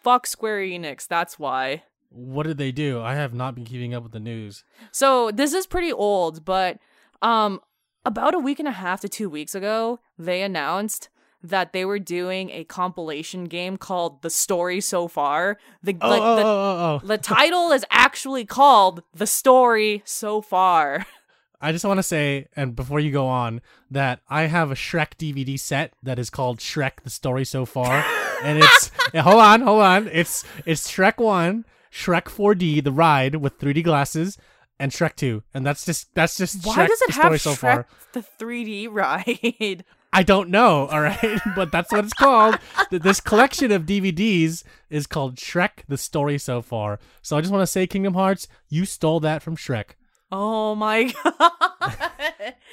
fuck 0.03 0.27
Square 0.27 0.61
Enix, 0.61 1.07
that's 1.07 1.39
why. 1.39 1.83
What 2.09 2.47
did 2.47 2.57
they 2.57 2.73
do? 2.73 3.01
I 3.03 3.15
have 3.15 3.35
not 3.35 3.55
been 3.55 3.67
keeping 3.67 3.93
up 3.93 4.03
with 4.05 4.13
the 4.13 4.21
news. 4.21 4.65
So 4.91 5.31
this 5.31 5.53
is 5.53 5.67
pretty 5.67 5.93
old, 5.93 6.45
but 6.47 6.79
um 7.21 7.61
about 8.07 8.35
a 8.35 8.39
week 8.39 8.59
and 8.59 8.69
a 8.69 8.73
half 8.73 9.03
to 9.03 9.09
2 9.09 9.29
weeks 9.29 9.55
ago, 9.55 10.01
they 10.19 10.41
announced 10.41 11.11
that 11.43 11.73
they 11.73 11.85
were 11.85 11.99
doing 11.99 12.51
a 12.51 12.65
compilation 12.65 13.45
game 13.45 13.77
called 13.77 14.23
The 14.23 14.31
Story 14.31 14.81
So 14.81 15.09
Far. 15.09 15.59
The 15.83 15.97
Oh, 16.01 16.09
like 16.09 16.23
oh, 16.23 16.37
the, 16.37 16.43
oh, 16.43 16.47
oh, 16.47 17.01
oh. 17.03 17.07
the 17.07 17.19
title 17.19 17.73
is 17.73 17.85
actually 17.91 18.45
called 18.45 19.03
The 19.15 19.27
Story 19.27 20.03
So 20.05 20.41
Far. 20.41 21.07
I 21.61 21.73
just 21.73 21.85
want 21.85 21.99
to 21.99 22.05
say, 22.05 22.47
and 22.55 22.77
before 22.77 23.01
you 23.01 23.11
go 23.11 23.27
on, 23.27 23.61
that 23.91 24.21
I 24.29 24.43
have 24.43 24.71
a 24.71 24.75
Shrek 24.77 25.15
DVD 25.19 25.59
set 25.59 25.93
that 26.05 26.19
is 26.19 26.31
called 26.31 26.61
Shrek: 26.61 27.03
The 27.03 27.11
Story 27.11 27.45
So 27.45 27.65
Far, 27.65 28.05
and 28.45 28.59
it's 28.59 28.93
hold 29.17 29.41
on, 29.41 29.63
hold 29.63 29.83
on, 29.83 30.09
it's 30.13 30.45
it's 30.65 30.89
Shrek 30.89 31.19
One, 31.19 31.65
Shrek 31.93 32.25
4D, 32.27 32.85
the 32.85 32.93
ride 32.93 33.37
with 33.37 33.59
3D 33.59 33.83
glasses, 33.83 34.39
and 34.79 34.93
Shrek 34.93 35.17
2, 35.17 35.43
and 35.53 35.67
that's 35.67 35.85
just 35.85 36.15
that's 36.15 36.37
just 36.37 36.65
Why 36.65 36.77
Shrek, 36.77 36.89
does 36.89 37.03
it 37.03 37.07
the 37.09 37.13
have 37.15 37.33
Shrek 37.33 37.41
so 37.41 37.55
far. 37.55 37.87
the 38.13 38.25
3D 38.39 38.89
ride? 38.93 39.85
I 40.13 40.23
don't 40.23 40.49
know, 40.51 40.87
all 40.91 41.01
right, 41.01 41.41
but 41.55 41.71
that's 41.71 41.93
what 41.93 42.05
it's 42.05 42.15
called. 42.15 42.59
This 42.91 43.21
collection 43.21 43.71
of 43.73 43.85
DVDs 43.85 44.65
is 44.91 45.07
called 45.07 45.37
Shrek: 45.37 45.85
The 45.87 45.99
Story 45.99 46.39
So 46.39 46.63
Far. 46.63 46.99
So 47.23 47.37
I 47.37 47.41
just 47.41 47.53
want 47.53 47.63
to 47.63 47.67
say, 47.67 47.87
Kingdom 47.87 48.15
Hearts, 48.15 48.49
you 48.69 48.85
stole 48.85 49.21
that 49.21 49.43
from 49.43 49.57
Shrek. 49.57 49.91
oh 50.33 50.75
my 50.75 51.05
god. 51.25 51.53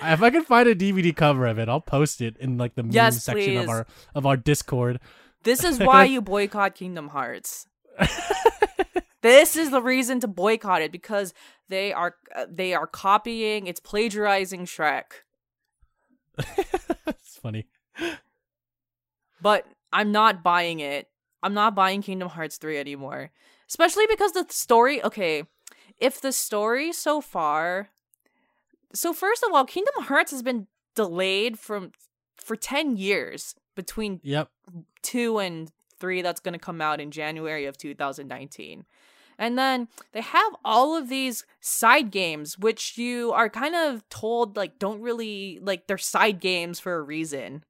If 0.02 0.22
I 0.22 0.30
can 0.30 0.44
find 0.44 0.68
a 0.68 0.76
DVD 0.76 1.16
cover 1.16 1.46
of 1.46 1.58
it, 1.60 1.70
I'll 1.70 1.82
post 1.82 2.22
it 2.22 2.38
in 2.38 2.58
like 2.58 2.76
the 2.76 2.84
meme 2.84 2.92
Yes, 2.94 3.24
section 3.24 3.58
of 3.58 3.70
our 3.70 3.88
of 4.14 4.26
our 4.26 4.38
Discord. 4.38 5.00
This 5.44 5.64
is 5.64 5.80
why 5.90 6.06
you 6.06 6.22
boycott 6.22 6.76
Kingdom 6.76 7.10
Hearts. 7.10 7.68
this 9.22 9.56
is 9.56 9.72
the 9.72 9.82
reason 9.82 10.20
to 10.22 10.28
boycott 10.28 10.82
it 10.82 10.92
because 10.92 11.34
they 11.70 11.94
are 11.94 12.16
uh, 12.36 12.46
they 12.50 12.74
are 12.74 12.88
copying, 12.88 13.68
it's 13.68 13.80
plagiarizing 13.80 14.66
Shrek. 14.66 15.04
it's 17.08 17.38
funny. 17.38 17.68
But 19.42 19.66
I'm 19.92 20.12
not 20.12 20.44
buying 20.44 20.80
it. 20.80 21.10
I'm 21.44 21.54
not 21.54 21.76
buying 21.76 22.02
Kingdom 22.02 22.30
Hearts 22.30 22.58
3 22.58 22.78
anymore. 22.78 23.32
Especially 23.70 24.06
because 24.08 24.32
the 24.34 24.46
story, 24.50 25.04
okay, 25.04 25.44
if 26.00 26.22
the 26.22 26.32
story 26.32 26.92
so 26.92 27.22
far 27.22 27.90
So 28.94 29.14
first 29.14 29.44
of 29.44 29.54
all, 29.54 29.66
Kingdom 29.66 30.04
Hearts 30.04 30.32
has 30.32 30.42
been 30.42 30.68
delayed 30.96 31.60
from 31.60 31.92
for 32.38 32.56
10 32.56 32.96
years 32.98 33.56
between 33.76 34.22
Yep. 34.24 34.50
2 35.02 35.40
and 35.40 35.72
3 36.00 36.22
that's 36.22 36.40
going 36.40 36.54
to 36.54 36.60
come 36.60 36.82
out 36.82 37.02
in 37.02 37.12
January 37.12 37.66
of 37.66 37.78
2019. 37.78 38.86
And 39.38 39.58
then 39.58 39.88
they 40.14 40.22
have 40.22 40.56
all 40.64 40.96
of 40.96 41.10
these 41.10 41.46
side 41.60 42.12
games 42.12 42.58
which 42.58 42.98
you 42.98 43.32
are 43.34 43.50
kind 43.50 43.76
of 43.76 44.08
told 44.10 44.56
like 44.56 44.80
don't 44.80 45.02
really 45.02 45.60
like 45.62 45.88
they're 45.88 45.98
side 45.98 46.40
games 46.40 46.80
for 46.80 46.96
a 46.96 47.02
reason. 47.02 47.64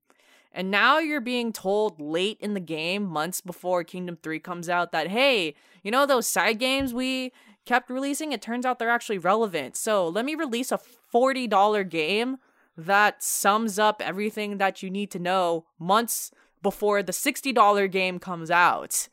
And 0.51 0.71
now 0.71 0.99
you're 0.99 1.19
being 1.19 1.51
told 1.51 1.99
late 1.99 2.37
in 2.39 2.53
the 2.53 2.61
game, 2.61 3.03
months 3.03 3.41
before 3.41 3.83
Kingdom 3.83 4.17
3 4.23 4.39
comes 4.39 4.69
out, 4.69 4.93
that 4.93 5.09
hey, 5.09 5.53
you 5.83 5.91
know 5.91 6.05
those 6.05 6.27
side 6.27 6.59
games 6.59 6.93
we 6.93 7.33
kept 7.65 7.89
releasing? 7.89 8.31
It 8.31 8.41
turns 8.41 8.65
out 8.65 8.79
they're 8.79 8.89
actually 8.89 9.17
relevant. 9.17 9.75
So 9.75 10.07
let 10.07 10.23
me 10.23 10.33
release 10.33 10.71
a 10.71 10.79
$40 11.13 11.89
game 11.89 12.37
that 12.77 13.21
sums 13.21 13.79
up 13.79 14.01
everything 14.01 14.57
that 14.57 14.81
you 14.81 14.89
need 14.89 15.11
to 15.11 15.19
know 15.19 15.65
months 15.79 16.31
before 16.61 17.03
the 17.03 17.11
$60 17.11 17.91
game 17.91 18.19
comes 18.19 18.49
out. 18.49 19.07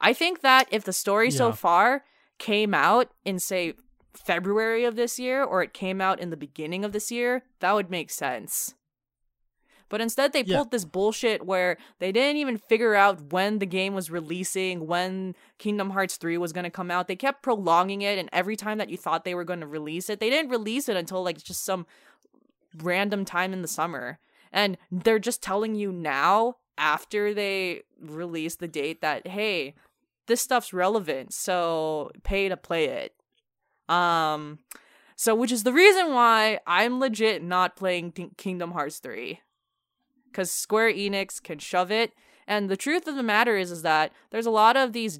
I 0.00 0.12
think 0.12 0.40
that 0.42 0.68
if 0.70 0.84
the 0.84 0.92
story 0.92 1.30
so 1.30 1.52
far 1.52 2.04
came 2.38 2.74
out 2.74 3.10
in, 3.24 3.38
say, 3.38 3.74
February 4.12 4.84
of 4.84 4.96
this 4.96 5.18
year, 5.18 5.42
or 5.42 5.62
it 5.62 5.72
came 5.74 6.00
out 6.00 6.20
in 6.20 6.30
the 6.30 6.36
beginning 6.36 6.84
of 6.84 6.92
this 6.92 7.10
year, 7.10 7.44
that 7.60 7.72
would 7.74 7.90
make 7.90 8.10
sense. 8.10 8.74
But 9.88 10.00
instead, 10.00 10.32
they 10.32 10.42
Yeah. 10.42 10.56
pulled 10.56 10.70
this 10.72 10.84
bullshit 10.84 11.46
where 11.46 11.76
they 12.00 12.10
didn't 12.10 12.38
even 12.38 12.58
figure 12.58 12.94
out 12.94 13.32
when 13.32 13.58
the 13.58 13.66
game 13.66 13.94
was 13.94 14.10
releasing, 14.10 14.86
when 14.86 15.36
Kingdom 15.58 15.90
Hearts 15.90 16.16
3 16.16 16.36
was 16.38 16.52
going 16.52 16.64
to 16.64 16.70
come 16.70 16.90
out. 16.90 17.06
They 17.06 17.14
kept 17.14 17.42
prolonging 17.42 18.02
it, 18.02 18.18
and 18.18 18.28
every 18.32 18.56
time 18.56 18.78
that 18.78 18.90
you 18.90 18.96
thought 18.96 19.24
they 19.24 19.34
were 19.34 19.44
going 19.44 19.60
to 19.60 19.66
release 19.66 20.10
it, 20.10 20.18
they 20.18 20.30
didn't 20.30 20.50
release 20.50 20.88
it 20.88 20.96
until 20.96 21.22
like 21.22 21.42
just 21.42 21.64
some 21.64 21.86
random 22.76 23.24
time 23.24 23.52
in 23.52 23.62
the 23.62 23.68
summer. 23.68 24.18
And 24.52 24.76
they're 24.90 25.18
just 25.18 25.42
telling 25.42 25.74
you 25.74 25.92
now, 25.92 26.56
after 26.78 27.32
they 27.32 27.82
release 28.00 28.56
the 28.56 28.68
date, 28.68 29.00
that 29.02 29.28
hey, 29.28 29.74
this 30.26 30.40
stuff's 30.40 30.72
relevant, 30.72 31.32
so 31.32 32.10
pay 32.22 32.48
to 32.48 32.56
play 32.56 32.86
it. 32.86 33.14
Um, 33.88 34.60
so 35.16 35.34
which 35.34 35.52
is 35.52 35.62
the 35.62 35.72
reason 35.72 36.12
why 36.12 36.60
I'm 36.66 37.00
legit 37.00 37.42
not 37.42 37.76
playing 37.76 38.12
King- 38.12 38.34
Kingdom 38.36 38.72
Hearts 38.72 38.98
3 38.98 39.40
because 40.30 40.50
Square 40.50 40.92
Enix 40.92 41.42
can 41.42 41.58
shove 41.58 41.90
it. 41.90 42.12
And 42.46 42.68
the 42.68 42.76
truth 42.76 43.08
of 43.08 43.16
the 43.16 43.22
matter 43.22 43.56
is, 43.56 43.70
is 43.70 43.82
that 43.82 44.12
there's 44.30 44.46
a 44.46 44.50
lot 44.50 44.76
of 44.76 44.92
these 44.92 45.18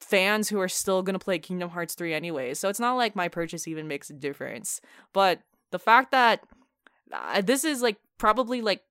fans 0.00 0.48
who 0.48 0.60
are 0.60 0.68
still 0.68 1.02
gonna 1.02 1.18
play 1.18 1.38
Kingdom 1.38 1.70
Hearts 1.70 1.94
3 1.94 2.14
anyway. 2.14 2.54
So 2.54 2.68
it's 2.68 2.80
not 2.80 2.94
like 2.94 3.16
my 3.16 3.28
purchase 3.28 3.66
even 3.66 3.88
makes 3.88 4.10
a 4.10 4.14
difference. 4.14 4.80
But 5.12 5.40
the 5.70 5.78
fact 5.78 6.12
that 6.12 6.44
uh, 7.12 7.40
this 7.40 7.64
is 7.64 7.82
like 7.82 7.96
probably 8.18 8.60
like 8.60 8.82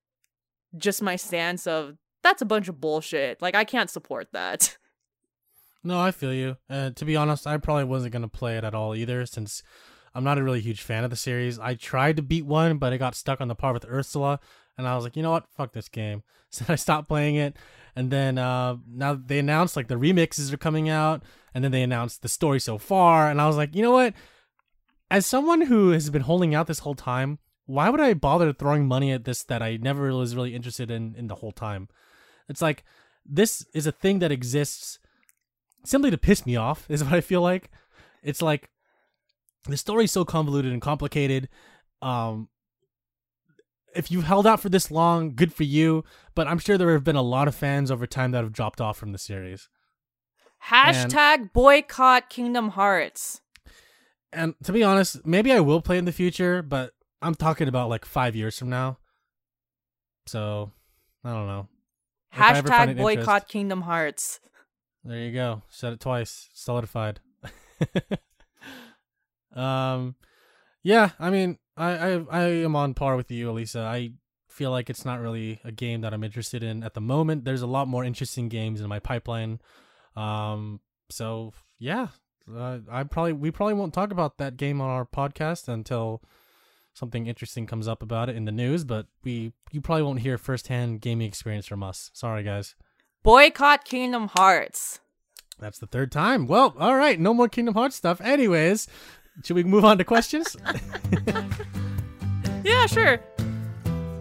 just 0.76 1.02
my 1.02 1.16
stance 1.16 1.66
of 1.66 1.96
that's 2.22 2.42
a 2.42 2.46
bunch 2.46 2.68
of 2.68 2.80
bullshit. 2.80 3.40
Like 3.40 3.54
I 3.54 3.64
can't 3.64 3.90
support 3.90 4.28
that. 4.32 4.76
No, 5.84 6.00
I 6.00 6.12
feel 6.12 6.32
you. 6.32 6.56
Uh, 6.70 6.90
to 6.90 7.04
be 7.04 7.16
honest, 7.16 7.46
I 7.46 7.56
probably 7.56 7.84
wasn't 7.84 8.12
gonna 8.12 8.28
play 8.28 8.56
it 8.56 8.64
at 8.64 8.74
all 8.74 8.94
either, 8.94 9.26
since 9.26 9.62
I'm 10.14 10.24
not 10.24 10.38
a 10.38 10.42
really 10.42 10.60
huge 10.60 10.82
fan 10.82 11.04
of 11.04 11.10
the 11.10 11.16
series. 11.16 11.58
I 11.58 11.74
tried 11.74 12.16
to 12.16 12.22
beat 12.22 12.46
one, 12.46 12.78
but 12.78 12.92
I 12.92 12.98
got 12.98 13.14
stuck 13.14 13.40
on 13.40 13.48
the 13.48 13.54
part 13.54 13.74
with 13.74 13.86
Ursula, 13.86 14.40
and 14.78 14.86
I 14.86 14.94
was 14.94 15.04
like, 15.04 15.16
you 15.16 15.22
know 15.22 15.30
what, 15.30 15.48
fuck 15.56 15.72
this 15.72 15.88
game. 15.88 16.22
So 16.52 16.66
I 16.68 16.74
stopped 16.74 17.08
playing 17.08 17.36
it, 17.36 17.56
and 17.96 18.10
then 18.10 18.36
uh, 18.36 18.76
now 18.86 19.14
they 19.14 19.38
announced 19.38 19.74
like 19.74 19.88
the 19.88 19.94
remixes 19.94 20.52
are 20.52 20.58
coming 20.58 20.90
out, 20.90 21.22
and 21.54 21.64
then 21.64 21.72
they 21.72 21.82
announced 21.82 22.20
the 22.20 22.28
story 22.28 22.60
so 22.60 22.76
far, 22.76 23.30
and 23.30 23.40
I 23.40 23.46
was 23.46 23.56
like, 23.56 23.74
you 23.74 23.80
know 23.80 23.92
what? 23.92 24.12
As 25.10 25.24
someone 25.24 25.62
who 25.62 25.92
has 25.92 26.10
been 26.10 26.20
holding 26.20 26.54
out 26.54 26.66
this 26.66 26.80
whole 26.80 26.94
time, 26.94 27.38
why 27.64 27.88
would 27.88 28.02
I 28.02 28.12
bother 28.12 28.52
throwing 28.52 28.86
money 28.86 29.12
at 29.12 29.24
this 29.24 29.42
that 29.44 29.62
I 29.62 29.78
never 29.78 30.12
was 30.12 30.36
really 30.36 30.54
interested 30.54 30.90
in 30.90 31.14
in 31.16 31.28
the 31.28 31.36
whole 31.36 31.52
time? 31.52 31.88
It's 32.50 32.60
like 32.60 32.84
this 33.24 33.64
is 33.72 33.86
a 33.86 33.92
thing 33.92 34.18
that 34.18 34.30
exists 34.30 34.98
simply 35.84 36.10
to 36.10 36.18
piss 36.18 36.46
me 36.46 36.56
off 36.56 36.86
is 36.88 37.02
what 37.04 37.12
I 37.12 37.20
feel 37.20 37.40
like. 37.42 37.70
It's 38.22 38.42
like 38.42 38.70
the 39.68 39.76
story's 39.76 40.12
so 40.12 40.24
convoluted 40.24 40.72
and 40.72 40.82
complicated. 40.82 41.48
Um 42.00 42.48
if 43.94 44.10
you've 44.10 44.24
held 44.24 44.46
out 44.46 44.58
for 44.60 44.70
this 44.70 44.90
long, 44.90 45.34
good 45.34 45.52
for 45.52 45.64
you, 45.64 46.02
but 46.34 46.48
I'm 46.48 46.58
sure 46.58 46.78
there 46.78 46.92
have 46.92 47.04
been 47.04 47.14
a 47.16 47.20
lot 47.22 47.46
of 47.46 47.54
fans 47.54 47.90
over 47.90 48.06
time 48.06 48.30
that 48.30 48.42
have 48.42 48.52
dropped 48.52 48.80
off 48.80 48.96
from 48.96 49.12
the 49.12 49.18
series. 49.18 49.68
Hashtag 50.68 51.52
boycott 51.52 52.30
Kingdom 52.30 52.70
Hearts. 52.70 53.42
And 54.32 54.54
to 54.64 54.72
be 54.72 54.82
honest, 54.82 55.26
maybe 55.26 55.52
I 55.52 55.60
will 55.60 55.82
play 55.82 55.98
in 55.98 56.06
the 56.06 56.12
future, 56.12 56.62
but 56.62 56.92
I'm 57.20 57.34
talking 57.34 57.68
about 57.68 57.90
like 57.90 58.06
5 58.06 58.34
years 58.34 58.58
from 58.58 58.70
now. 58.70 58.96
So, 60.26 60.70
I 61.24 61.32
don't 61.32 61.46
know. 61.46 61.68
If 62.32 62.40
I 62.40 62.56
ever 62.56 62.68
find 62.68 62.92
Hashtag 62.92 62.96
boycott 62.96 63.18
interest- 63.20 63.48
Kingdom 63.48 63.82
Hearts. 63.82 64.40
There 65.04 65.18
you 65.18 65.32
go. 65.32 65.62
Said 65.68 65.94
it 65.94 66.00
twice. 66.00 66.48
Solidified. 66.54 67.20
um, 69.54 70.14
yeah. 70.82 71.10
I 71.18 71.30
mean, 71.30 71.58
I, 71.76 71.90
I 71.90 72.24
I 72.30 72.42
am 72.42 72.76
on 72.76 72.94
par 72.94 73.16
with 73.16 73.30
you, 73.30 73.50
Elisa. 73.50 73.80
I 73.80 74.12
feel 74.48 74.70
like 74.70 74.90
it's 74.90 75.04
not 75.04 75.20
really 75.20 75.60
a 75.64 75.72
game 75.72 76.02
that 76.02 76.12
I'm 76.12 76.22
interested 76.22 76.62
in 76.62 76.84
at 76.84 76.94
the 76.94 77.00
moment. 77.00 77.44
There's 77.44 77.62
a 77.62 77.66
lot 77.66 77.88
more 77.88 78.04
interesting 78.04 78.48
games 78.48 78.80
in 78.80 78.88
my 78.88 78.98
pipeline. 78.98 79.60
Um, 80.14 80.80
so 81.10 81.52
yeah, 81.78 82.08
uh, 82.54 82.78
I 82.90 83.04
probably 83.04 83.32
we 83.32 83.50
probably 83.50 83.74
won't 83.74 83.94
talk 83.94 84.12
about 84.12 84.38
that 84.38 84.56
game 84.56 84.80
on 84.80 84.90
our 84.90 85.06
podcast 85.06 85.68
until 85.68 86.22
something 86.94 87.26
interesting 87.26 87.66
comes 87.66 87.88
up 87.88 88.02
about 88.02 88.28
it 88.28 88.36
in 88.36 88.44
the 88.44 88.52
news. 88.52 88.84
But 88.84 89.06
we 89.24 89.52
you 89.72 89.80
probably 89.80 90.02
won't 90.04 90.20
hear 90.20 90.38
firsthand 90.38 91.00
gaming 91.00 91.26
experience 91.26 91.66
from 91.66 91.82
us. 91.82 92.10
Sorry, 92.12 92.42
guys. 92.42 92.76
Boycott 93.22 93.84
Kingdom 93.84 94.28
Hearts. 94.28 95.00
That's 95.58 95.78
the 95.78 95.86
third 95.86 96.10
time. 96.10 96.46
Well, 96.46 96.74
all 96.78 96.96
right, 96.96 97.18
no 97.20 97.32
more 97.32 97.48
Kingdom 97.48 97.74
Hearts 97.74 97.96
stuff. 97.96 98.20
Anyways, 98.20 98.88
should 99.44 99.54
we 99.56 99.64
move 99.64 99.84
on 99.84 99.98
to 99.98 100.04
questions? 100.04 100.56
Yeah, 102.64 102.86
sure. 102.86 103.18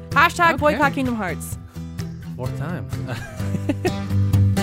Hashtag 0.10 0.54
Okay. 0.54 0.58
boycott 0.58 0.94
Kingdom 0.94 1.16
Hearts. 1.16 1.60
Fourth 2.36 2.58
time. 2.58 2.88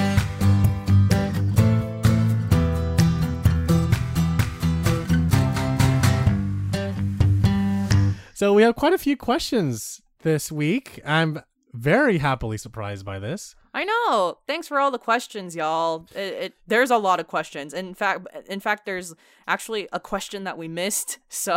so 8.34 8.54
we 8.54 8.62
have 8.62 8.76
quite 8.76 8.92
a 8.92 8.98
few 8.98 9.16
questions 9.16 10.00
this 10.22 10.52
week. 10.52 11.00
I'm 11.04 11.42
very 11.72 12.18
happily 12.18 12.56
surprised 12.58 13.04
by 13.04 13.18
this. 13.18 13.54
I 13.74 13.84
know. 13.84 14.38
Thanks 14.46 14.66
for 14.66 14.80
all 14.80 14.90
the 14.90 14.98
questions, 14.98 15.54
y'all. 15.54 16.06
It, 16.14 16.18
it, 16.18 16.54
there's 16.66 16.90
a 16.90 16.96
lot 16.96 17.20
of 17.20 17.26
questions. 17.28 17.74
In 17.74 17.94
fact, 17.94 18.26
in 18.48 18.60
fact, 18.60 18.86
there's 18.86 19.14
actually 19.46 19.88
a 19.92 20.00
question 20.00 20.44
that 20.44 20.58
we 20.58 20.68
missed. 20.68 21.18
So, 21.30 21.56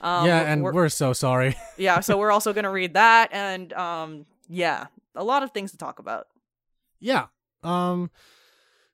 um, 0.00 0.26
yeah, 0.26 0.40
and 0.40 0.62
we're, 0.62 0.88
so 0.88 1.12
sorry. 1.12 1.54
yeah. 1.76 2.00
So 2.00 2.18
we're 2.18 2.32
also 2.32 2.52
gonna 2.52 2.70
read 2.70 2.94
that, 2.94 3.28
and 3.32 3.72
um, 3.74 4.26
yeah, 4.48 4.86
a 5.14 5.22
lot 5.22 5.42
of 5.42 5.52
things 5.52 5.70
to 5.70 5.76
talk 5.76 5.98
about. 5.98 6.26
yeah. 6.98 7.26
Um 7.62 8.10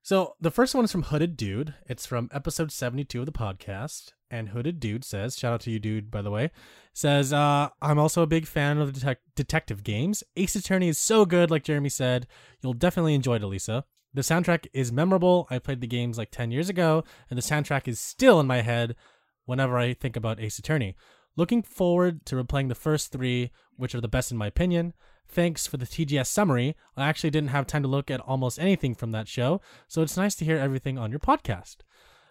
So 0.09 0.37
the 0.41 0.51
first 0.51 0.75
one 0.75 0.87
is 0.87 0.91
from 0.91 1.03
Hooded 1.03 1.37
Dude. 1.37 1.75
It's 1.87 2.07
from 2.07 2.31
episode 2.33 2.73
72 2.73 3.21
of 3.21 3.27
the 3.27 3.31
podcast. 3.31 4.13
And 4.31 4.49
Hooded 4.49 4.81
Dude 4.81 5.05
says, 5.05 5.37
shout 5.37 5.53
out 5.53 5.61
to 5.61 5.71
you, 5.71 5.79
dude, 5.79 6.11
by 6.11 6.23
the 6.23 6.31
way, 6.31 6.51
says, 6.95 7.31
uh, 7.31 7.69
I'm 7.83 7.99
also 7.99 8.23
a 8.23 8.27
big 8.27 8.47
fan 8.47 8.79
of 8.79 8.95
detec- 8.95 9.17
detective 9.37 9.85
games. 9.85 10.25
Ace 10.39 10.57
Attorney 10.57 10.89
is 10.89 10.97
so 10.97 11.27
good, 11.27 11.51
like 11.51 11.63
Jeremy 11.63 11.91
said. 11.91 12.27
You'll 12.63 12.73
definitely 12.73 13.15
enjoy 13.15 13.37
it, 13.37 13.43
Elisa. 13.43 13.85
The 14.15 14.23
soundtrack 14.23 14.69
is 14.73 14.91
memorable. 14.91 15.47
I 15.51 15.59
played 15.59 15.83
the 15.83 15.87
games 15.87 16.17
like 16.17 16.31
10 16.31 16.53
years 16.53 16.71
ago, 16.71 17.05
and 17.29 17.37
the 17.37 17.43
soundtrack 17.43 17.87
is 17.87 18.01
still 18.01 18.41
in 18.41 18.47
my 18.47 18.63
head 18.63 18.97
whenever 19.45 19.77
I 19.77 19.93
think 19.93 20.17
about 20.17 20.41
Ace 20.41 20.59
Attorney. 20.59 20.97
Looking 21.37 21.63
forward 21.63 22.25
to 22.25 22.43
replaying 22.43 22.71
the 22.71 22.75
first 22.75 23.13
three, 23.13 23.51
which 23.77 23.95
are 23.95 24.01
the 24.01 24.09
best 24.09 24.33
in 24.33 24.39
my 24.39 24.47
opinion. 24.47 24.95
Thanks 25.29 25.67
for 25.67 25.77
the 25.77 25.87
TGS 25.87 26.27
summary. 26.27 26.75
I 26.97 27.07
actually 27.07 27.31
didn't 27.31 27.51
have 27.51 27.67
time 27.67 27.83
to 27.83 27.89
look 27.89 28.11
at 28.11 28.21
almost 28.21 28.59
anything 28.59 28.95
from 28.95 29.13
that 29.13 29.29
show, 29.29 29.61
so 29.87 30.01
it's 30.03 30.17
nice 30.17 30.35
to 30.37 30.45
hear 30.45 30.57
everything 30.57 30.97
on 30.97 31.11
your 31.11 31.21
podcast. 31.21 31.77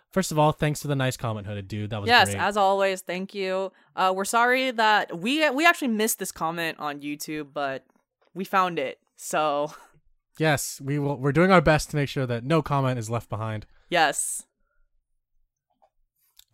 First 0.09 0.31
of 0.31 0.39
all, 0.39 0.51
thanks 0.51 0.81
for 0.81 0.87
the 0.87 0.95
nice 0.95 1.15
comment, 1.15 1.45
hooded 1.45 1.67
dude. 1.67 1.91
That 1.91 2.01
was 2.01 2.07
yes, 2.07 2.29
great. 2.29 2.39
as 2.39 2.57
always, 2.57 3.01
thank 3.01 3.35
you. 3.35 3.71
Uh, 3.95 4.13
we're 4.15 4.25
sorry 4.25 4.71
that 4.71 5.19
we 5.19 5.47
we 5.51 5.65
actually 5.65 5.89
missed 5.89 6.17
this 6.17 6.31
comment 6.31 6.79
on 6.79 7.01
YouTube, 7.01 7.49
but 7.53 7.85
we 8.33 8.43
found 8.43 8.79
it. 8.79 8.99
So 9.15 9.73
yes, 10.39 10.81
we 10.83 10.97
will. 10.97 11.17
We're 11.17 11.33
doing 11.33 11.51
our 11.51 11.61
best 11.61 11.91
to 11.91 11.97
make 11.97 12.09
sure 12.09 12.25
that 12.25 12.43
no 12.43 12.63
comment 12.63 12.97
is 12.97 13.09
left 13.11 13.29
behind. 13.29 13.67
yes, 13.89 14.46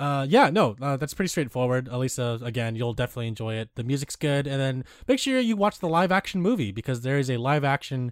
Uh, 0.03 0.25
yeah, 0.27 0.49
no, 0.49 0.75
uh, 0.81 0.97
that's 0.97 1.13
pretty 1.13 1.29
straightforward. 1.29 1.87
Elisa, 1.87 2.37
again, 2.43 2.75
you'll 2.75 2.93
definitely 2.93 3.29
enjoy 3.29 3.53
it. 3.53 3.69
The 3.75 3.85
music's 3.85 4.17
good, 4.17 4.47
and 4.47 4.59
then 4.59 4.83
make 5.07 5.17
sure 5.17 5.39
you 5.39 5.55
watch 5.55 5.79
the 5.79 5.87
live 5.87 6.11
action 6.11 6.41
movie 6.41 6.73
because 6.73 7.01
there 7.01 7.17
is 7.17 7.29
a 7.29 7.37
live 7.37 7.63
action, 7.63 8.11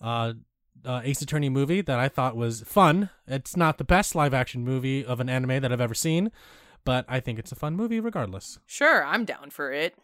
uh, 0.00 0.34
uh, 0.84 1.00
Ace 1.02 1.22
Attorney 1.22 1.48
movie 1.48 1.80
that 1.80 1.98
I 1.98 2.08
thought 2.08 2.36
was 2.36 2.60
fun. 2.60 3.10
It's 3.26 3.56
not 3.56 3.78
the 3.78 3.84
best 3.84 4.14
live 4.14 4.32
action 4.32 4.64
movie 4.64 5.04
of 5.04 5.18
an 5.18 5.28
anime 5.28 5.60
that 5.60 5.72
I've 5.72 5.80
ever 5.80 5.92
seen, 5.92 6.30
but 6.84 7.04
I 7.08 7.18
think 7.18 7.40
it's 7.40 7.50
a 7.50 7.56
fun 7.56 7.74
movie 7.74 7.98
regardless. 7.98 8.60
sure, 8.64 9.04
I'm 9.04 9.24
down 9.24 9.50
for 9.50 9.72
it. 9.72 9.96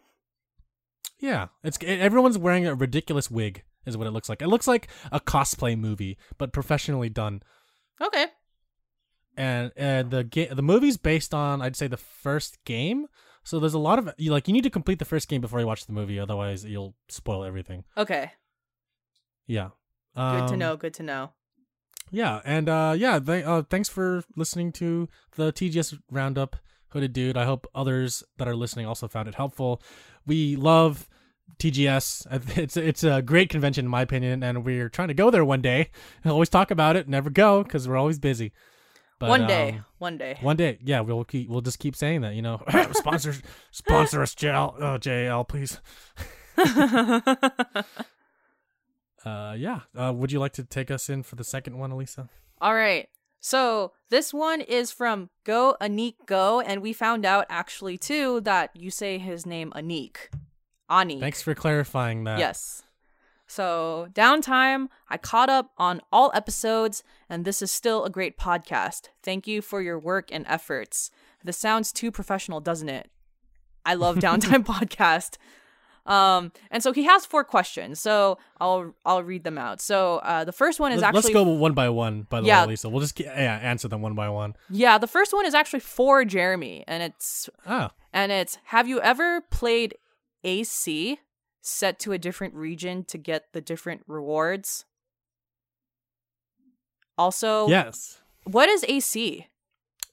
Yeah, 1.17 1.47
it's 1.63 1.77
it, 1.77 2.01
everyone's 2.01 2.37
wearing 2.37 2.67
a 2.67 2.75
ridiculous 2.75 3.31
wig, 3.31 3.63
is 3.85 3.95
what 3.95 4.05
it 4.05 4.11
looks 4.11 4.27
like. 4.27 4.41
It 4.41 4.49
looks 4.49 4.67
like 4.67 4.89
a 5.13 5.21
cosplay 5.21 5.79
movie, 5.79 6.17
but 6.37 6.51
professionally 6.51 7.07
done. 7.07 7.41
Okay, 8.01 8.25
and 9.37 9.71
and 9.75 10.11
the 10.11 10.23
game 10.23 10.49
the 10.53 10.61
movie's 10.61 10.97
based 10.97 11.33
on 11.33 11.61
I'd 11.61 11.75
say 11.75 11.87
the 11.87 11.97
first 11.97 12.63
game. 12.65 13.07
So 13.43 13.59
there's 13.59 13.73
a 13.73 13.79
lot 13.79 13.97
of 13.99 14.09
you 14.17 14.31
like 14.31 14.47
you 14.47 14.53
need 14.53 14.63
to 14.63 14.69
complete 14.69 14.99
the 14.99 15.05
first 15.05 15.27
game 15.27 15.41
before 15.41 15.59
you 15.59 15.65
watch 15.67 15.85
the 15.85 15.93
movie, 15.93 16.19
otherwise 16.19 16.63
you'll 16.65 16.95
spoil 17.09 17.43
everything. 17.43 17.83
okay, 17.97 18.31
Yeah. 19.47 19.69
good 20.15 20.47
to 20.47 20.53
Um, 20.53 20.59
know. 20.59 20.77
Good 20.77 20.93
to 20.95 21.03
know. 21.03 21.31
Yeah, 22.11 22.41
and 22.43 22.67
uh 22.69 22.93
yeah, 22.97 23.19
th- 23.19 23.45
uh, 23.45 23.63
thanks 23.69 23.89
for 23.89 24.23
listening 24.35 24.71
to 24.73 25.07
the 25.37 25.51
TGS 25.53 25.97
roundup, 26.11 26.57
hooded 26.89 27.13
dude. 27.13 27.37
I 27.37 27.45
hope 27.45 27.65
others 27.73 28.23
that 28.37 28.47
are 28.47 28.55
listening 28.55 28.85
also 28.85 29.07
found 29.07 29.27
it 29.29 29.35
helpful. 29.35 29.81
We 30.25 30.55
love 30.57 31.07
TGS. 31.57 32.27
It's 32.57 32.75
it's 32.77 33.03
a 33.03 33.21
great 33.21 33.49
convention 33.49 33.85
in 33.85 33.89
my 33.91 34.01
opinion, 34.01 34.43
and 34.43 34.65
we're 34.65 34.89
trying 34.89 35.07
to 35.07 35.13
go 35.13 35.29
there 35.31 35.45
one 35.45 35.61
day. 35.61 35.89
I 36.25 36.29
always 36.35 36.49
talk 36.49 36.69
about 36.69 36.95
it, 36.95 37.07
never 37.07 37.29
go 37.29 37.63
because 37.63 37.87
we're 37.87 37.97
always 37.97 38.19
busy. 38.19 38.51
But, 39.21 39.29
one 39.29 39.47
day, 39.47 39.69
um, 39.69 39.85
one 39.99 40.17
day. 40.17 40.37
One 40.41 40.57
day, 40.57 40.79
yeah, 40.83 41.01
we'll 41.01 41.23
keep 41.23 41.47
we'll 41.47 41.61
just 41.61 41.77
keep 41.77 41.95
saying 41.95 42.21
that, 42.21 42.33
you 42.33 42.41
know. 42.41 42.61
sponsor 42.93 43.35
sponsor 43.69 44.21
us, 44.23 44.33
JL, 44.33 44.75
oh, 44.79 44.97
JL, 44.97 45.47
please. 45.47 45.79
Uh, 49.23 49.53
yeah. 49.57 49.81
Uh, 49.95 50.11
would 50.11 50.31
you 50.31 50.39
like 50.39 50.53
to 50.53 50.63
take 50.63 50.89
us 50.89 51.09
in 51.09 51.21
for 51.23 51.35
the 51.35 51.43
second 51.43 51.77
one, 51.77 51.91
Elisa? 51.91 52.27
All 52.59 52.73
right. 52.73 53.07
So 53.39 53.91
this 54.09 54.33
one 54.33 54.61
is 54.61 54.91
from 54.91 55.29
Go 55.43 55.75
Anik 55.81 56.15
Go, 56.25 56.61
and 56.61 56.81
we 56.81 56.93
found 56.93 57.25
out 57.25 57.45
actually 57.49 57.97
too 57.97 58.41
that 58.41 58.71
you 58.75 58.91
say 58.91 59.17
his 59.17 59.45
name 59.45 59.71
Anik. 59.75 60.29
Anik. 60.89 61.19
Thanks 61.19 61.41
for 61.41 61.55
clarifying 61.55 62.23
that. 62.25 62.39
Yes. 62.39 62.83
So, 63.51 64.07
downtime, 64.13 64.87
I 65.09 65.17
caught 65.17 65.49
up 65.49 65.71
on 65.77 65.99
all 66.09 66.31
episodes, 66.33 67.03
and 67.29 67.43
this 67.43 67.61
is 67.61 67.69
still 67.69 68.05
a 68.05 68.09
great 68.09 68.37
podcast. 68.37 69.09
Thank 69.23 69.45
you 69.45 69.61
for 69.61 69.81
your 69.81 69.99
work 69.99 70.29
and 70.31 70.45
efforts. 70.47 71.11
This 71.43 71.57
sounds 71.57 71.91
too 71.91 72.11
professional, 72.11 72.61
doesn't 72.61 72.87
it? 72.87 73.11
I 73.85 73.95
love 73.95 74.15
Downtime 74.19 74.63
Podcast. 74.65 75.35
Um, 76.09 76.53
and 76.71 76.81
so 76.81 76.93
he 76.93 77.03
has 77.03 77.25
four 77.25 77.43
questions. 77.43 77.99
So 77.99 78.37
I'll 78.61 78.95
I'll 79.05 79.21
read 79.21 79.43
them 79.43 79.57
out. 79.57 79.81
So 79.81 80.19
uh, 80.19 80.45
the 80.45 80.53
first 80.53 80.79
one 80.79 80.93
is 80.93 81.01
Let's, 81.01 81.17
actually 81.17 81.33
let's 81.33 81.45
go 81.45 81.51
one 81.51 81.73
by 81.73 81.89
one. 81.89 82.27
By 82.29 82.39
the 82.39 82.47
Yeah. 82.47 82.61
way, 82.61 82.69
Lisa, 82.69 82.87
we'll 82.87 83.01
just 83.01 83.15
get, 83.15 83.25
yeah 83.35 83.57
answer 83.61 83.89
them 83.89 84.01
one 84.01 84.15
by 84.15 84.29
one. 84.29 84.55
yeah, 84.69 84.97
the 84.97 85.07
first 85.07 85.33
one 85.33 85.45
is 85.45 85.53
actually 85.53 85.81
for 85.81 86.23
Jeremy, 86.23 86.85
and 86.87 87.03
it's 87.03 87.49
oh. 87.67 87.89
and 88.13 88.31
it's 88.31 88.57
Have 88.65 88.87
you 88.87 89.01
ever 89.01 89.41
played 89.51 89.95
AC 90.45 91.19
set 91.61 91.99
to 91.99 92.11
a 92.11 92.17
different 92.17 92.53
region 92.53 93.03
to 93.05 93.17
get 93.17 93.53
the 93.53 93.61
different 93.61 94.01
rewards? 94.07 94.85
Also, 97.17 97.67
yes. 97.67 98.19
what 98.45 98.69
is 98.69 98.85
AC? 98.87 99.47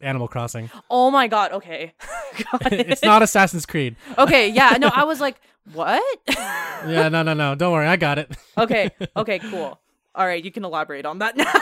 Animal 0.00 0.28
Crossing. 0.28 0.70
Oh 0.90 1.10
my 1.10 1.26
god, 1.26 1.52
okay. 1.52 1.94
Got 2.52 2.72
it's 2.72 3.02
not 3.02 3.22
Assassin's 3.22 3.66
Creed. 3.66 3.96
Okay, 4.16 4.48
yeah, 4.48 4.76
no, 4.78 4.90
I 4.94 5.04
was 5.12 5.20
like, 5.20 5.40
what? 5.72 6.02
Yeah, 6.28 7.08
no, 7.08 7.22
no, 7.22 7.34
no. 7.34 7.54
Don't 7.54 7.72
worry, 7.72 7.86
I 7.86 7.96
got 7.96 8.18
it. 8.18 8.30
okay, 8.56 8.90
okay, 9.16 9.38
cool. 9.38 9.80
All 10.14 10.26
right, 10.26 10.44
you 10.44 10.50
can 10.50 10.64
elaborate 10.64 11.06
on 11.06 11.18
that 11.18 11.36
now. 11.36 11.52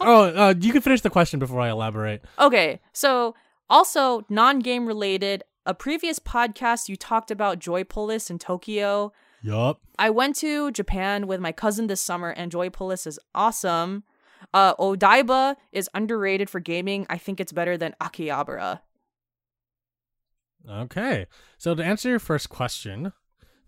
Oh, 0.00 0.32
uh, 0.34 0.54
you 0.58 0.72
can 0.72 0.82
finish 0.82 1.00
the 1.00 1.10
question 1.10 1.38
before 1.38 1.60
I 1.60 1.70
elaborate. 1.70 2.22
okay, 2.38 2.80
so 2.92 3.34
also 3.68 4.24
non 4.28 4.60
game 4.60 4.86
related, 4.86 5.42
a 5.66 5.74
previous 5.74 6.18
podcast 6.18 6.88
you 6.88 6.96
talked 6.96 7.30
about 7.30 7.58
Joy 7.58 7.84
Joypolis 7.84 8.30
in 8.30 8.38
Tokyo. 8.38 9.12
Yup. 9.42 9.80
I 9.98 10.10
went 10.10 10.36
to 10.36 10.70
Japan 10.72 11.26
with 11.26 11.40
my 11.40 11.52
cousin 11.52 11.86
this 11.86 12.00
summer, 12.00 12.30
and 12.30 12.50
Joy 12.50 12.68
Joypolis 12.68 13.06
is 13.06 13.18
awesome. 13.34 14.04
Uh, 14.54 14.74
Odaiba 14.76 15.56
is 15.72 15.90
underrated 15.94 16.48
for 16.48 16.60
gaming. 16.60 17.06
I 17.10 17.18
think 17.18 17.40
it's 17.40 17.52
better 17.52 17.76
than 17.76 17.94
Akihabara. 18.00 18.80
Okay. 20.68 21.26
So 21.56 21.74
to 21.74 21.84
answer 21.84 22.08
your 22.08 22.18
first 22.18 22.48
question, 22.48 23.12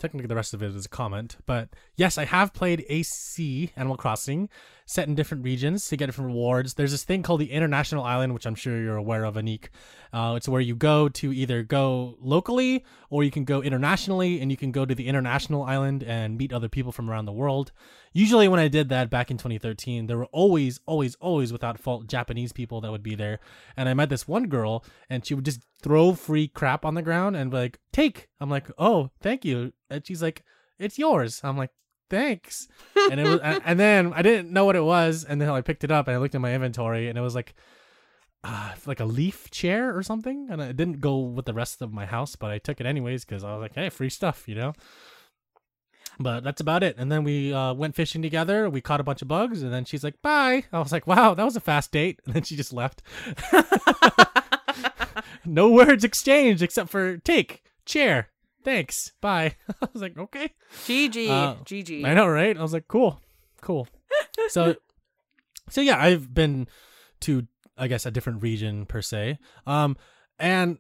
technically 0.00 0.26
the 0.26 0.34
rest 0.34 0.54
of 0.54 0.62
it 0.62 0.74
is 0.74 0.86
a 0.86 0.88
comment, 0.88 1.36
but 1.46 1.68
yes, 1.94 2.18
I 2.18 2.24
have 2.24 2.52
played 2.52 2.84
AC 2.88 3.70
Animal 3.76 3.96
Crossing, 3.96 4.48
set 4.86 5.06
in 5.06 5.14
different 5.14 5.44
regions 5.44 5.86
to 5.88 5.96
get 5.96 6.06
different 6.06 6.28
rewards. 6.28 6.74
There's 6.74 6.90
this 6.90 7.04
thing 7.04 7.22
called 7.22 7.40
the 7.40 7.52
International 7.52 8.02
Island, 8.02 8.34
which 8.34 8.46
I'm 8.46 8.56
sure 8.56 8.80
you're 8.80 8.96
aware 8.96 9.24
of, 9.24 9.34
Anik. 9.36 9.68
Uh, 10.12 10.34
it's 10.36 10.48
where 10.48 10.60
you 10.60 10.74
go 10.74 11.08
to 11.08 11.32
either 11.32 11.62
go 11.62 12.16
locally 12.20 12.84
or 13.10 13.22
you 13.22 13.30
can 13.30 13.44
go 13.44 13.62
internationally, 13.62 14.40
and 14.40 14.50
you 14.50 14.56
can 14.56 14.72
go 14.72 14.84
to 14.84 14.94
the 14.94 15.06
international 15.06 15.62
island 15.62 16.02
and 16.02 16.36
meet 16.36 16.52
other 16.52 16.68
people 16.68 16.90
from 16.90 17.08
around 17.08 17.26
the 17.26 17.32
world. 17.32 17.70
Usually, 18.12 18.48
when 18.48 18.58
I 18.58 18.66
did 18.66 18.88
that 18.88 19.08
back 19.08 19.30
in 19.30 19.36
2013, 19.36 20.06
there 20.06 20.18
were 20.18 20.26
always, 20.26 20.80
always, 20.84 21.14
always 21.16 21.52
without 21.52 21.78
fault 21.78 22.08
Japanese 22.08 22.52
people 22.52 22.80
that 22.80 22.90
would 22.90 23.04
be 23.04 23.14
there. 23.14 23.38
And 23.76 23.88
I 23.88 23.94
met 23.94 24.08
this 24.08 24.26
one 24.26 24.48
girl, 24.48 24.84
and 25.08 25.24
she 25.24 25.34
would 25.34 25.44
just 25.44 25.64
throw 25.80 26.14
free 26.14 26.48
crap 26.48 26.84
on 26.84 26.94
the 26.94 27.02
ground 27.02 27.36
and 27.36 27.50
be 27.52 27.56
like, 27.56 27.78
"Take." 27.92 28.28
I'm 28.40 28.50
like, 28.50 28.68
"Oh, 28.78 29.10
thank 29.20 29.44
you." 29.44 29.72
And 29.88 30.04
she's 30.04 30.22
like, 30.22 30.42
"It's 30.78 30.98
yours." 30.98 31.40
I'm 31.44 31.56
like, 31.56 31.70
"Thanks." 32.08 32.66
And 32.96 33.20
it 33.20 33.28
was, 33.28 33.40
and, 33.64 33.78
then 33.78 34.12
I 34.12 34.22
didn't 34.22 34.52
know 34.52 34.64
what 34.64 34.76
it 34.76 34.84
was, 34.84 35.24
and 35.24 35.40
then 35.40 35.48
I 35.48 35.60
picked 35.60 35.84
it 35.84 35.92
up 35.92 36.08
and 36.08 36.16
I 36.16 36.18
looked 36.18 36.34
at 36.34 36.40
my 36.40 36.52
inventory, 36.52 37.08
and 37.08 37.16
it 37.16 37.22
was 37.22 37.36
like, 37.36 37.54
uh, 38.42 38.72
like 38.86 38.98
a 39.00 39.04
leaf 39.04 39.52
chair 39.52 39.96
or 39.96 40.02
something, 40.02 40.48
and 40.50 40.60
it 40.60 40.76
didn't 40.76 41.00
go 41.00 41.18
with 41.18 41.44
the 41.44 41.54
rest 41.54 41.80
of 41.80 41.92
my 41.92 42.06
house, 42.06 42.34
but 42.34 42.50
I 42.50 42.58
took 42.58 42.80
it 42.80 42.86
anyways 42.86 43.24
because 43.24 43.44
I 43.44 43.52
was 43.52 43.60
like, 43.60 43.74
"Hey, 43.74 43.88
free 43.88 44.10
stuff," 44.10 44.48
you 44.48 44.56
know. 44.56 44.72
But 46.22 46.44
that's 46.44 46.60
about 46.60 46.82
it. 46.82 46.96
And 46.98 47.10
then 47.10 47.24
we 47.24 47.50
uh, 47.54 47.72
went 47.72 47.94
fishing 47.96 48.20
together. 48.20 48.68
We 48.68 48.82
caught 48.82 49.00
a 49.00 49.04
bunch 49.04 49.22
of 49.22 49.28
bugs, 49.28 49.62
and 49.62 49.72
then 49.72 49.86
she's 49.86 50.04
like, 50.04 50.20
"Bye." 50.20 50.64
I 50.70 50.78
was 50.78 50.92
like, 50.92 51.06
"Wow, 51.06 51.32
that 51.32 51.44
was 51.44 51.56
a 51.56 51.60
fast 51.60 51.90
date." 51.92 52.20
And 52.26 52.34
then 52.34 52.42
she 52.42 52.56
just 52.56 52.74
left. 52.74 53.02
no 55.44 55.70
words 55.70 56.04
exchanged 56.04 56.62
except 56.62 56.90
for 56.90 57.16
take 57.18 57.62
chair. 57.86 58.28
Thanks. 58.64 59.12
Bye. 59.22 59.56
I 59.82 59.88
was 59.92 60.02
like, 60.02 60.18
okay. 60.18 60.52
GG, 60.84 61.28
Uh, 61.30 61.54
GG. 61.64 62.04
I 62.04 62.12
know, 62.12 62.28
right? 62.28 62.56
I 62.56 62.60
was 62.62 62.74
like, 62.74 62.86
cool, 62.88 63.18
cool. 63.62 63.88
so, 64.48 64.76
so 65.70 65.80
yeah, 65.80 65.98
I've 65.98 66.34
been 66.34 66.68
to, 67.20 67.46
I 67.78 67.88
guess, 67.88 68.04
a 68.04 68.10
different 68.10 68.42
region 68.42 68.84
per 68.84 69.00
se. 69.00 69.38
Um, 69.66 69.96
and 70.38 70.76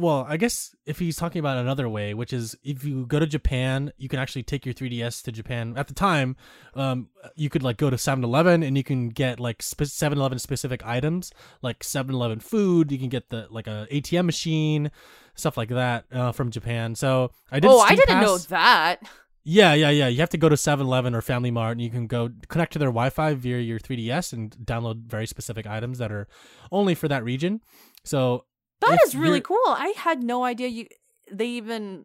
well, 0.00 0.26
I 0.28 0.36
guess 0.36 0.74
if 0.86 0.98
he's 0.98 1.16
talking 1.16 1.40
about 1.40 1.58
another 1.58 1.88
way, 1.88 2.14
which 2.14 2.32
is 2.32 2.56
if 2.64 2.84
you 2.84 3.06
go 3.06 3.18
to 3.18 3.26
Japan, 3.26 3.92
you 3.98 4.08
can 4.08 4.18
actually 4.18 4.42
take 4.42 4.64
your 4.64 4.74
3DS 4.74 5.22
to 5.24 5.32
Japan. 5.32 5.74
At 5.76 5.88
the 5.88 5.94
time, 5.94 6.36
um, 6.74 7.08
you 7.36 7.50
could 7.50 7.62
like 7.62 7.76
go 7.76 7.90
to 7.90 7.96
7-Eleven 7.96 8.62
and 8.62 8.76
you 8.76 8.82
can 8.82 9.10
get 9.10 9.38
like 9.38 9.58
7-Eleven 9.58 10.38
specific 10.38 10.84
items, 10.86 11.32
like 11.60 11.80
7-Eleven 11.80 12.40
food. 12.40 12.90
You 12.90 12.98
can 12.98 13.10
get 13.10 13.28
the 13.28 13.46
like 13.50 13.66
a 13.66 13.86
ATM 13.92 14.24
machine, 14.24 14.90
stuff 15.34 15.56
like 15.56 15.68
that 15.68 16.06
uh, 16.10 16.32
from 16.32 16.50
Japan. 16.50 16.94
So 16.94 17.30
I 17.52 17.60
did. 17.60 17.70
oh, 17.70 17.80
I 17.80 17.88
Steam 17.88 17.98
didn't 17.98 18.22
know 18.22 18.38
that. 18.38 19.00
Yeah, 19.42 19.74
yeah, 19.74 19.90
yeah. 19.90 20.08
You 20.08 20.18
have 20.20 20.30
to 20.30 20.38
go 20.38 20.48
to 20.48 20.56
7-Eleven 20.56 21.14
or 21.14 21.22
Family 21.22 21.50
Mart, 21.50 21.72
and 21.72 21.80
you 21.80 21.90
can 21.90 22.06
go 22.06 22.30
connect 22.48 22.72
to 22.74 22.78
their 22.78 22.88
Wi-Fi 22.88 23.34
via 23.34 23.58
your 23.58 23.78
3DS 23.78 24.32
and 24.32 24.50
download 24.64 25.06
very 25.06 25.26
specific 25.26 25.66
items 25.66 25.98
that 25.98 26.12
are 26.12 26.28
only 26.70 26.94
for 26.94 27.08
that 27.08 27.24
region. 27.24 27.60
So 28.04 28.44
That 28.80 28.94
if 28.94 29.08
is 29.08 29.16
really 29.16 29.40
cool. 29.40 29.58
I 29.66 29.92
had 29.96 30.22
no 30.22 30.44
idea 30.44 30.68
you 30.68 30.86
they 31.30 31.46
even 31.46 32.04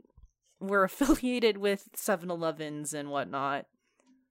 were 0.59 0.83
affiliated 0.89 1.57
with 1.57 1.89
7-Elevens 1.95 2.93
and 2.93 3.09
whatnot. 3.09 3.65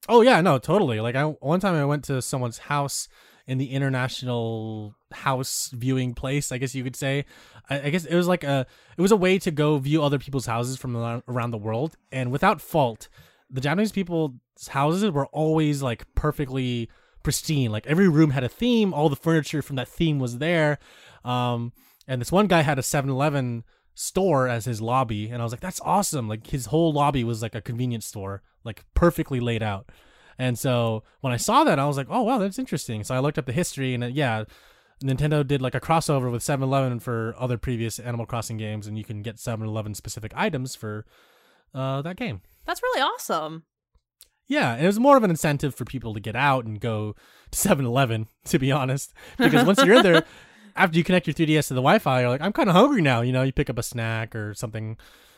Oh 0.08 0.20
yeah, 0.20 0.40
no, 0.40 0.58
totally. 0.58 1.00
Like 1.00 1.16
I 1.16 1.24
one 1.24 1.60
time 1.60 1.74
I 1.74 1.84
went 1.84 2.04
to 2.04 2.20
someone's 2.20 2.58
house 2.58 3.08
in 3.46 3.58
the 3.58 3.70
international 3.70 4.94
house 5.12 5.70
viewing 5.72 6.14
place, 6.14 6.50
I 6.52 6.58
guess 6.58 6.74
you 6.74 6.82
could 6.82 6.96
say. 6.96 7.24
I, 7.68 7.82
I 7.82 7.90
guess 7.90 8.04
it 8.04 8.14
was 8.14 8.28
like 8.28 8.44
a 8.44 8.66
it 8.96 9.02
was 9.02 9.12
a 9.12 9.16
way 9.16 9.38
to 9.38 9.50
go 9.50 9.78
view 9.78 10.02
other 10.02 10.18
people's 10.18 10.46
houses 10.46 10.76
from 10.76 11.22
around 11.26 11.50
the 11.50 11.58
world, 11.58 11.96
and 12.12 12.30
without 12.30 12.60
fault, 12.60 13.08
the 13.50 13.60
Japanese 13.60 13.92
people's 13.92 14.32
houses 14.68 15.10
were 15.10 15.26
always 15.26 15.82
like 15.82 16.04
perfectly 16.14 16.88
pristine. 17.22 17.70
Like 17.70 17.86
every 17.86 18.08
room 18.08 18.30
had 18.30 18.44
a 18.44 18.48
theme, 18.48 18.92
all 18.94 19.08
the 19.08 19.16
furniture 19.16 19.62
from 19.62 19.76
that 19.76 19.88
theme 19.88 20.18
was 20.18 20.38
there. 20.38 20.78
Um, 21.24 21.72
and 22.06 22.20
this 22.20 22.32
one 22.32 22.46
guy 22.46 22.62
had 22.62 22.78
a 22.78 22.82
7-Eleven 22.82 23.64
store 23.94 24.48
as 24.48 24.64
his 24.64 24.80
lobby, 24.80 25.30
and 25.30 25.40
I 25.40 25.44
was 25.44 25.52
like, 25.52 25.60
that's 25.60 25.80
awesome. 25.82 26.28
Like 26.28 26.48
his 26.48 26.66
whole 26.66 26.92
lobby 26.92 27.24
was 27.24 27.42
like 27.42 27.54
a 27.54 27.60
convenience 27.60 28.06
store, 28.06 28.42
like 28.64 28.84
perfectly 28.94 29.40
laid 29.40 29.62
out. 29.62 29.90
And 30.38 30.58
so 30.58 31.04
when 31.20 31.32
I 31.32 31.36
saw 31.36 31.64
that, 31.64 31.78
I 31.78 31.86
was 31.86 31.96
like, 31.96 32.08
oh 32.10 32.22
wow, 32.22 32.38
that's 32.38 32.58
interesting. 32.58 33.04
So 33.04 33.14
I 33.14 33.20
looked 33.20 33.38
up 33.38 33.46
the 33.46 33.52
history, 33.52 33.94
and 33.94 34.04
uh, 34.04 34.08
yeah, 34.08 34.44
Nintendo 35.02 35.46
did 35.46 35.62
like 35.62 35.74
a 35.74 35.80
crossover 35.80 36.30
with 36.30 36.42
7-Eleven 36.42 37.00
for 37.00 37.34
other 37.38 37.58
previous 37.58 37.98
Animal 37.98 38.26
Crossing 38.26 38.56
games, 38.56 38.86
and 38.86 38.98
you 38.98 39.04
can 39.04 39.22
get 39.22 39.36
7-Eleven 39.36 39.94
specific 39.94 40.32
items 40.34 40.74
for 40.74 41.06
uh, 41.74 42.02
that 42.02 42.16
game. 42.16 42.42
That's 42.64 42.82
really 42.82 43.00
awesome. 43.02 43.64
Yeah, 44.46 44.76
it 44.76 44.86
was 44.86 45.00
more 45.00 45.16
of 45.16 45.24
an 45.24 45.30
incentive 45.30 45.74
for 45.74 45.84
people 45.84 46.12
to 46.14 46.20
get 46.20 46.36
out 46.36 46.64
and 46.64 46.80
go 46.80 47.14
to 47.50 47.58
7-Eleven, 47.58 48.28
to 48.46 48.58
be 48.58 48.72
honest. 48.72 49.12
Because 49.38 49.64
once 49.64 49.82
you're 49.84 49.96
in 49.96 50.02
there, 50.02 50.24
after 50.76 50.98
you 50.98 51.04
connect 51.04 51.26
your 51.26 51.34
3DS 51.34 51.68
to 51.68 51.74
the 51.74 51.80
Wi-Fi, 51.80 52.20
you're 52.20 52.30
like, 52.30 52.40
I'm 52.40 52.52
kind 52.52 52.68
of 52.68 52.74
hungry 52.74 53.02
now. 53.02 53.20
You 53.20 53.32
know, 53.32 53.42
you 53.42 53.52
pick 53.52 53.70
up 53.70 53.78
a 53.78 53.82
snack 53.82 54.34
or 54.34 54.54
something, 54.54 54.96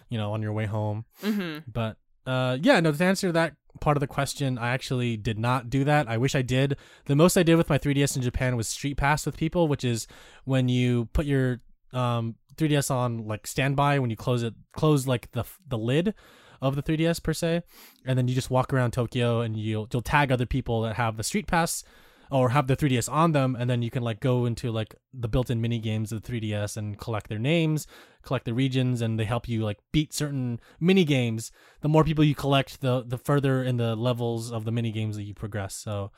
you 0.09 0.19
know, 0.19 0.33
on 0.33 0.43
your 0.43 0.53
way 0.53 0.67
home. 0.67 1.05
Mhm. 1.23 1.65
But 1.73 1.97
uh, 2.27 2.59
yeah, 2.61 2.81
no. 2.81 2.91
To 2.93 3.05
answer 3.05 3.31
that 3.33 3.55
part 3.81 3.97
of 3.97 4.01
the 4.01 4.07
question, 4.07 4.59
I 4.59 4.71
actually 4.71 5.17
did 5.17 5.39
not 5.39 5.71
do 5.71 5.85
that. 5.85 6.09
I 6.09 6.17
wish 6.17 6.35
I 6.35 6.43
did. 6.43 6.77
The 7.05 7.15
most 7.15 7.37
I 7.37 7.43
did 7.43 7.57
with 7.57 7.69
my 7.69 7.79
3DS 7.79 8.17
in 8.17 8.23
Japan 8.23 8.57
was 8.57 8.69
Street 8.69 8.97
Pass 8.97 9.27
with 9.27 9.37
people, 9.37 9.69
which 9.69 9.85
is 9.85 10.07
when 10.45 10.69
you 10.69 11.07
put 11.13 11.27
your 11.27 11.61
um 11.93 12.35
3DS 12.57 12.91
on 12.91 13.27
like 13.29 13.47
standby 13.47 13.99
when 14.01 14.11
you 14.11 14.17
close 14.17 14.43
it, 14.43 14.55
close 14.73 15.07
like 15.07 15.31
the 15.33 15.45
the 15.69 15.79
lid 15.79 16.15
of 16.63 16.75
the 16.75 16.83
3DS 16.83 17.23
per 17.23 17.33
se, 17.35 17.63
and 18.07 18.19
then 18.19 18.27
you 18.29 18.35
just 18.35 18.51
walk 18.51 18.73
around 18.73 18.93
Tokyo 18.93 19.41
and 19.43 19.57
you'll 19.57 19.87
you'll 19.93 20.03
tag 20.03 20.33
other 20.33 20.47
people 20.47 20.83
that 20.83 20.97
have 20.97 21.17
the 21.19 21.23
Street 21.23 21.47
Pass 21.47 21.85
or 22.31 22.51
have 22.51 22.67
the 22.67 22.77
3DS 22.77 23.11
on 23.11 23.33
them, 23.33 23.57
and 23.59 23.69
then 23.71 23.83
you 23.83 23.91
can 23.91 24.03
like 24.03 24.21
go 24.21 24.47
into 24.47 24.71
like 24.71 24.95
the 25.13 25.29
built-in 25.29 25.61
mini 25.61 25.79
games 25.79 26.13
of 26.13 26.23
the 26.23 26.33
3DS 26.33 26.77
and 26.77 26.99
collect 26.99 27.29
their 27.29 27.39
names, 27.39 27.87
collect 28.23 28.45
the 28.45 28.55
regions, 28.55 29.01
and 29.01 29.19
they 29.19 29.25
help 29.25 29.49
you 29.49 29.65
like 29.65 29.79
beat 29.93 30.13
certain 30.13 30.61
mini 30.81 31.05
games. 31.05 31.53
The 31.81 31.89
more 31.89 32.05
people 32.05 32.25
you 32.25 32.35
collect, 32.35 32.81
the 32.81 33.05
the 33.07 33.19
further 33.19 33.63
in 33.63 33.77
the 33.77 33.95
levels 33.95 34.51
of 34.51 34.65
the 34.65 34.73
mini 34.73 34.93
games 34.93 35.17
that 35.17 35.25
you 35.25 35.35
progress. 35.35 35.75
So 35.75 36.11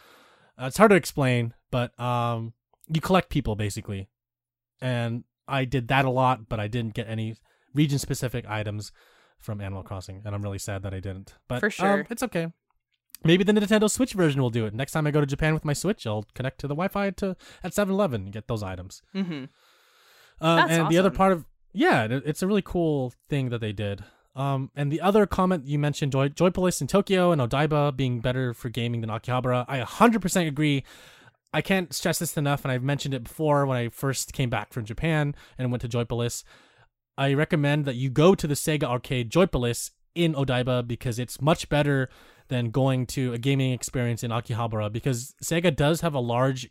uh, 0.61 0.67
it's 0.67 0.79
hard 0.79 0.91
to 0.91 0.97
explain, 0.97 1.55
but 1.71 1.99
um, 2.01 2.55
you 2.93 3.01
collect 3.01 3.29
people 3.29 3.55
basically, 3.55 4.09
and 4.81 5.25
I 5.47 5.65
did 5.65 5.89
that 5.89 6.05
a 6.05 6.11
lot, 6.11 6.49
but 6.49 6.61
I 6.61 6.69
didn't 6.69 6.95
get 6.95 7.09
any 7.09 7.37
region-specific 7.75 8.47
items 8.49 8.93
from 9.39 9.61
Animal 9.61 9.83
Crossing, 9.83 10.23
and 10.25 10.35
I'm 10.35 10.43
really 10.43 10.59
sad 10.59 10.83
that 10.83 10.93
I 10.93 11.01
didn't. 11.01 11.35
But 11.49 11.61
For 11.61 11.67
um, 11.67 11.71
sure. 11.71 12.07
it's 12.11 12.23
okay. 12.25 12.49
Maybe 13.25 13.43
the 13.45 13.53
Nintendo 13.53 13.91
Switch 13.91 14.12
version 14.12 14.41
will 14.41 14.51
do 14.51 14.64
it. 14.66 14.75
Next 14.75 14.93
time 14.93 15.07
I 15.07 15.11
go 15.11 15.21
to 15.21 15.27
Japan 15.27 15.55
with 15.55 15.64
my 15.64 15.73
Switch, 15.73 16.07
I'll 16.07 16.25
connect 16.35 16.61
to 16.61 16.69
the 16.69 16.75
Wi-Fi 16.75 17.11
to 17.11 17.37
at 17.64 17.73
7-Eleven 17.73 18.25
and 18.25 18.33
get 18.33 18.47
those 18.47 18.62
items. 18.62 19.03
Mhm. 19.14 19.49
Um, 20.41 20.57
That's 20.57 20.73
and 20.73 20.89
the 20.89 20.99
other 20.99 21.11
part 21.11 21.33
of 21.33 21.45
yeah, 21.73 22.07
it's 22.11 22.43
a 22.43 22.47
really 22.47 22.62
cool 22.62 23.12
thing 23.29 23.51
that 23.51 23.61
they 23.61 23.73
did. 23.73 24.03
Um, 24.35 24.71
and 24.75 24.91
the 24.91 25.01
other 25.01 25.27
comment 25.27 25.66
you 25.66 25.79
mentioned, 25.79 26.12
Joy 26.12 26.29
Joypolis 26.29 26.81
in 26.81 26.87
Tokyo 26.87 27.33
and 27.33 27.41
Odaiba 27.41 27.95
being 27.97 28.21
better 28.21 28.55
for 28.55 28.69
gaming 28.69 29.01
than 29.01 29.11
Akihabara, 29.11 29.64
I 29.69 29.81
100% 29.81 30.47
agree. 30.47 30.85
I 31.53 31.61
can't 31.61 31.93
stress 31.93 32.19
this 32.19 32.37
enough, 32.37 32.64
and 32.64 32.71
I've 32.71 32.83
mentioned 32.83 33.14
it 33.14 33.25
before 33.25 33.66
when 33.66 33.77
I 33.77 33.89
first 33.89 34.33
came 34.33 34.51
back 34.51 34.73
from 34.73 34.85
Japan 34.85 35.35
and 35.57 35.71
went 35.71 35.81
to 35.83 35.89
Joypolis. 35.89 36.45
I 37.16 37.35
recommend 37.35 37.85
that 37.87 37.97
you 37.97 38.11
go 38.11 38.35
to 38.35 38.47
the 38.47 38.55
Sega 38.55 38.85
Arcade 38.85 39.31
Joypolis 39.31 39.91
in 40.14 40.35
Odaiba 40.35 40.87
because 40.87 41.19
it's 41.19 41.41
much 41.41 41.69
better 41.69 42.09
than 42.49 42.70
going 42.70 43.07
to 43.07 43.32
a 43.32 43.38
gaming 43.38 43.72
experience 43.72 44.22
in 44.22 44.30
Akihabara 44.30 44.92
because 44.92 45.34
Sega 45.42 45.74
does 45.74 46.01
have 46.01 46.14
a 46.14 46.20
large 46.20 46.70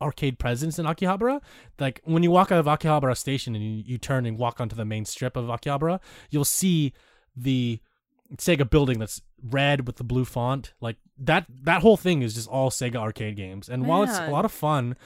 arcade 0.00 0.38
presence 0.38 0.78
in 0.78 0.86
Akihabara. 0.86 1.40
Like 1.78 2.00
when 2.04 2.22
you 2.22 2.30
walk 2.30 2.50
out 2.50 2.58
of 2.58 2.66
Akihabara 2.66 3.16
station 3.16 3.54
and 3.54 3.64
you, 3.64 3.82
you 3.84 3.98
turn 3.98 4.26
and 4.26 4.38
walk 4.38 4.60
onto 4.60 4.76
the 4.76 4.84
main 4.84 5.04
strip 5.04 5.36
of 5.36 5.46
Akihabara, 5.46 6.00
you'll 6.30 6.44
see 6.44 6.92
the 7.36 7.80
Sega 8.36 8.68
building 8.68 8.98
that's 8.98 9.20
red 9.42 9.86
with 9.86 9.96
the 9.96 10.04
blue 10.04 10.24
font. 10.24 10.72
Like 10.80 10.96
that 11.18 11.46
that 11.62 11.82
whole 11.82 11.96
thing 11.96 12.22
is 12.22 12.34
just 12.34 12.48
all 12.48 12.70
Sega 12.70 12.96
arcade 12.96 13.36
games. 13.36 13.68
And 13.68 13.86
while 13.86 14.02
it's 14.02 14.18
a 14.18 14.30
lot 14.30 14.44
of 14.44 14.52
fun, 14.52 14.96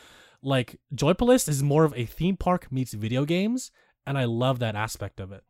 like 0.43 0.79
Joypolis 0.95 1.49
is 1.49 1.63
more 1.63 1.85
of 1.85 1.95
a 1.97 2.05
theme 2.05 2.37
park 2.37 2.71
meets 2.71 2.93
video 2.93 3.25
games, 3.25 3.71
and 4.07 4.19
I 4.19 4.25
love 4.25 4.59
that 4.59 4.77
aspect 4.77 5.21
of 5.21 5.33
it. 5.33 5.43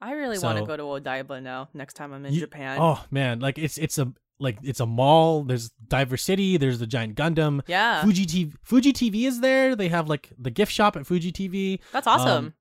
I 0.00 0.12
really 0.12 0.38
want 0.38 0.58
to 0.58 0.64
go 0.64 0.76
to 0.76 0.82
Odaiba 0.84 1.42
now 1.42 1.68
next 1.74 1.94
time 1.94 2.12
I'm 2.12 2.24
in 2.26 2.32
You- 2.34 2.40
Japan. 2.40 2.78
Oh 2.80 3.04
man, 3.10 3.40
like 3.40 3.58
it's 3.58 3.78
it's 3.78 3.98
a 3.98 4.12
like 4.40 4.58
it's 4.62 4.80
a 4.80 4.86
mall. 4.86 5.42
There's 5.42 5.70
Diver 5.88 6.16
City. 6.16 6.56
There's 6.56 6.78
the 6.78 6.86
giant 6.86 7.16
Gundam. 7.16 7.60
yeah. 7.66 8.02
Fuji 8.02 8.24
TV, 8.26 8.52
Fuji 8.62 8.92
TV 8.92 9.26
is 9.26 9.40
there. 9.40 9.74
They 9.74 9.88
have 9.88 10.08
like 10.08 10.30
the 10.38 10.50
gift 10.50 10.70
shop 10.72 10.96
at 10.96 11.06
Fuji 11.06 11.32
TV. 11.32 11.80
That's 11.92 12.06
awesome. 12.06 12.28
Um, 12.46 12.54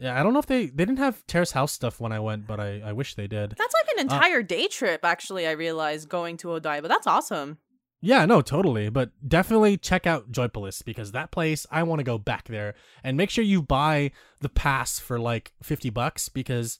Yeah, 0.00 0.18
I 0.18 0.22
don't 0.22 0.32
know 0.32 0.38
if 0.38 0.46
they 0.46 0.66
they 0.66 0.84
didn't 0.84 0.98
have 0.98 1.26
Terrace 1.26 1.50
House 1.52 1.72
stuff 1.72 1.98
when 1.98 2.12
I 2.12 2.20
went, 2.20 2.46
but 2.46 2.60
I 2.60 2.80
I 2.84 2.92
wish 2.92 3.14
they 3.16 3.26
did. 3.26 3.54
That's 3.58 3.74
like 3.74 3.88
an 3.94 3.98
uh, 3.98 4.14
entire 4.14 4.42
day 4.44 4.68
trip 4.68 5.04
actually, 5.04 5.46
I 5.48 5.52
realized 5.52 6.08
going 6.08 6.36
to 6.38 6.48
Odaiba. 6.48 6.86
That's 6.86 7.08
awesome. 7.08 7.58
Yeah, 8.00 8.24
no, 8.26 8.40
totally. 8.42 8.88
But 8.90 9.10
definitely 9.26 9.76
check 9.76 10.06
out 10.06 10.30
Joypolis 10.30 10.84
because 10.84 11.12
that 11.12 11.30
place 11.30 11.66
I 11.70 11.82
want 11.82 11.98
to 11.98 12.04
go 12.04 12.16
back 12.18 12.46
there 12.48 12.74
and 13.02 13.16
make 13.16 13.30
sure 13.30 13.42
you 13.42 13.60
buy 13.60 14.12
the 14.40 14.48
pass 14.48 14.98
for 14.98 15.18
like 15.18 15.52
fifty 15.62 15.90
bucks 15.90 16.28
because 16.28 16.78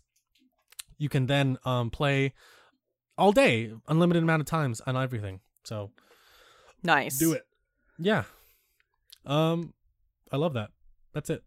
you 0.97 1.09
can 1.09 1.27
then 1.27 1.59
um 1.65 1.91
play 1.91 2.35
all 3.17 3.33
day, 3.33 3.73
unlimited 3.89 4.23
amount 4.23 4.41
of 4.41 4.47
times 4.47 4.81
on 4.87 4.97
everything. 4.97 5.41
So 5.65 5.91
Nice. 6.85 7.19
do 7.19 7.33
it. 7.33 7.47
Yeah. 7.99 8.25
Um, 9.27 9.75
I 10.31 10.37
love 10.37 10.55
that. 10.55 10.71
That's 11.13 11.31
it. 11.31 11.43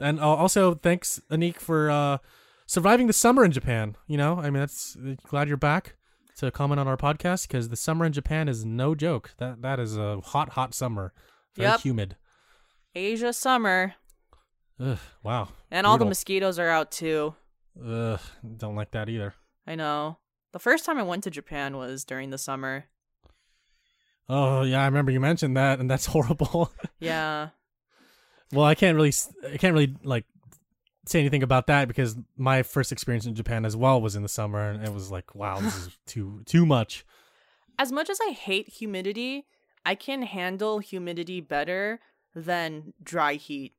And 0.00 0.18
uh, 0.18 0.28
also 0.28 0.74
thanks 0.74 1.20
Anik 1.30 1.56
for 1.58 1.90
uh 1.90 2.18
surviving 2.66 3.06
the 3.06 3.12
summer 3.12 3.44
in 3.44 3.52
Japan. 3.52 3.94
You 4.08 4.16
know, 4.16 4.38
I 4.38 4.44
mean, 4.44 4.54
that's 4.54 4.96
glad 5.28 5.46
you're 5.46 5.56
back 5.56 5.94
to 6.42 6.50
comment 6.50 6.78
on 6.78 6.86
our 6.86 6.96
podcast 6.96 7.48
because 7.48 7.70
the 7.70 7.76
summer 7.76 8.04
in 8.04 8.12
Japan 8.12 8.48
is 8.48 8.64
no 8.64 8.94
joke. 8.94 9.30
That 9.38 9.62
that 9.62 9.80
is 9.80 9.96
a 9.96 10.20
hot, 10.20 10.50
hot 10.50 10.74
summer. 10.74 11.12
Very 11.56 11.70
Yep. 11.70 11.80
humid. 11.80 12.16
Asia 12.94 13.32
summer. 13.32 13.94
Ugh, 14.78 14.98
wow. 15.22 15.48
And 15.70 15.86
all 15.86 15.96
the 15.98 16.04
mosquitoes 16.04 16.58
are 16.58 16.68
out 16.68 16.90
too. 16.92 17.34
Ugh, 17.82 18.20
don't 18.58 18.74
like 18.76 18.90
that 18.90 19.08
either. 19.08 19.34
I 19.66 19.74
know. 19.76 20.18
The 20.52 20.58
first 20.58 20.84
time 20.84 20.98
I 20.98 21.02
went 21.02 21.24
to 21.24 21.30
Japan 21.30 21.76
was 21.76 22.04
during 22.04 22.30
the 22.30 22.38
summer. 22.38 22.86
Oh 24.28 24.62
yeah, 24.62 24.82
I 24.82 24.86
remember 24.86 25.10
you 25.10 25.20
mentioned 25.20 25.56
that, 25.56 25.80
and 25.80 25.90
that's 25.90 26.06
horrible. 26.14 26.70
Yeah. 27.00 27.50
Well, 28.52 28.66
I 28.66 28.74
can't 28.74 28.96
really, 28.96 29.12
I 29.50 29.56
can't 29.56 29.72
really 29.72 29.96
like 30.04 30.26
say 31.06 31.20
anything 31.20 31.42
about 31.42 31.66
that 31.66 31.88
because 31.88 32.16
my 32.36 32.62
first 32.62 32.92
experience 32.92 33.26
in 33.26 33.34
Japan 33.34 33.64
as 33.64 33.76
well 33.76 34.00
was 34.00 34.16
in 34.16 34.22
the 34.22 34.28
summer, 34.28 34.70
and 34.70 34.84
it 34.84 34.92
was 34.92 35.10
like, 35.10 35.34
wow, 35.34 35.60
this 35.60 35.76
is 35.76 35.98
too 36.06 36.42
too 36.46 36.66
much. 36.66 37.04
As 37.78 37.90
much 37.90 38.10
as 38.10 38.18
I 38.26 38.32
hate 38.32 38.68
humidity, 38.68 39.46
I 39.84 39.94
can 39.94 40.22
handle 40.22 40.78
humidity 40.78 41.40
better 41.40 42.00
than 42.34 42.92
dry 43.02 43.34
heat. 43.34 43.74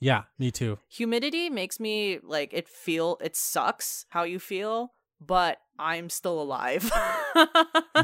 Yeah, 0.00 0.22
me 0.38 0.50
too. 0.50 0.78
Humidity 0.88 1.48
makes 1.48 1.78
me 1.78 2.18
like 2.22 2.52
it 2.52 2.68
feel 2.68 3.18
it 3.20 3.36
sucks 3.36 4.06
how 4.10 4.24
you 4.24 4.38
feel, 4.38 4.92
but 5.20 5.58
I'm 5.78 6.10
still 6.10 6.40
alive. 6.40 6.90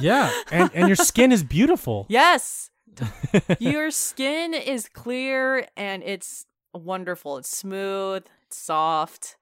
Yeah, 0.00 0.30
and 0.52 0.70
and 0.74 0.86
your 0.86 0.96
skin 0.96 1.32
is 1.32 1.42
beautiful. 1.42 2.06
Yes. 2.08 2.70
Your 3.58 3.90
skin 3.90 4.54
is 4.54 4.88
clear 4.88 5.66
and 5.76 6.02
it's 6.02 6.46
wonderful. 6.78 7.36
It's 7.38 7.54
smooth, 7.54 8.24
it's 8.46 8.56
soft. 8.56 9.36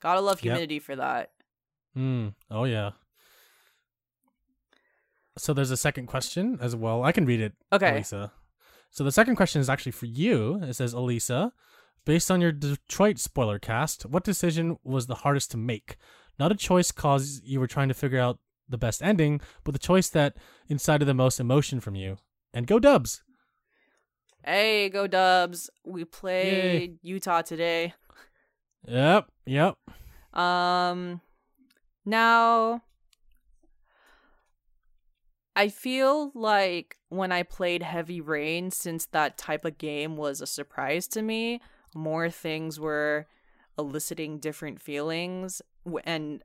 Gotta 0.00 0.20
love 0.20 0.38
Yep. 0.42 0.42
humidity 0.42 0.78
for 0.78 0.96
that. 0.96 1.30
Mm, 1.96 2.34
oh 2.50 2.64
yeah. 2.64 2.90
So 5.38 5.52
there's 5.52 5.70
a 5.70 5.76
second 5.76 6.06
question 6.06 6.58
as 6.60 6.74
well. 6.74 7.02
I 7.04 7.12
can 7.12 7.26
read 7.26 7.40
it, 7.40 7.52
Okay. 7.72 7.90
Elisa. 7.92 8.32
So 8.90 9.04
the 9.04 9.12
second 9.12 9.36
question 9.36 9.60
is 9.60 9.68
actually 9.68 9.92
for 9.92 10.06
you. 10.06 10.62
It 10.62 10.74
says, 10.74 10.92
Elisa, 10.94 11.52
based 12.04 12.30
on 12.30 12.40
your 12.40 12.52
Detroit 12.52 13.18
spoiler 13.18 13.58
cast, 13.58 14.06
what 14.06 14.24
decision 14.24 14.78
was 14.82 15.06
the 15.06 15.16
hardest 15.16 15.50
to 15.52 15.56
make? 15.56 15.96
not 16.38 16.52
a 16.52 16.54
choice 16.54 16.92
cause 16.92 17.40
you 17.46 17.58
were 17.58 17.66
trying 17.66 17.88
to 17.88 17.94
figure 17.94 18.20
out 18.20 18.38
the 18.68 18.76
best 18.76 19.02
ending, 19.02 19.40
but 19.64 19.72
the 19.72 19.78
choice 19.78 20.10
that 20.10 20.36
incited 20.68 21.08
the 21.08 21.14
most 21.14 21.40
emotion 21.40 21.80
from 21.80 21.94
you. 21.94 22.18
And 22.52 22.66
go 22.66 22.78
Dubs. 22.78 23.22
Hey, 24.48 24.90
go 24.90 25.08
Dubs. 25.08 25.70
We 25.84 26.04
played 26.04 27.00
Utah 27.02 27.42
today. 27.42 27.94
Yep, 28.86 29.26
yep. 29.44 29.76
Um 30.32 31.20
now 32.04 32.82
I 35.56 35.68
feel 35.68 36.30
like 36.32 36.96
when 37.08 37.32
I 37.32 37.42
played 37.42 37.82
Heavy 37.82 38.20
Rain 38.20 38.70
since 38.70 39.06
that 39.06 39.36
type 39.36 39.64
of 39.64 39.78
game 39.78 40.16
was 40.16 40.40
a 40.40 40.46
surprise 40.46 41.08
to 41.08 41.22
me, 41.22 41.60
more 41.92 42.30
things 42.30 42.78
were 42.78 43.26
eliciting 43.76 44.38
different 44.38 44.80
feelings 44.80 45.60
and 46.04 46.44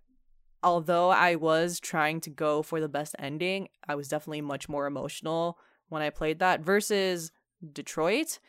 although 0.63 1.11
I 1.11 1.35
was 1.35 1.79
trying 1.79 2.19
to 2.21 2.31
go 2.31 2.63
for 2.63 2.81
the 2.81 2.89
best 2.89 3.15
ending, 3.19 3.67
I 3.87 3.93
was 3.93 4.07
definitely 4.07 4.41
much 4.41 4.67
more 4.67 4.87
emotional 4.87 5.59
when 5.89 6.01
I 6.01 6.09
played 6.09 6.39
that 6.39 6.61
versus 6.61 7.31
Detroit. 7.73 8.39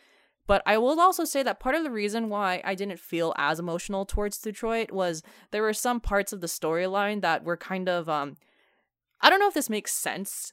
But 0.47 0.63
I 0.67 0.77
will 0.79 1.01
also 1.01 1.25
say 1.25 1.43
that 1.43 1.61
part 1.61 1.75
of 1.75 1.85
the 1.85 1.91
reason 1.91 2.29
why 2.29 2.61
I 2.65 2.75
didn't 2.75 2.99
feel 2.99 3.33
as 3.37 3.61
emotional 3.61 4.05
towards 4.05 4.39
Detroit 4.39 4.91
was 4.91 5.23
there 5.51 5.63
were 5.63 5.73
some 5.73 6.01
parts 6.01 6.33
of 6.33 6.41
the 6.41 6.47
storyline 6.47 7.21
that 7.23 7.45
were 7.45 7.57
kind 7.57 7.89
of 7.89 8.09
um 8.09 8.37
I 9.21 9.31
don't 9.31 9.39
know 9.39 9.49
if 9.49 9.55
this 9.55 9.71
makes 9.71 9.93
sense 9.93 10.53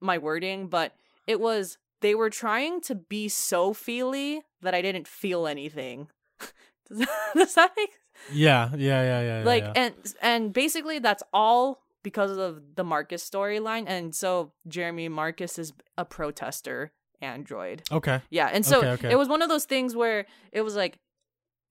my 0.00 0.18
wording, 0.18 0.68
but 0.68 0.94
it 1.26 1.40
was 1.40 1.78
they 2.00 2.14
were 2.14 2.30
trying 2.30 2.80
to 2.82 2.94
be 2.94 3.28
so 3.28 3.72
feely 3.72 4.42
that 4.62 4.74
I 4.74 4.82
didn't 4.82 5.06
feel 5.06 5.46
anything. 5.46 6.08
does, 6.88 6.98
that, 6.98 7.08
does 7.34 7.54
that 7.54 7.72
make 7.76 7.90
Yeah, 8.32 8.70
yeah, 8.76 9.02
yeah, 9.02 9.22
yeah. 9.22 9.44
like 9.44 9.64
yeah. 9.64 9.72
and 9.76 9.94
and 10.20 10.52
basically 10.52 10.98
that's 10.98 11.22
all 11.32 11.82
because 12.02 12.36
of 12.36 12.76
the 12.76 12.84
Marcus 12.84 13.28
storyline 13.28 13.84
and 13.86 14.14
so 14.14 14.52
Jeremy 14.68 15.08
Marcus 15.08 15.58
is 15.58 15.72
a 15.96 16.04
protester 16.04 16.92
android. 17.22 17.82
okay. 17.92 18.20
Yeah, 18.30 18.48
and 18.52 18.64
so 18.64 18.78
Okay, 18.78 18.88
okay. 18.90 19.10
it 19.10 19.16
was 19.16 19.28
one 19.28 19.42
of 19.42 19.48
those 19.48 19.64
things 19.64 19.94
where 19.94 20.26
it 20.52 20.62
was 20.62 20.74
like 20.76 20.98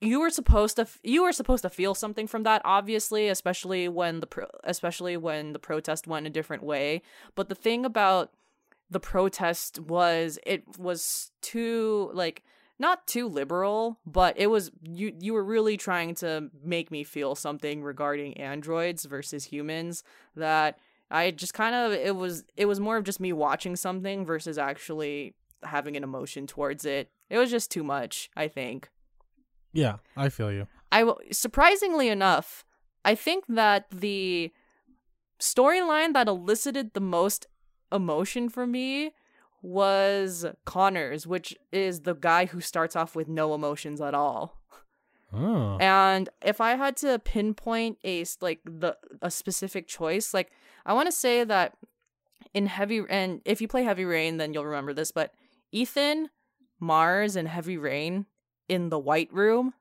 you 0.01 0.19
were 0.21 0.29
supposed 0.29 0.77
to 0.77 0.83
f- 0.83 0.99
you 1.03 1.23
were 1.23 1.33
supposed 1.33 1.63
to 1.63 1.69
feel 1.69 1.93
something 1.93 2.25
from 2.27 2.43
that 2.43 2.61
obviously 2.63 3.27
especially 3.27 3.87
when 3.89 4.19
the 4.21 4.27
pro- 4.27 4.47
especially 4.63 5.17
when 5.17 5.51
the 5.53 5.59
protest 5.59 6.07
went 6.07 6.25
a 6.25 6.29
different 6.29 6.63
way 6.63 7.01
but 7.35 7.49
the 7.49 7.55
thing 7.55 7.85
about 7.85 8.31
the 8.89 8.99
protest 8.99 9.79
was 9.79 10.39
it 10.45 10.63
was 10.77 11.31
too 11.41 12.09
like 12.13 12.43
not 12.79 13.05
too 13.07 13.27
liberal 13.27 13.99
but 14.05 14.33
it 14.37 14.47
was 14.47 14.71
you 14.83 15.13
you 15.19 15.33
were 15.33 15.43
really 15.43 15.75
trying 15.75 16.15
to 16.15 16.49
make 16.63 16.89
me 16.91 17.03
feel 17.03 17.35
something 17.35 17.83
regarding 17.83 18.37
androids 18.37 19.03
versus 19.05 19.43
humans 19.45 20.01
that 20.35 20.79
I 21.11 21.31
just 21.31 21.53
kind 21.53 21.75
of 21.75 21.91
it 21.91 22.15
was 22.15 22.45
it 22.55 22.67
was 22.67 22.79
more 22.79 22.95
of 22.95 23.03
just 23.03 23.19
me 23.19 23.33
watching 23.33 23.75
something 23.75 24.25
versus 24.25 24.57
actually 24.57 25.33
having 25.63 25.95
an 25.97 26.03
emotion 26.03 26.47
towards 26.47 26.85
it. 26.85 27.09
It 27.29 27.37
was 27.37 27.51
just 27.51 27.71
too 27.71 27.83
much, 27.83 28.29
I 28.35 28.47
think. 28.47 28.89
Yeah, 29.73 29.97
I 30.17 30.29
feel 30.29 30.51
you. 30.51 30.67
I 30.91 31.01
w- 31.01 31.31
surprisingly 31.31 32.09
enough, 32.09 32.65
I 33.05 33.15
think 33.15 33.45
that 33.47 33.89
the 33.91 34.51
storyline 35.39 36.13
that 36.13 36.27
elicited 36.27 36.93
the 36.93 36.99
most 36.99 37.47
emotion 37.91 38.49
for 38.49 38.65
me 38.67 39.11
was 39.61 40.45
Connor's, 40.65 41.27
which 41.27 41.55
is 41.71 42.01
the 42.01 42.15
guy 42.15 42.45
who 42.45 42.61
starts 42.61 42.95
off 42.95 43.15
with 43.15 43.27
no 43.27 43.53
emotions 43.53 44.01
at 44.01 44.13
all. 44.13 44.59
Oh. 45.31 45.77
And 45.79 46.29
if 46.43 46.59
I 46.59 46.75
had 46.75 46.97
to 46.97 47.19
pinpoint 47.19 47.99
a 48.03 48.25
like 48.41 48.61
the 48.65 48.97
a 49.21 49.29
specific 49.29 49.87
choice, 49.87 50.33
like 50.33 50.51
I 50.85 50.93
want 50.93 51.07
to 51.07 51.11
say 51.11 51.43
that 51.43 51.77
in 52.53 52.65
Heavy 52.65 53.03
and 53.09 53.41
if 53.45 53.61
you 53.61 53.67
play 53.67 53.83
Heavy 53.83 54.05
Rain, 54.05 54.37
then 54.37 54.53
you'll 54.53 54.65
remember 54.65 54.93
this. 54.93 55.11
But 55.11 55.33
Ethan, 55.71 56.29
Mars, 56.79 57.35
and 57.35 57.47
Heavy 57.47 57.77
Rain 57.77 58.25
in 58.67 58.89
the 58.89 58.99
White 58.99 59.31
Room, 59.33 59.73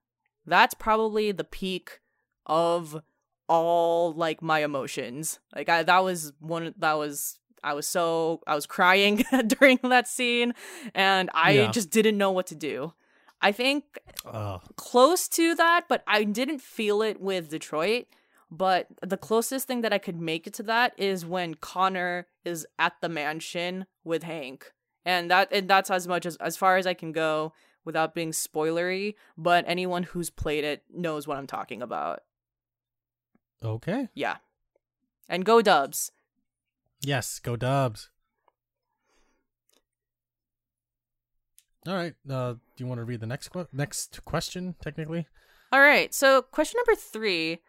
that's 0.47 0.75
probably 0.75 1.33
the 1.33 1.45
peak 1.45 2.01
of 2.47 3.03
all 3.49 4.13
like 4.13 4.43
my 4.43 4.61
emotions. 4.65 5.39
Like 5.55 5.69
I 5.69 5.83
that 5.83 6.05
was 6.05 6.33
one 6.41 6.75
that 6.79 6.95
was 6.95 7.39
I 7.63 7.75
was 7.75 7.87
so 7.87 8.41
I 8.47 8.55
was 8.55 8.67
crying 8.67 9.25
during 9.47 9.79
that 9.83 10.09
scene, 10.09 10.55
and 10.95 11.31
I 11.35 11.53
Yeah. 11.53 11.71
just 11.71 11.91
didn't 11.91 12.19
know 12.19 12.31
what 12.31 12.47
to 12.49 12.55
do. 12.55 12.93
I 13.41 13.53
think 13.53 13.99
Oh. 14.25 14.61
close 14.77 15.29
to 15.29 15.55
that, 15.55 15.85
but 15.89 16.03
I 16.07 16.25
didn't 16.25 16.61
feel 16.61 17.03
it 17.03 17.21
with 17.21 17.49
Detroit. 17.51 18.07
But 18.51 18.87
the 19.03 19.17
closest 19.19 19.67
thing 19.67 19.83
that 19.83 19.93
I 19.93 19.99
could 19.99 20.19
make 20.21 20.47
it 20.47 20.55
to 20.55 20.63
that 20.65 20.95
is 20.97 21.25
when 21.27 21.55
Connor 21.55 22.27
is 22.45 22.67
at 22.79 22.95
the 23.03 23.09
mansion 23.09 23.87
with 24.05 24.23
Hank. 24.23 24.73
And 25.05 25.31
that 25.31 25.49
and 25.53 25.69
that's 25.69 25.91
as 25.91 26.07
much 26.07 26.27
as 26.27 26.37
as 26.37 26.57
far 26.57 26.77
as 26.77 26.87
I 26.87 26.95
can 26.95 27.13
go 27.13 27.53
without 27.85 28.15
being 28.15 28.33
spoilery, 28.33 29.15
but 29.37 29.65
anyone 29.67 30.03
who's 30.03 30.29
played 30.31 30.65
it 30.65 30.83
knows 30.93 31.27
what 31.27 31.39
I'm 31.39 31.47
talking 31.47 31.81
about. 31.81 32.21
Okay. 33.65 34.09
Yeah. 34.15 34.37
And 35.29 35.45
go 35.45 35.63
dubs. 35.63 36.13
Yes, 37.01 37.39
go 37.39 37.57
Dubs. 37.57 38.11
All 41.87 41.95
right. 41.95 42.15
Uh, 42.29 42.53
do 42.55 42.61
you 42.79 42.87
want 42.87 42.99
to 42.99 43.05
read 43.05 43.21
the 43.21 43.27
next 43.27 43.49
que- 43.49 43.69
next 43.73 44.25
question? 44.25 44.75
Technically, 44.83 45.27
All 45.73 45.81
right. 45.81 46.13
So, 46.13 46.43
question 46.43 46.79
number 46.79 47.01
three. 47.01 47.61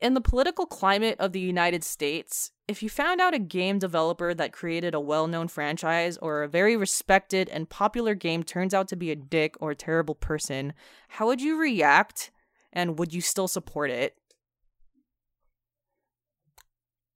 In 0.00 0.12
the 0.14 0.20
political 0.20 0.66
climate 0.66 1.16
of 1.18 1.32
the 1.32 1.40
United 1.40 1.82
States, 1.82 2.52
if 2.68 2.82
you 2.82 2.88
found 2.88 3.20
out 3.20 3.34
a 3.34 3.38
game 3.38 3.78
developer 3.78 4.34
that 4.34 4.52
created 4.52 4.94
a 4.94 5.00
well 5.00 5.26
known 5.26 5.48
franchise 5.48 6.18
or 6.18 6.42
a 6.42 6.48
very 6.48 6.76
respected 6.76 7.48
and 7.48 7.68
popular 7.68 8.14
game 8.14 8.42
turns 8.42 8.74
out 8.74 8.88
to 8.88 8.96
be 8.96 9.10
a 9.10 9.16
dick 9.16 9.56
or 9.60 9.70
a 9.70 9.76
terrible 9.76 10.14
person, 10.14 10.72
how 11.08 11.26
would 11.26 11.40
you 11.40 11.60
react 11.60 12.30
and 12.72 12.98
would 12.98 13.14
you 13.14 13.20
still 13.20 13.48
support 13.48 13.90
it? 13.90 14.16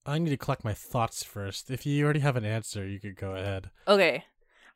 I 0.07 0.19
need 0.19 0.31
to 0.31 0.37
collect 0.37 0.65
my 0.65 0.73
thoughts 0.73 1.23
first. 1.23 1.71
If 1.71 1.85
you 1.85 2.05
already 2.05 2.21
have 2.21 2.37
an 2.37 2.45
answer, 2.45 2.87
you 2.87 2.99
could 3.01 3.17
go 3.17 3.33
ahead. 3.33 3.71
Okay. 3.87 4.25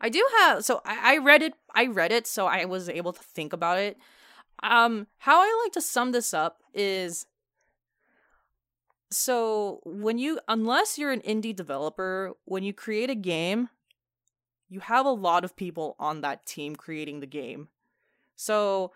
I 0.00 0.08
do 0.08 0.26
have 0.40 0.64
so 0.64 0.82
I, 0.84 1.14
I 1.14 1.18
read 1.18 1.42
it 1.42 1.54
I 1.74 1.86
read 1.86 2.12
it 2.12 2.26
so 2.26 2.46
I 2.46 2.64
was 2.64 2.88
able 2.88 3.12
to 3.12 3.22
think 3.22 3.52
about 3.52 3.78
it. 3.78 3.96
Um 4.62 5.06
how 5.18 5.40
I 5.40 5.62
like 5.64 5.72
to 5.74 5.80
sum 5.80 6.12
this 6.12 6.34
up 6.34 6.58
is 6.74 7.26
so 9.14 9.80
when 9.84 10.18
you 10.18 10.40
unless 10.48 10.98
you're 10.98 11.12
an 11.12 11.20
indie 11.20 11.54
developer, 11.54 12.32
when 12.44 12.62
you 12.62 12.72
create 12.72 13.10
a 13.10 13.14
game, 13.14 13.68
you 14.68 14.80
have 14.80 15.06
a 15.06 15.10
lot 15.10 15.44
of 15.44 15.56
people 15.56 15.96
on 15.98 16.20
that 16.22 16.46
team 16.46 16.74
creating 16.76 17.20
the 17.20 17.26
game. 17.26 17.68
So, 18.36 18.92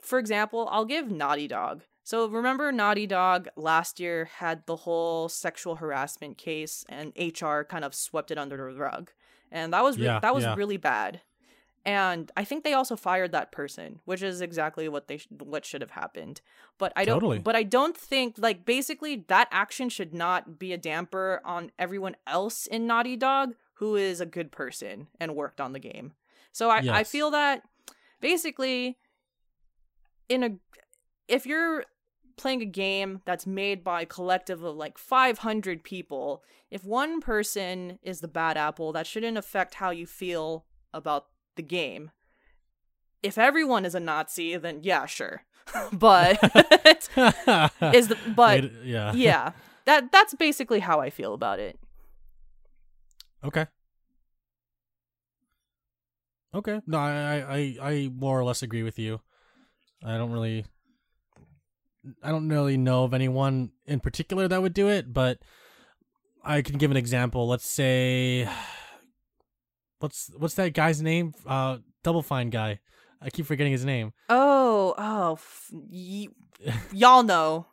for 0.00 0.18
example, 0.18 0.68
I'll 0.70 0.84
give 0.84 1.10
Naughty 1.10 1.46
Dog. 1.46 1.84
So 2.02 2.26
remember 2.26 2.72
Naughty 2.72 3.06
Dog 3.06 3.48
last 3.56 4.00
year 4.00 4.24
had 4.38 4.66
the 4.66 4.76
whole 4.76 5.28
sexual 5.28 5.76
harassment 5.76 6.38
case 6.38 6.84
and 6.88 7.12
HR 7.16 7.62
kind 7.62 7.84
of 7.84 7.94
swept 7.94 8.30
it 8.30 8.38
under 8.38 8.56
the 8.56 8.78
rug. 8.78 9.12
And 9.52 9.72
that 9.72 9.84
was 9.84 9.98
re- 9.98 10.06
Yeah, 10.06 10.18
that 10.20 10.34
was 10.34 10.44
yeah. 10.44 10.54
really 10.56 10.76
bad. 10.76 11.20
And 11.84 12.30
I 12.36 12.44
think 12.44 12.62
they 12.62 12.74
also 12.74 12.94
fired 12.94 13.32
that 13.32 13.52
person, 13.52 14.00
which 14.04 14.22
is 14.22 14.42
exactly 14.42 14.88
what 14.88 15.08
they 15.08 15.16
sh- 15.16 15.28
what 15.38 15.64
should 15.64 15.80
have 15.80 15.92
happened. 15.92 16.42
But 16.76 16.92
I 16.94 17.04
don't 17.04 17.16
Totally. 17.16 17.38
but 17.38 17.56
I 17.56 17.62
don't 17.62 17.96
think 17.96 18.36
like 18.38 18.66
basically 18.66 19.24
that 19.28 19.48
action 19.50 19.88
should 19.88 20.12
not 20.12 20.58
be 20.58 20.72
a 20.72 20.78
damper 20.78 21.40
on 21.44 21.72
everyone 21.78 22.16
else 22.26 22.66
in 22.66 22.86
Naughty 22.86 23.16
Dog 23.16 23.54
who 23.74 23.96
is 23.96 24.20
a 24.20 24.26
good 24.26 24.52
person 24.52 25.06
and 25.18 25.34
worked 25.34 25.58
on 25.58 25.72
the 25.72 25.78
game. 25.78 26.12
So 26.52 26.68
I, 26.68 26.82
I 26.90 27.04
feel 27.04 27.30
that 27.30 27.62
basically 28.20 28.98
in 30.28 30.42
a 30.42 30.50
if 31.28 31.46
you're 31.46 31.84
playing 32.36 32.60
a 32.60 32.66
game 32.66 33.22
that's 33.24 33.46
made 33.46 33.82
by 33.82 34.02
a 34.02 34.06
collective 34.06 34.62
of 34.62 34.76
like 34.76 34.98
500 34.98 35.82
people 35.82 36.42
if 36.70 36.84
one 36.84 37.20
person 37.20 37.98
is 38.02 38.20
the 38.20 38.28
bad 38.28 38.56
apple 38.56 38.92
that 38.92 39.06
shouldn't 39.06 39.38
affect 39.38 39.74
how 39.74 39.90
you 39.90 40.06
feel 40.06 40.64
about 40.92 41.26
the 41.56 41.62
game 41.62 42.10
if 43.22 43.36
everyone 43.38 43.84
is 43.84 43.94
a 43.94 44.00
nazi 44.00 44.56
then 44.56 44.80
yeah 44.82 45.06
sure 45.06 45.42
but 45.92 46.38
is 47.94 48.08
the 48.08 48.16
but 48.36 48.62
Wait, 48.62 48.72
yeah. 48.84 49.12
yeah 49.14 49.52
that 49.84 50.10
that's 50.10 50.34
basically 50.34 50.80
how 50.80 51.00
i 51.00 51.10
feel 51.10 51.34
about 51.34 51.58
it 51.58 51.78
Okay. 53.42 53.66
Okay. 56.54 56.80
No, 56.86 56.98
I, 56.98 57.10
I, 57.10 57.36
I, 57.38 57.76
I 57.90 58.10
more 58.14 58.38
or 58.38 58.44
less 58.44 58.62
agree 58.62 58.82
with 58.82 58.98
you. 58.98 59.20
I 60.04 60.16
don't 60.16 60.32
really, 60.32 60.64
I 62.22 62.30
don't 62.30 62.48
really 62.48 62.76
know 62.76 63.04
of 63.04 63.14
anyone 63.14 63.70
in 63.86 64.00
particular 64.00 64.48
that 64.48 64.60
would 64.60 64.74
do 64.74 64.88
it, 64.88 65.12
but 65.12 65.38
I 66.42 66.62
can 66.62 66.78
give 66.78 66.90
an 66.90 66.96
example. 66.96 67.46
Let's 67.46 67.68
say, 67.68 68.48
what's 70.00 70.30
what's 70.36 70.54
that 70.54 70.74
guy's 70.74 71.00
name? 71.00 71.32
Uh, 71.46 71.78
Double 72.02 72.22
Fine 72.22 72.50
guy. 72.50 72.80
I 73.22 73.30
keep 73.30 73.46
forgetting 73.46 73.72
his 73.72 73.84
name. 73.84 74.12
oh 74.28 74.94
oh 74.98 75.32
f- 75.34 75.70
y- 75.72 76.28
y'all 76.92 77.22
know 77.22 77.66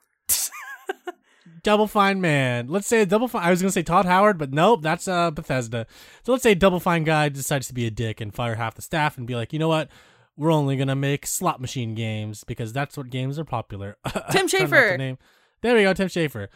Double 1.63 1.88
Fine 1.88 2.21
man. 2.21 2.67
Let's 2.67 2.88
say 2.88 3.03
Double 3.05 3.28
Fine. 3.28 3.43
I 3.43 3.49
was 3.49 3.61
gonna 3.61 3.71
say 3.71 3.84
Todd 3.84 4.05
Howard, 4.05 4.38
but 4.38 4.51
nope, 4.53 4.82
that's 4.82 5.07
uh 5.07 5.32
Bethesda. 5.32 5.88
So 6.23 6.32
let's 6.32 6.43
say 6.43 6.55
Double 6.55 6.80
Fine 6.80 7.03
guy 7.03 7.30
decides 7.30 7.67
to 7.67 7.73
be 7.73 7.86
a 7.86 7.91
dick 7.91 8.21
and 8.21 8.34
fire 8.34 8.55
half 8.55 8.75
the 8.75 8.82
staff 8.82 9.17
and 9.17 9.25
be 9.28 9.36
like, 9.36 9.53
you 9.53 9.59
know 9.59 9.67
what? 9.67 9.89
We're 10.36 10.51
only 10.51 10.75
gonna 10.78 10.95
make 10.95 11.25
slot 11.25 11.59
machine 11.61 11.95
games 11.95 12.43
because 12.43 12.73
that's 12.73 12.95
what 12.97 13.09
games 13.09 13.39
are 13.39 13.43
popular. 13.45 13.97
Tim 14.32 14.47
Schafer. 14.47 14.97
name- 14.97 15.17
There 15.61 15.75
we 15.75 15.84
go, 15.84 15.93
Tim 15.93 16.07
Schafer. 16.09 16.47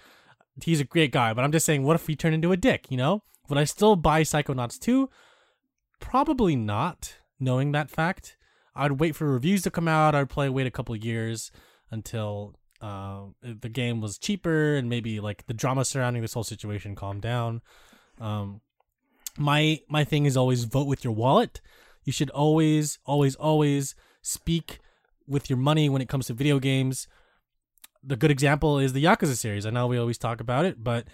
He's 0.63 0.81
a 0.81 0.85
great 0.85 1.11
guy, 1.11 1.33
but 1.33 1.43
I'm 1.43 1.51
just 1.51 1.65
saying, 1.65 1.83
what 1.83 1.95
if 1.95 2.05
he 2.07 2.15
turned 2.15 2.35
into 2.35 2.51
a 2.51 2.57
dick? 2.57 2.85
You 2.89 2.97
know, 2.97 3.23
would 3.49 3.57
I 3.57 3.63
still 3.63 3.95
buy 3.95 4.21
Psychonauts 4.23 4.77
2? 4.79 5.09
Probably 6.01 6.57
not. 6.57 7.15
Knowing 7.39 7.71
that 7.71 7.89
fact, 7.89 8.35
I'd 8.75 8.99
wait 8.99 9.15
for 9.15 9.25
reviews 9.25 9.61
to 9.61 9.71
come 9.71 9.87
out. 9.87 10.13
I'd 10.13 10.29
play 10.29 10.49
wait 10.49 10.67
a 10.67 10.71
couple 10.71 10.95
years 10.95 11.51
until 11.89 12.55
uh, 12.81 13.21
the 13.41 13.69
game 13.69 14.01
was 14.01 14.17
cheaper 14.17 14.75
and 14.75 14.89
maybe 14.89 15.19
like 15.19 15.47
the 15.47 15.53
drama 15.53 15.85
surrounding 15.85 16.21
this 16.21 16.33
whole 16.33 16.43
situation 16.43 16.95
calmed 16.95 17.21
down. 17.21 17.61
Um, 18.19 18.61
my 19.37 19.79
my 19.87 20.03
thing 20.03 20.25
is 20.25 20.35
always 20.35 20.65
vote 20.65 20.87
with 20.87 21.03
your 21.03 21.13
wallet. 21.13 21.61
You 22.03 22.11
should 22.11 22.29
always, 22.31 22.99
always, 23.05 23.35
always 23.35 23.95
speak 24.21 24.79
with 25.27 25.49
your 25.49 25.57
money 25.57 25.87
when 25.87 26.01
it 26.01 26.09
comes 26.09 26.27
to 26.27 26.33
video 26.33 26.59
games. 26.59 27.07
The 28.03 28.15
good 28.15 28.31
example 28.31 28.79
is 28.79 28.93
the 28.93 29.03
Yakuza 29.03 29.35
series. 29.35 29.65
I 29.65 29.69
know 29.69 29.87
we 29.87 29.97
always 29.97 30.17
talk 30.17 30.41
about 30.41 30.65
it, 30.65 30.83
but 30.83 31.05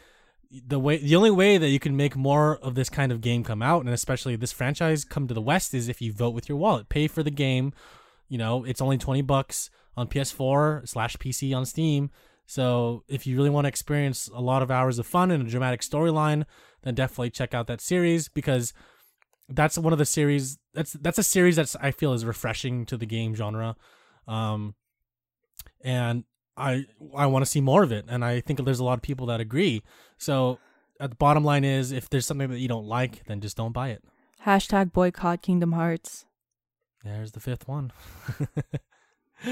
the 0.52 0.80
way 0.80 0.98
the 0.98 1.16
only 1.16 1.32
way 1.32 1.58
that 1.58 1.70
you 1.70 1.80
can 1.80 1.96
make 1.96 2.16
more 2.16 2.58
of 2.58 2.76
this 2.76 2.90
kind 2.90 3.12
of 3.12 3.22
game 3.22 3.44
come 3.44 3.62
out 3.62 3.84
and 3.84 3.94
especially 3.94 4.36
this 4.36 4.52
franchise 4.52 5.04
come 5.04 5.28
to 5.28 5.34
the 5.34 5.42
west 5.42 5.74
is 5.74 5.90
if 5.90 6.02
you 6.02 6.14
vote 6.14 6.34
with 6.34 6.48
your 6.48 6.58
wallet. 6.58 6.90
Pay 6.90 7.08
for 7.08 7.24
the 7.24 7.32
game. 7.32 7.74
You 8.30 8.38
know 8.38 8.64
it's 8.64 8.82
only 8.82 8.98
20 8.98 9.22
bucks 9.24 9.70
on 9.96 10.08
ps4 10.08 10.88
slash 10.88 11.18
pc 11.18 11.56
on 11.56 11.66
steam. 11.66 12.10
So 12.46 13.04
if 13.08 13.28
you 13.28 13.36
really 13.36 13.50
want 13.50 13.66
to 13.66 13.70
experience 13.70 14.30
a 14.34 14.42
lot 14.42 14.62
of 14.62 14.72
hours 14.72 15.00
of 15.00 15.08
fun 15.08 15.32
and 15.32 15.46
a 15.46 15.50
dramatic 15.50 15.82
storyline 15.82 16.46
then 16.84 16.96
definitely 16.96 17.30
check 17.30 17.54
out 17.54 17.68
that 17.68 17.82
series 17.82 18.30
because 18.30 18.74
that's 19.50 19.78
one 19.78 19.94
of 19.94 20.00
the 20.00 20.06
series 20.06 20.58
that's 20.74 20.94
that's 20.94 21.18
a 21.18 21.24
series 21.24 21.56
that's 21.56 21.76
i 21.78 21.90
feel 21.90 22.12
is 22.14 22.26
refreshing 22.26 22.86
to 22.86 22.98
the 22.98 23.06
game 23.06 23.36
genre. 23.36 23.76
Um 24.28 24.76
and 25.84 26.24
i 26.58 26.84
i 27.16 27.26
want 27.26 27.44
to 27.46 27.50
see 27.50 27.62
more 27.62 27.84
of 27.84 27.92
it 27.92 28.06
and 28.10 28.26
i 28.26 28.40
think 28.42 28.64
there's 28.66 28.80
a 28.80 28.84
lot 28.84 28.94
of 28.98 29.02
people 29.02 29.26
that 29.28 29.40
agree 29.40 29.82
so 30.18 30.58
at 31.00 31.10
the 31.12 31.16
bottom 31.16 31.44
line 31.44 31.64
is 31.64 31.92
if 31.92 32.10
there's 32.10 32.26
something 32.26 32.50
that 32.50 32.60
you 32.60 32.68
don't 32.68 32.86
like 32.88 33.24
then 33.28 33.40
just 33.40 33.56
don't 33.58 33.74
buy 33.74 33.90
it 33.90 34.04
Hashtag 34.46 34.92
boycott 34.94 35.42
Kingdom 35.42 35.74
Hearts. 35.74 36.26
there's 37.04 37.32
the 37.34 37.40
fifth 37.40 37.68
one 37.68 37.92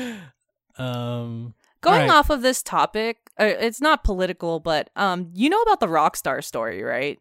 um 0.78 1.54
Going 1.82 2.02
Alright. 2.02 2.10
off 2.18 2.32
of 2.32 2.42
this 2.42 2.64
topic, 2.64 3.18
uh, 3.40 3.44
it's 3.46 3.80
not 3.80 4.04
political, 4.04 4.60
but 4.60 4.90
um, 4.96 5.30
you 5.36 5.50
know 5.52 5.62
about 5.62 5.80
the 5.80 5.86
Rockstar 5.88 6.44
story, 6.44 6.82
right? 6.82 7.20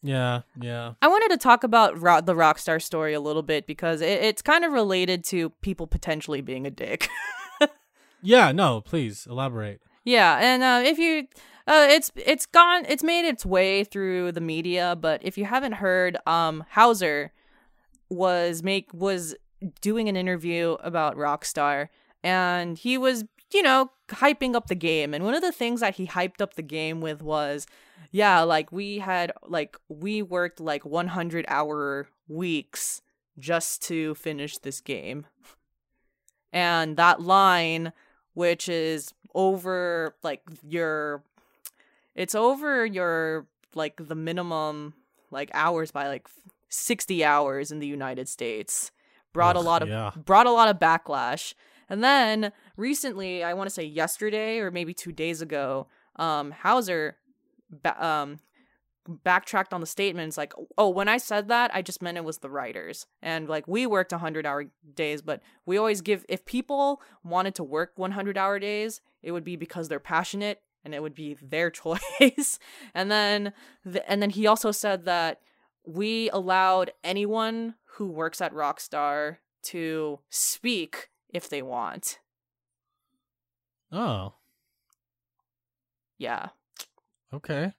yeah 0.00 0.42
yeah 0.60 0.92
I 1.02 1.08
wanted 1.08 1.30
to 1.30 1.36
talk 1.38 1.64
about 1.64 2.00
ro- 2.00 2.20
the 2.20 2.32
Rockstar 2.34 2.80
story 2.80 3.12
a 3.14 3.20
little 3.20 3.42
bit 3.42 3.66
because 3.66 4.00
it- 4.00 4.22
it's 4.22 4.40
kind 4.42 4.64
of 4.64 4.70
related 4.72 5.24
to 5.24 5.50
people 5.60 5.86
potentially 5.88 6.40
being 6.40 6.66
a 6.66 6.70
dick. 6.70 7.08
yeah 8.22 8.52
no 8.52 8.80
please 8.80 9.26
elaborate. 9.28 9.80
Yeah, 10.08 10.38
and 10.40 10.62
uh, 10.62 10.88
if 10.88 10.98
you, 10.98 11.26
uh, 11.66 11.86
it's 11.90 12.10
it's 12.16 12.46
gone, 12.46 12.86
it's 12.88 13.02
made 13.02 13.28
its 13.28 13.44
way 13.44 13.84
through 13.84 14.32
the 14.32 14.40
media, 14.40 14.96
but 14.98 15.20
if 15.22 15.36
you 15.36 15.44
haven't 15.44 15.72
heard, 15.72 16.16
um, 16.26 16.64
Houser 16.70 17.30
was 18.08 18.62
make 18.62 18.88
was 18.94 19.34
doing 19.82 20.08
an 20.08 20.16
interview 20.16 20.78
about 20.80 21.16
Rockstar, 21.16 21.88
and 22.24 22.78
he 22.78 22.96
was 22.96 23.26
you 23.52 23.62
know 23.62 23.90
hyping 24.08 24.54
up 24.54 24.68
the 24.68 24.74
game, 24.74 25.12
and 25.12 25.24
one 25.24 25.34
of 25.34 25.42
the 25.42 25.52
things 25.52 25.80
that 25.80 25.96
he 25.96 26.06
hyped 26.06 26.40
up 26.40 26.54
the 26.54 26.62
game 26.62 27.02
with 27.02 27.20
was, 27.20 27.66
yeah, 28.10 28.40
like 28.40 28.72
we 28.72 29.00
had 29.00 29.30
like 29.46 29.76
we 29.90 30.22
worked 30.22 30.58
like 30.58 30.86
100 30.86 31.44
hour 31.48 32.08
weeks 32.28 33.02
just 33.38 33.82
to 33.82 34.14
finish 34.14 34.56
this 34.56 34.80
game, 34.80 35.26
and 36.50 36.96
that 36.96 37.20
line, 37.20 37.92
which 38.38 38.68
is 38.68 39.12
over 39.34 40.14
like 40.22 40.42
your 40.62 41.24
it's 42.14 42.36
over 42.36 42.86
your 42.86 43.48
like 43.74 44.06
the 44.06 44.14
minimum 44.14 44.94
like 45.32 45.50
hours 45.54 45.90
by 45.90 46.06
like 46.06 46.28
60 46.68 47.24
hours 47.24 47.72
in 47.72 47.80
the 47.80 47.86
United 47.88 48.28
States 48.28 48.92
brought 49.32 49.56
a 49.56 49.60
lot 49.60 49.82
of 49.82 49.88
yeah. 49.88 50.12
brought 50.16 50.46
a 50.46 50.52
lot 50.52 50.68
of 50.68 50.78
backlash 50.78 51.54
and 51.88 52.04
then 52.04 52.52
recently 52.76 53.42
I 53.42 53.54
want 53.54 53.68
to 53.68 53.74
say 53.74 53.82
yesterday 53.82 54.58
or 54.58 54.70
maybe 54.70 54.94
2 54.94 55.10
days 55.10 55.42
ago 55.42 55.88
um 56.14 56.52
Hauser 56.52 57.16
ba- 57.70 58.06
um 58.06 58.38
backtracked 59.24 59.72
on 59.72 59.80
the 59.80 59.86
statements 59.86 60.36
like 60.36 60.52
oh 60.76 60.88
when 60.90 61.08
i 61.08 61.16
said 61.16 61.48
that 61.48 61.70
i 61.74 61.80
just 61.80 62.02
meant 62.02 62.18
it 62.18 62.24
was 62.24 62.38
the 62.38 62.50
writers. 62.50 63.06
And 63.22 63.48
like 63.48 63.66
we 63.66 63.86
worked 63.86 64.12
100 64.12 64.44
hour 64.44 64.66
days 64.94 65.22
but 65.22 65.40
we 65.64 65.78
always 65.78 66.00
give 66.02 66.26
if 66.28 66.44
people 66.44 67.00
wanted 67.24 67.54
to 67.56 67.64
work 67.64 67.92
100 67.96 68.36
hour 68.36 68.58
days 68.58 69.00
it 69.22 69.32
would 69.32 69.44
be 69.44 69.56
because 69.56 69.88
they're 69.88 69.98
passionate 69.98 70.62
and 70.84 70.94
it 70.94 71.02
would 71.02 71.14
be 71.14 71.36
their 71.42 71.70
choice. 71.82 72.58
And 72.94 73.10
then 73.10 73.52
the, 73.84 74.08
and 74.10 74.22
then 74.22 74.30
he 74.30 74.46
also 74.46 74.70
said 74.70 75.04
that 75.04 75.40
we 75.86 76.30
allowed 76.30 76.92
anyone 77.02 77.74
who 77.96 78.06
works 78.06 78.40
at 78.40 78.52
rockstar 78.52 79.38
to 79.64 80.20
speak 80.30 81.08
if 81.30 81.48
they 81.48 81.62
want. 81.62 82.18
Oh. 83.90 84.34
Yeah. 86.18 86.48
Okay. 87.32 87.72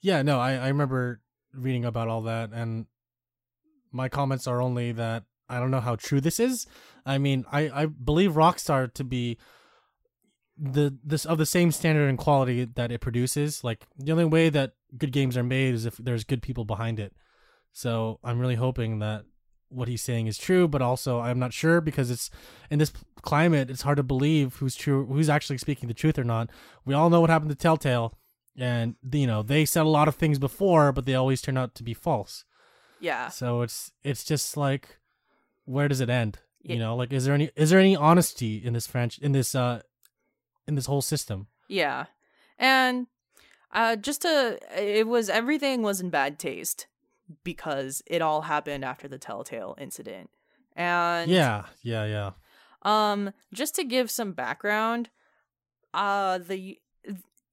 Yeah, 0.00 0.22
no, 0.22 0.38
I, 0.38 0.54
I 0.54 0.68
remember 0.68 1.20
reading 1.52 1.84
about 1.84 2.08
all 2.08 2.22
that 2.22 2.50
and 2.52 2.86
my 3.90 4.08
comments 4.08 4.46
are 4.46 4.60
only 4.60 4.92
that 4.92 5.24
I 5.48 5.58
don't 5.58 5.70
know 5.70 5.80
how 5.80 5.96
true 5.96 6.20
this 6.20 6.38
is. 6.38 6.66
I 7.06 7.18
mean, 7.18 7.44
I, 7.50 7.70
I 7.82 7.86
believe 7.86 8.32
Rockstar 8.32 8.92
to 8.94 9.04
be 9.04 9.38
the 10.58 10.96
this 11.04 11.24
of 11.24 11.38
the 11.38 11.46
same 11.46 11.70
standard 11.70 12.08
and 12.08 12.18
quality 12.18 12.64
that 12.64 12.92
it 12.92 13.00
produces. 13.00 13.64
Like 13.64 13.86
the 13.96 14.12
only 14.12 14.24
way 14.24 14.48
that 14.50 14.72
good 14.96 15.12
games 15.12 15.36
are 15.36 15.42
made 15.42 15.74
is 15.74 15.86
if 15.86 15.96
there's 15.96 16.24
good 16.24 16.42
people 16.42 16.64
behind 16.64 17.00
it. 17.00 17.14
So 17.72 18.18
I'm 18.24 18.38
really 18.38 18.56
hoping 18.56 18.98
that 18.98 19.24
what 19.68 19.88
he's 19.88 20.02
saying 20.02 20.26
is 20.26 20.38
true, 20.38 20.66
but 20.66 20.82
also 20.82 21.20
I'm 21.20 21.38
not 21.38 21.52
sure 21.52 21.80
because 21.80 22.10
it's 22.10 22.30
in 22.70 22.78
this 22.78 22.92
climate, 23.22 23.70
it's 23.70 23.82
hard 23.82 23.98
to 23.98 24.02
believe 24.02 24.56
who's 24.56 24.74
true, 24.74 25.06
who's 25.06 25.28
actually 25.28 25.58
speaking 25.58 25.88
the 25.88 25.94
truth 25.94 26.18
or 26.18 26.24
not. 26.24 26.50
We 26.84 26.94
all 26.94 27.10
know 27.10 27.20
what 27.20 27.30
happened 27.30 27.50
to 27.50 27.56
Telltale, 27.56 28.17
and 28.58 28.96
you 29.12 29.26
know 29.26 29.42
they 29.42 29.64
said 29.64 29.82
a 29.82 29.88
lot 29.88 30.08
of 30.08 30.16
things 30.16 30.38
before, 30.38 30.92
but 30.92 31.06
they 31.06 31.14
always 31.14 31.40
turn 31.40 31.56
out 31.56 31.74
to 31.76 31.82
be 31.82 31.94
false. 31.94 32.44
yeah 33.00 33.28
So 33.28 33.62
it's 33.62 33.92
it's 34.02 34.24
just 34.24 34.56
like, 34.56 34.98
where 35.64 35.88
does 35.88 36.00
it 36.00 36.10
end? 36.10 36.38
Yeah. 36.62 36.72
You 36.74 36.78
know, 36.80 36.96
like 36.96 37.12
is 37.12 37.24
there 37.24 37.34
any 37.34 37.50
is 37.54 37.70
there 37.70 37.80
any 37.80 37.96
honesty 37.96 38.56
in 38.56 38.72
this 38.72 38.86
French 38.86 39.18
in 39.18 39.32
this 39.32 39.54
uh 39.54 39.80
in 40.66 40.74
this 40.74 40.86
whole 40.86 41.02
system? 41.02 41.46
Yeah. 41.68 42.06
And 42.58 43.06
uh 43.72 43.96
just 43.96 44.22
to 44.22 44.58
it 44.76 45.06
was 45.06 45.28
everything 45.30 45.82
was 45.82 46.00
in 46.00 46.10
bad 46.10 46.38
taste 46.38 46.86
because 47.44 48.02
it 48.06 48.22
all 48.22 48.42
happened 48.42 48.84
after 48.84 49.06
the 49.08 49.18
Telltale 49.18 49.76
incident. 49.78 50.30
And 50.74 51.30
yeah, 51.30 51.66
yeah, 51.82 52.04
yeah. 52.06 52.30
um 52.82 53.32
just 53.52 53.74
to 53.76 53.84
give 53.84 54.10
some 54.10 54.32
background, 54.32 55.10
uh 55.94 56.38
the 56.38 56.78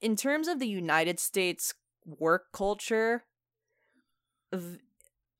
in 0.06 0.16
terms 0.16 0.48
of 0.48 0.60
the 0.60 0.68
United 0.68 1.20
States 1.20 1.74
work 2.06 2.52
culture, 2.54 3.24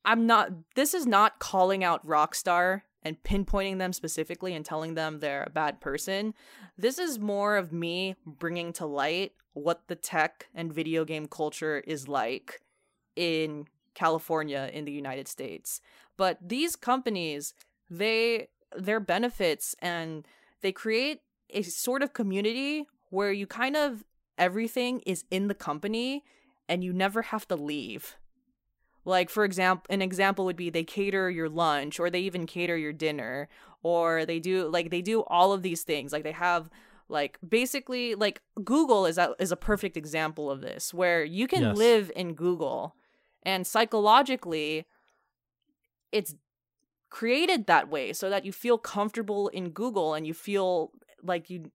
I'm 0.04 0.26
not 0.26 0.50
this 0.74 0.96
is 0.96 1.06
not 1.06 1.38
calling 1.38 1.84
out 1.84 2.06
Rockstar 2.06 2.82
and 3.04 3.22
pinpointing 3.22 3.78
them 3.78 3.94
specifically 3.94 4.56
and 4.56 4.66
telling 4.66 4.96
them 4.96 5.20
they're 5.20 5.44
a 5.44 5.52
bad 5.52 5.82
person. 5.82 6.34
This 6.80 6.98
is 6.98 7.20
more 7.20 7.58
of 7.58 7.72
me 7.72 8.16
bringing 8.26 8.74
to 8.74 8.88
light 8.88 9.34
what 9.54 9.84
the 9.88 9.96
tech 9.96 10.48
and 10.56 10.74
video 10.74 11.06
game 11.06 11.28
culture 11.28 11.84
is 11.86 12.08
like 12.08 12.62
in 13.16 13.68
California 13.94 14.72
in 14.74 14.86
the 14.86 14.92
United 14.92 15.28
States. 15.28 15.80
But 16.18 16.40
these 16.42 16.76
companies, 16.76 17.54
they 17.88 18.48
their 18.76 19.00
benefits 19.00 19.76
and 19.78 20.28
they 20.62 20.72
create 20.72 21.20
a 21.52 21.62
sort 21.62 22.02
of 22.02 22.14
community 22.14 22.88
where 23.12 23.32
you 23.32 23.46
kind 23.46 23.78
of 23.78 24.04
everything 24.38 25.02
is 25.06 25.24
in 25.32 25.48
the 25.48 25.54
company 25.56 26.24
and 26.68 26.84
you 26.84 26.92
never 26.94 27.24
have 27.24 27.48
to 27.48 27.56
leave. 27.56 28.18
Like 29.04 29.30
for 29.30 29.44
example, 29.44 29.86
an 29.90 30.02
example 30.02 30.46
would 30.46 30.56
be 30.56 30.70
they 30.70 30.84
cater 30.84 31.30
your 31.30 31.50
lunch 31.50 32.00
or 32.00 32.10
they 32.10 32.22
even 32.22 32.46
cater 32.48 32.76
your 32.76 32.94
dinner 32.94 33.48
or 33.84 34.26
they 34.26 34.40
do 34.40 34.68
like 34.68 34.90
they 34.90 35.02
do 35.02 35.22
all 35.28 35.54
of 35.54 35.62
these 35.62 35.84
things. 35.84 36.12
Like 36.12 36.24
they 36.24 36.32
have 36.32 36.70
like 37.08 37.38
basically 37.48 38.16
like 38.16 38.42
Google 38.64 39.06
is 39.06 39.20
a, 39.20 39.36
is 39.38 39.52
a 39.52 39.56
perfect 39.56 39.96
example 39.96 40.50
of 40.50 40.62
this 40.62 40.92
where 40.94 41.24
you 41.24 41.48
can 41.48 41.62
Yes. 41.62 41.78
live 41.78 42.12
in 42.16 42.34
Google 42.34 42.96
and 43.44 43.68
psychologically 43.68 44.86
it's 46.12 46.34
created 47.12 47.68
that 47.68 47.90
way 47.90 48.12
so 48.12 48.30
that 48.30 48.44
you 48.44 48.52
feel 48.52 48.78
comfortable 48.78 49.50
in 49.50 49.70
Google 49.70 50.16
and 50.16 50.26
you 50.26 50.34
feel 50.34 50.92
like 51.22 51.50
you 51.50 51.72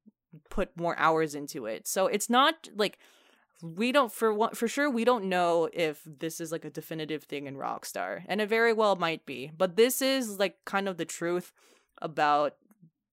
put 0.61 0.77
more 0.77 0.99
hours 0.99 1.35
into 1.35 1.65
it. 1.65 1.89
So 1.89 2.07
it's 2.07 2.29
not 2.29 2.69
like 2.77 2.99
we 3.63 3.93
don't 3.93 4.13
for 4.13 4.51
for 4.53 4.69
sure 4.69 4.91
we 4.91 5.07
don't 5.07 5.25
know 5.25 5.71
if 5.73 6.03
this 6.05 6.39
is 6.39 6.53
like 6.53 6.67
a 6.67 6.71
definitive 6.71 7.25
thing 7.25 7.47
in 7.47 7.57
Rockstar, 7.57 8.25
and 8.27 8.43
it 8.43 8.49
very 8.49 8.75
well 8.75 8.95
might 8.97 9.25
be. 9.25 9.51
But 9.57 9.77
this 9.77 10.03
is 10.03 10.39
like 10.39 10.57
kind 10.67 10.87
of 10.87 10.99
the 10.99 11.07
truth 11.07 11.55
about 12.03 12.57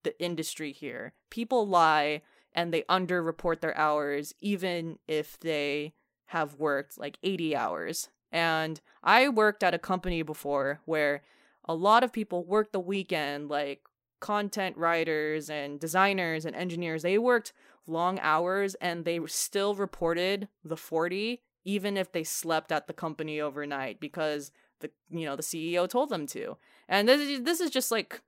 the 0.04 0.20
industry 0.22 0.74
here. 0.74 1.14
People 1.30 1.66
lie 1.66 2.22
and 2.54 2.74
they 2.74 2.82
underreport 2.84 3.62
their 3.62 3.78
hours 3.78 4.34
even 4.42 5.00
if 5.08 5.40
they 5.40 5.94
have 6.28 6.56
worked 6.56 6.98
like 6.98 7.18
80 7.24 7.56
hours. 7.56 8.10
And 8.30 8.82
I 9.02 9.30
worked 9.30 9.64
at 9.64 9.74
a 9.74 9.80
company 9.80 10.22
before 10.22 10.82
where 10.84 11.22
a 11.64 11.74
lot 11.74 12.04
of 12.04 12.12
people 12.12 12.44
worked 12.44 12.74
the 12.74 12.80
weekend, 12.82 13.50
like 13.50 13.82
content 14.20 14.78
writers 14.78 15.50
and 15.50 15.80
designers 15.80 16.46
and 16.46 16.56
engineers. 16.56 17.04
They 17.04 17.18
worked 17.18 17.54
long 17.86 18.20
hours 18.20 18.76
and 18.76 19.06
they 19.06 19.20
still 19.28 19.76
reported 19.76 20.48
the 20.64 20.78
40 20.78 21.42
even 21.64 21.98
if 21.98 22.14
they 22.14 22.24
slept 22.24 22.72
at 22.72 22.88
the 22.88 22.94
company 22.94 23.42
overnight 23.42 24.00
because 24.00 24.52
the 24.80 24.90
you 25.10 25.26
know 25.26 25.36
the 25.36 25.44
CEO 25.44 25.88
told 25.88 26.10
them 26.10 26.26
to. 26.28 26.58
And 26.88 27.10
this 27.10 27.22
is, 27.22 27.44
this 27.44 27.60
is 27.60 27.70
just 27.70 27.92
like 27.92 28.22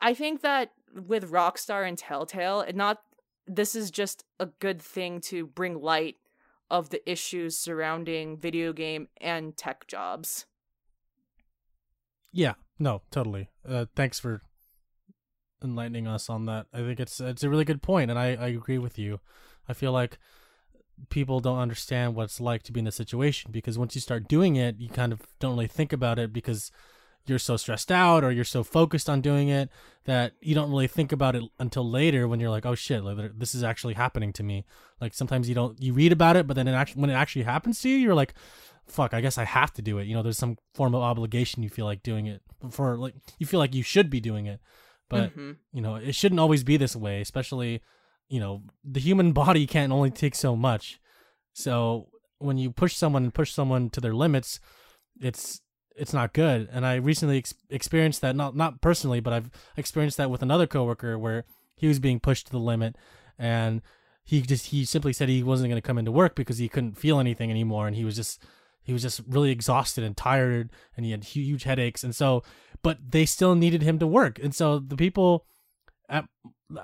I 0.00 0.12
think 0.12 0.42
that 0.42 0.72
with 0.94 1.30
Rockstar 1.30 1.88
and 1.88 1.96
Telltale, 1.96 2.66
not 2.74 3.02
this 3.46 3.74
is 3.74 3.90
just 3.90 4.24
a 4.38 4.46
good 4.46 4.80
thing 4.80 5.20
to 5.22 5.46
bring 5.46 5.80
light 5.80 6.16
of 6.70 6.90
the 6.90 7.10
issues 7.10 7.56
surrounding 7.56 8.36
video 8.36 8.72
game 8.72 9.08
and 9.20 9.56
tech 9.56 9.86
jobs. 9.86 10.46
Yeah, 12.30 12.54
no, 12.78 13.02
totally. 13.10 13.48
Uh, 13.66 13.86
thanks 13.94 14.18
for 14.18 14.42
enlightening 15.64 16.06
us 16.06 16.28
on 16.28 16.46
that. 16.46 16.66
I 16.72 16.78
think 16.78 17.00
it's 17.00 17.20
it's 17.20 17.42
a 17.42 17.50
really 17.50 17.64
good 17.64 17.82
point, 17.82 18.10
and 18.10 18.18
I, 18.18 18.34
I 18.34 18.48
agree 18.48 18.78
with 18.78 18.98
you. 18.98 19.20
I 19.68 19.72
feel 19.72 19.92
like 19.92 20.18
people 21.08 21.40
don't 21.40 21.58
understand 21.58 22.14
what 22.14 22.24
it's 22.24 22.40
like 22.40 22.62
to 22.62 22.72
be 22.72 22.80
in 22.80 22.84
the 22.84 22.92
situation 22.92 23.50
because 23.50 23.78
once 23.78 23.94
you 23.94 24.00
start 24.00 24.28
doing 24.28 24.56
it, 24.56 24.76
you 24.78 24.88
kind 24.88 25.12
of 25.12 25.20
don't 25.40 25.52
really 25.52 25.66
think 25.66 25.92
about 25.92 26.18
it 26.18 26.32
because 26.32 26.70
you're 27.26 27.38
so 27.38 27.56
stressed 27.56 27.92
out 27.92 28.24
or 28.24 28.32
you're 28.32 28.44
so 28.44 28.64
focused 28.64 29.08
on 29.08 29.20
doing 29.20 29.48
it 29.48 29.70
that 30.04 30.32
you 30.40 30.54
don't 30.54 30.70
really 30.70 30.88
think 30.88 31.12
about 31.12 31.36
it 31.36 31.44
until 31.58 31.88
later 31.88 32.26
when 32.26 32.40
you're 32.40 32.50
like, 32.50 32.66
oh 32.66 32.74
shit, 32.74 33.02
this 33.38 33.54
is 33.54 33.62
actually 33.62 33.94
happening 33.94 34.32
to 34.32 34.42
me. 34.42 34.64
Like 35.00 35.14
sometimes 35.14 35.48
you 35.48 35.54
don't 35.54 35.80
you 35.80 35.92
read 35.92 36.12
about 36.12 36.36
it, 36.36 36.46
but 36.46 36.54
then 36.54 36.66
it 36.66 36.72
actually 36.72 37.00
when 37.00 37.10
it 37.10 37.14
actually 37.14 37.44
happens 37.44 37.80
to 37.82 37.88
you, 37.88 37.96
you're 37.96 38.14
like, 38.14 38.34
fuck, 38.86 39.14
I 39.14 39.20
guess 39.20 39.38
I 39.38 39.44
have 39.44 39.72
to 39.74 39.82
do 39.82 39.98
it. 39.98 40.06
You 40.06 40.14
know, 40.14 40.22
there's 40.22 40.38
some 40.38 40.58
form 40.74 40.94
of 40.94 41.02
obligation 41.02 41.62
you 41.62 41.70
feel 41.70 41.86
like 41.86 42.02
doing 42.02 42.26
it 42.26 42.42
for 42.70 42.96
like 42.96 43.14
you 43.38 43.46
feel 43.46 43.60
like 43.60 43.74
you 43.74 43.82
should 43.82 44.10
be 44.10 44.20
doing 44.20 44.46
it. 44.46 44.60
But 45.12 45.30
mm-hmm. 45.30 45.52
you 45.72 45.82
know, 45.82 45.96
it 45.96 46.14
shouldn't 46.14 46.40
always 46.40 46.64
be 46.64 46.76
this 46.76 46.96
way, 46.96 47.20
especially, 47.20 47.82
you 48.28 48.40
know, 48.40 48.62
the 48.82 49.00
human 49.00 49.32
body 49.44 49.66
can't 49.66 49.92
only 49.92 50.10
take 50.10 50.34
so 50.34 50.56
much. 50.56 50.98
So 51.52 52.08
when 52.38 52.56
you 52.56 52.70
push 52.70 52.96
someone 52.96 53.24
and 53.24 53.34
push 53.34 53.52
someone 53.52 53.90
to 53.90 54.00
their 54.00 54.14
limits, 54.14 54.58
it's 55.20 55.60
it's 55.94 56.14
not 56.14 56.32
good. 56.32 56.68
And 56.72 56.86
I 56.86 56.94
recently 56.94 57.38
ex- 57.38 57.54
experienced 57.68 58.22
that 58.22 58.34
not 58.34 58.56
not 58.56 58.80
personally, 58.80 59.20
but 59.20 59.34
I've 59.34 59.50
experienced 59.76 60.16
that 60.16 60.30
with 60.30 60.42
another 60.42 60.66
coworker 60.66 61.18
where 61.18 61.44
he 61.76 61.88
was 61.88 61.98
being 61.98 62.20
pushed 62.20 62.46
to 62.46 62.52
the 62.52 62.58
limit 62.58 62.96
and 63.38 63.82
he 64.24 64.40
just 64.40 64.66
he 64.66 64.84
simply 64.84 65.12
said 65.12 65.28
he 65.28 65.42
wasn't 65.42 65.68
going 65.68 65.80
to 65.80 65.86
come 65.86 65.98
into 65.98 66.12
work 66.12 66.34
because 66.34 66.58
he 66.58 66.68
couldn't 66.68 66.96
feel 66.96 67.18
anything 67.18 67.50
anymore 67.50 67.86
and 67.86 67.96
he 67.96 68.04
was 68.04 68.16
just 68.16 68.42
he 68.82 68.92
was 68.92 69.02
just 69.02 69.20
really 69.28 69.50
exhausted 69.50 70.04
and 70.04 70.16
tired 70.16 70.70
and 70.96 71.04
he 71.04 71.12
had 71.12 71.24
huge 71.24 71.64
headaches 71.64 72.02
and 72.04 72.14
so 72.14 72.42
but 72.82 72.98
they 73.10 73.24
still 73.24 73.54
needed 73.54 73.82
him 73.82 73.98
to 73.98 74.06
work 74.06 74.38
and 74.42 74.54
so 74.54 74.78
the 74.78 74.96
people 74.96 75.46
at, 76.08 76.24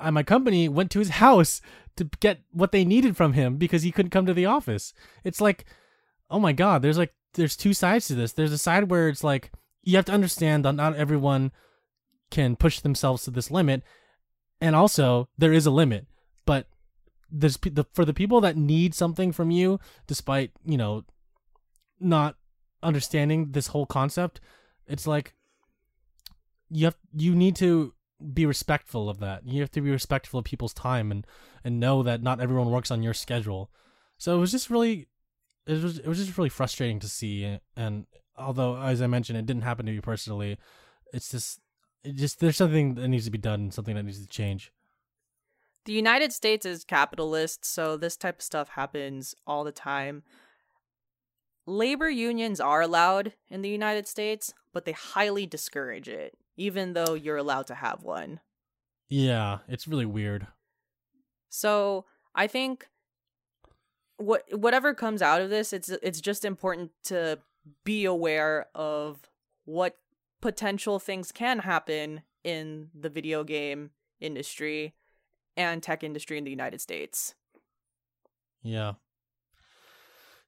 at 0.01 0.13
my 0.13 0.23
company 0.23 0.69
went 0.69 0.91
to 0.91 0.99
his 0.99 1.09
house 1.25 1.61
to 1.97 2.09
get 2.21 2.43
what 2.53 2.73
they 2.73 2.85
needed 2.85 3.17
from 3.17 3.33
him 3.33 3.57
because 3.57 3.83
he 3.83 3.91
couldn't 3.91 4.11
come 4.11 4.27
to 4.27 4.35
the 4.35 4.47
office 4.47 4.93
it's 5.25 5.41
like 5.41 5.65
oh 6.31 6.39
my 6.39 6.53
god 6.53 6.83
there's 6.83 6.99
like 6.99 7.13
there's 7.35 7.57
two 7.57 7.75
sides 7.75 8.09
to 8.09 8.15
this. 8.15 8.33
There's 8.33 8.53
a 8.53 8.59
side 8.59 8.91
where 8.91 9.09
it's 9.09 9.25
like 9.25 9.51
you 9.83 9.97
have 9.97 10.05
to 10.07 10.13
understand 10.13 10.65
that 10.65 10.75
not 10.75 10.97
everyone 10.97 11.53
can 12.31 12.57
push 12.57 12.81
themselves 12.81 13.25
to 13.25 13.31
this 13.31 13.51
limit, 13.51 13.83
and 14.61 14.77
also 14.77 15.29
there 15.39 15.53
is 15.53 15.67
a 15.67 15.71
limit. 15.71 16.07
But 16.45 16.67
there's 17.31 17.57
the 17.57 17.87
for 17.93 18.05
the 18.05 18.15
people 18.15 18.41
that 18.43 18.57
need 18.57 18.95
something 18.95 19.33
from 19.33 19.51
you, 19.51 19.81
despite 20.07 20.53
you 20.65 20.77
know 20.77 21.05
not 22.01 22.37
understanding 22.83 23.53
this 23.53 23.69
whole 23.69 23.87
concept, 23.87 24.41
it's 24.87 25.07
like 25.07 25.35
you 26.71 26.87
have 26.87 26.97
you 27.15 27.35
need 27.35 27.57
to 27.57 27.95
be 28.33 28.47
respectful 28.47 29.09
of 29.09 29.21
that. 29.21 29.47
You 29.47 29.61
have 29.61 29.71
to 29.73 29.81
be 29.81 29.91
respectful 29.91 30.39
of 30.39 30.45
people's 30.45 30.75
time 30.75 31.11
and 31.11 31.27
and 31.65 31.81
know 31.81 32.03
that 32.03 32.23
not 32.23 32.41
everyone 32.41 32.71
works 32.71 32.91
on 32.91 33.03
your 33.03 33.15
schedule. 33.15 33.71
So 34.17 34.37
it 34.37 34.41
was 34.41 34.51
just 34.51 34.71
really 34.71 35.09
it 35.67 35.83
was 35.83 35.99
it 35.99 36.07
was 36.07 36.19
just 36.19 36.37
really 36.37 36.49
frustrating 36.49 36.99
to 37.01 37.09
see. 37.09 37.59
And 37.77 38.07
although, 38.37 38.81
as 38.81 39.03
I 39.03 39.07
mentioned, 39.07 39.39
it 39.39 39.47
didn't 39.47 39.63
happen 39.63 39.87
to 39.87 39.93
me 39.93 40.01
personally, 40.01 40.59
it's 41.13 41.31
just 41.31 41.61
it 42.05 42.17
just 42.17 42.41
there's 42.41 42.57
something 42.57 42.95
that 42.95 43.09
needs 43.09 43.27
to 43.27 43.31
be 43.31 43.39
done, 43.39 43.71
something 43.71 43.95
that 43.95 44.05
needs 44.05 44.21
to 44.21 44.29
change. 44.29 44.73
The 45.85 45.93
United 45.93 46.33
States 46.33 46.67
is 46.67 46.85
capitalist, 46.85 47.65
so 47.65 47.97
this 47.97 48.17
type 48.17 48.39
of 48.39 48.43
stuff 48.43 48.71
happens 48.71 49.35
all 49.47 49.65
the 49.65 49.73
time. 49.73 50.23
Labor 51.69 52.09
unions 52.09 52.61
are 52.61 52.81
allowed 52.81 53.35
in 53.51 53.61
the 53.61 53.69
United 53.69 54.09
States, 54.09 54.55
but 54.73 54.87
they 54.87 54.93
highly 54.93 55.45
discourage 55.45 56.09
it, 56.09 56.39
even 56.57 56.95
though 56.95 57.13
you're 57.13 57.37
allowed 57.37 57.67
to 57.67 57.75
have 57.75 58.03
one. 58.03 58.41
Yeah, 59.11 59.59
it's 59.69 59.87
really 59.87 60.07
weird. 60.07 60.47
So 61.51 62.07
I 62.35 62.47
think 62.47 62.89
what 64.17 64.45
whatever 64.51 64.95
comes 64.95 65.21
out 65.21 65.43
of 65.43 65.51
this, 65.51 65.75
it's 65.75 65.91
it's 65.91 66.23
just 66.23 66.47
important 66.47 66.91
to 67.05 67.39
be 67.85 68.07
aware 68.07 68.69
of 68.75 69.29
what 69.67 69.99
potential 70.41 70.99
things 70.99 71.33
can 71.33 71.59
happen 71.59 72.23
in 72.45 72.89
the 72.99 73.11
video 73.11 73.45
game 73.45 73.91
industry 74.21 74.95
and 75.55 75.83
tech 75.83 76.03
industry 76.03 76.39
in 76.39 76.45
the 76.45 76.51
United 76.51 76.81
States. 76.81 77.35
Yeah. 78.63 78.95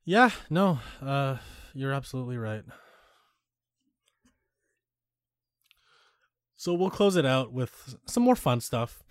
Yeah, 0.05 0.31
no. 0.49 0.79
Uh 1.01 1.37
you're 1.75 1.93
absolutely 1.93 2.37
right. 2.37 2.63
So 6.57 6.75
we'll 6.75 6.91
close 6.91 7.17
it 7.17 7.25
out 7.25 7.53
with 7.53 7.97
some 8.07 8.23
more 8.23 8.37
fun 8.37 8.61
stuff. 8.61 9.03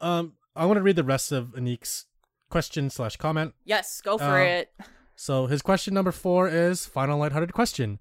Um 0.00 0.34
I 0.54 0.66
want 0.66 0.76
to 0.76 0.82
read 0.82 0.96
the 0.96 1.04
rest 1.04 1.32
of 1.32 1.54
Anik's 1.54 2.06
question 2.50 2.90
slash 2.90 3.16
comment. 3.16 3.54
Yes, 3.64 4.00
go 4.02 4.18
for 4.18 4.38
uh, 4.38 4.44
it. 4.44 4.72
So 5.16 5.46
his 5.46 5.62
question 5.62 5.94
number 5.94 6.12
four 6.12 6.48
is 6.48 6.84
final 6.84 7.18
lighthearted 7.18 7.52
question. 7.52 7.98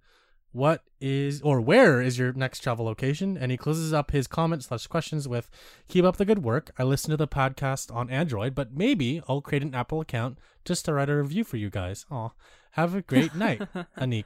What 0.51 0.83
is 0.99 1.41
or 1.41 1.61
where 1.61 2.01
is 2.01 2.19
your 2.19 2.33
next 2.33 2.59
travel 2.59 2.85
location? 2.85 3.37
And 3.37 3.51
he 3.51 3.57
closes 3.57 3.93
up 3.93 4.11
his 4.11 4.27
comments 4.27 4.67
slash 4.67 4.87
questions 4.87 5.27
with 5.27 5.49
Keep 5.87 6.05
up 6.05 6.17
the 6.17 6.25
good 6.25 6.43
work. 6.43 6.71
I 6.77 6.83
listen 6.83 7.11
to 7.11 7.17
the 7.17 7.27
podcast 7.27 7.93
on 7.93 8.09
Android, 8.09 8.53
but 8.53 8.73
maybe 8.73 9.21
I'll 9.27 9.41
create 9.41 9.63
an 9.63 9.75
Apple 9.75 10.01
account 10.01 10.37
just 10.65 10.85
to 10.85 10.93
write 10.93 11.09
a 11.09 11.15
review 11.15 11.43
for 11.43 11.57
you 11.57 11.69
guys. 11.69 12.05
Aw. 12.11 12.29
Have 12.71 12.95
a 12.95 13.01
great 13.01 13.35
night, 13.35 13.61
Anik. 13.97 14.25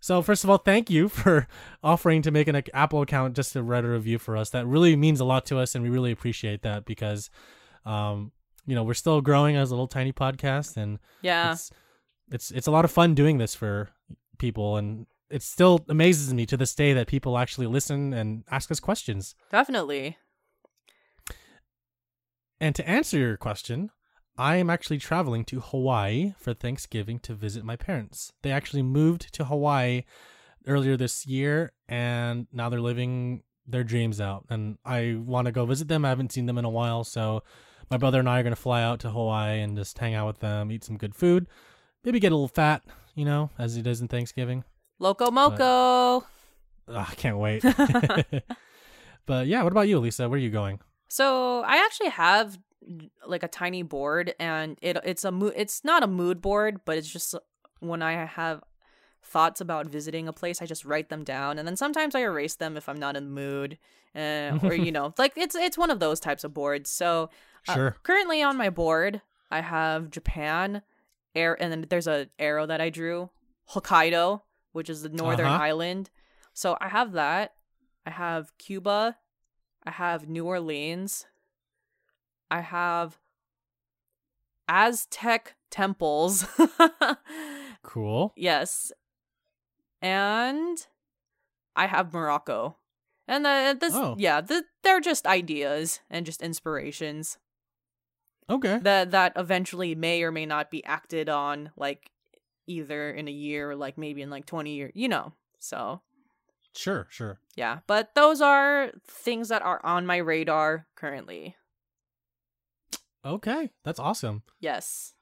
So 0.00 0.20
first 0.22 0.44
of 0.44 0.50
all, 0.50 0.58
thank 0.58 0.90
you 0.90 1.08
for 1.08 1.48
offering 1.82 2.22
to 2.22 2.30
make 2.30 2.48
an 2.48 2.62
Apple 2.74 3.02
account 3.02 3.34
just 3.36 3.52
to 3.54 3.62
write 3.62 3.84
a 3.84 3.88
review 3.88 4.18
for 4.18 4.36
us. 4.36 4.50
That 4.50 4.66
really 4.66 4.96
means 4.96 5.20
a 5.20 5.24
lot 5.24 5.46
to 5.46 5.58
us, 5.58 5.74
and 5.74 5.82
we 5.82 5.90
really 5.90 6.12
appreciate 6.12 6.62
that 6.62 6.84
because 6.84 7.30
um, 7.86 8.32
you 8.66 8.74
know 8.74 8.82
we're 8.82 8.94
still 8.94 9.20
growing 9.20 9.56
as 9.56 9.70
a 9.70 9.74
little 9.74 9.88
tiny 9.88 10.12
podcast 10.12 10.76
and 10.76 10.98
yeah 11.22 11.52
it's 11.52 11.70
it's, 12.30 12.50
it's 12.50 12.66
a 12.66 12.70
lot 12.70 12.84
of 12.84 12.90
fun 12.90 13.14
doing 13.14 13.38
this 13.38 13.54
for 13.54 13.90
people 14.38 14.76
and 14.76 15.06
it 15.30 15.42
still 15.42 15.84
amazes 15.88 16.32
me 16.32 16.46
to 16.46 16.56
this 16.56 16.74
day 16.74 16.92
that 16.92 17.06
people 17.06 17.38
actually 17.38 17.66
listen 17.66 18.12
and 18.12 18.44
ask 18.50 18.70
us 18.70 18.80
questions 18.80 19.34
definitely 19.50 20.16
and 22.60 22.74
to 22.74 22.88
answer 22.88 23.18
your 23.18 23.36
question 23.36 23.90
I 24.36 24.56
am 24.56 24.68
actually 24.68 24.98
traveling 24.98 25.44
to 25.46 25.60
Hawaii 25.60 26.34
for 26.38 26.54
Thanksgiving 26.54 27.20
to 27.20 27.34
visit 27.34 27.64
my 27.64 27.76
parents. 27.76 28.32
They 28.42 28.50
actually 28.50 28.82
moved 28.82 29.32
to 29.34 29.44
Hawaii 29.44 30.02
earlier 30.66 30.96
this 30.96 31.24
year 31.24 31.72
and 31.88 32.48
now 32.52 32.68
they're 32.68 32.80
living 32.80 33.44
their 33.66 33.84
dreams 33.84 34.20
out 34.20 34.44
and 34.50 34.76
I 34.84 35.16
want 35.24 35.46
to 35.46 35.52
go 35.52 35.66
visit 35.66 35.86
them. 35.86 36.04
I 36.04 36.08
haven't 36.08 36.32
seen 36.32 36.46
them 36.46 36.58
in 36.58 36.64
a 36.64 36.70
while, 36.70 37.04
so 37.04 37.44
my 37.90 37.96
brother 37.96 38.18
and 38.18 38.28
I 38.28 38.40
are 38.40 38.42
going 38.42 38.54
to 38.54 38.60
fly 38.60 38.82
out 38.82 38.98
to 39.00 39.10
Hawaii 39.10 39.60
and 39.60 39.76
just 39.76 39.98
hang 39.98 40.14
out 40.14 40.26
with 40.26 40.40
them, 40.40 40.72
eat 40.72 40.82
some 40.82 40.98
good 40.98 41.14
food, 41.14 41.46
maybe 42.02 42.18
get 42.18 42.32
a 42.32 42.34
little 42.34 42.48
fat, 42.48 42.82
you 43.14 43.24
know, 43.24 43.50
as 43.56 43.76
it 43.76 43.86
is 43.86 44.00
in 44.00 44.08
Thanksgiving. 44.08 44.64
Loco 44.98 45.30
Moco. 45.30 46.26
But, 46.86 46.94
uh, 46.94 47.04
I 47.08 47.14
can't 47.14 47.38
wait. 47.38 47.62
but 49.26 49.46
yeah, 49.46 49.62
what 49.62 49.72
about 49.72 49.88
you, 49.88 49.98
Lisa? 49.98 50.28
Where 50.28 50.36
are 50.36 50.42
you 50.42 50.50
going? 50.50 50.80
So 51.08 51.62
I 51.62 51.76
actually 51.84 52.10
have 52.10 52.58
like 53.26 53.42
a 53.42 53.48
tiny 53.48 53.82
board, 53.82 54.34
and 54.38 54.78
it 54.82 54.98
it's 55.04 55.24
a 55.24 55.32
mo- 55.32 55.52
it's 55.54 55.84
not 55.84 56.02
a 56.02 56.06
mood 56.06 56.40
board, 56.40 56.80
but 56.84 56.96
it's 56.98 57.08
just 57.08 57.34
when 57.80 58.02
I 58.02 58.24
have 58.24 58.62
thoughts 59.22 59.60
about 59.60 59.86
visiting 59.86 60.28
a 60.28 60.32
place, 60.32 60.60
I 60.60 60.66
just 60.66 60.84
write 60.84 61.08
them 61.08 61.24
down, 61.24 61.58
and 61.58 61.66
then 61.66 61.76
sometimes 61.76 62.14
I 62.14 62.20
erase 62.20 62.56
them 62.56 62.76
if 62.76 62.88
I'm 62.88 62.98
not 62.98 63.16
in 63.16 63.24
the 63.24 63.30
mood, 63.30 63.78
uh, 64.14 64.58
or 64.62 64.74
you 64.74 64.92
know, 64.96 65.14
like 65.18 65.32
it's 65.36 65.54
it's 65.54 65.78
one 65.78 65.90
of 65.90 66.00
those 66.00 66.20
types 66.20 66.44
of 66.44 66.54
boards. 66.54 66.90
So 66.90 67.30
uh, 67.68 67.74
sure. 67.74 67.96
currently 68.02 68.42
on 68.42 68.56
my 68.56 68.70
board, 68.70 69.22
I 69.50 69.60
have 69.60 70.10
Japan, 70.10 70.82
air, 71.34 71.60
and 71.60 71.72
then 71.72 71.86
there's 71.88 72.06
a 72.06 72.28
arrow 72.38 72.66
that 72.66 72.80
I 72.80 72.90
drew, 72.90 73.30
Hokkaido, 73.70 74.42
which 74.74 74.90
is 74.90 75.00
the 75.02 75.08
northern 75.08 75.46
Uh-huh. 75.46 75.62
island. 75.62 76.10
So 76.52 76.76
I 76.80 76.88
have 76.88 77.12
that. 77.12 77.54
I 78.06 78.10
have 78.10 78.56
Cuba. 78.58 79.16
I 79.86 79.90
have 79.90 80.28
New 80.28 80.44
Orleans. 80.46 81.26
I 82.50 82.60
have 82.60 83.18
Aztec 84.68 85.54
temples. 85.70 86.46
Cool. 87.82 88.32
yes. 88.34 88.92
And 90.00 90.78
I 91.76 91.86
have 91.86 92.14
Morocco. 92.14 92.76
And 93.28 93.44
the, 93.44 93.76
this, 93.78 93.92
Oh. 93.94 94.16
yeah, 94.18 94.40
the, 94.40 94.64
they're 94.82 95.00
just 95.00 95.26
ideas 95.26 96.00
and 96.08 96.24
just 96.24 96.40
inspirations 96.42 97.36
Okay. 98.48 98.78
that 98.78 99.10
that 99.10 99.32
eventually 99.36 99.94
may 99.94 100.22
or 100.22 100.32
may 100.32 100.46
not 100.46 100.70
be 100.70 100.82
acted 100.84 101.28
on, 101.28 101.72
like 101.76 102.10
either 102.66 103.10
in 103.10 103.28
a 103.28 103.32
year 103.32 103.70
or 103.70 103.76
like 103.76 103.96
maybe 103.98 104.22
in 104.22 104.30
like 104.30 104.46
twenty 104.46 104.74
years, 104.74 104.92
you 104.94 105.08
know. 105.08 105.32
So 105.58 106.00
Sure, 106.76 107.06
sure. 107.10 107.38
yeah, 107.56 107.78
but 107.86 108.14
those 108.14 108.40
are 108.40 108.90
things 109.06 109.48
that 109.48 109.62
are 109.62 109.80
on 109.84 110.06
my 110.06 110.16
radar 110.16 110.86
currently. 110.96 111.56
Okay. 113.24 113.70
That's 113.84 113.98
awesome. 114.00 114.42
Yes, 114.60 115.14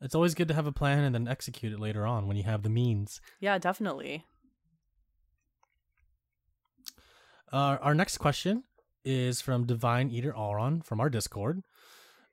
It's 0.00 0.14
always 0.14 0.34
good 0.34 0.46
to 0.48 0.54
have 0.54 0.66
a 0.66 0.72
plan 0.72 1.02
and 1.02 1.12
then 1.14 1.26
execute 1.26 1.72
it 1.72 1.80
later 1.80 2.06
on 2.06 2.28
when 2.28 2.36
you 2.36 2.44
have 2.44 2.62
the 2.62 2.68
means. 2.68 3.20
yeah, 3.40 3.58
definitely. 3.58 4.24
Uh, 7.52 7.78
our 7.80 7.94
next 7.94 8.18
question 8.18 8.64
is 9.04 9.40
from 9.40 9.64
Divine 9.66 10.10
Eater 10.10 10.36
Auron 10.36 10.82
from 10.82 11.00
our 11.00 11.08
Discord. 11.08 11.62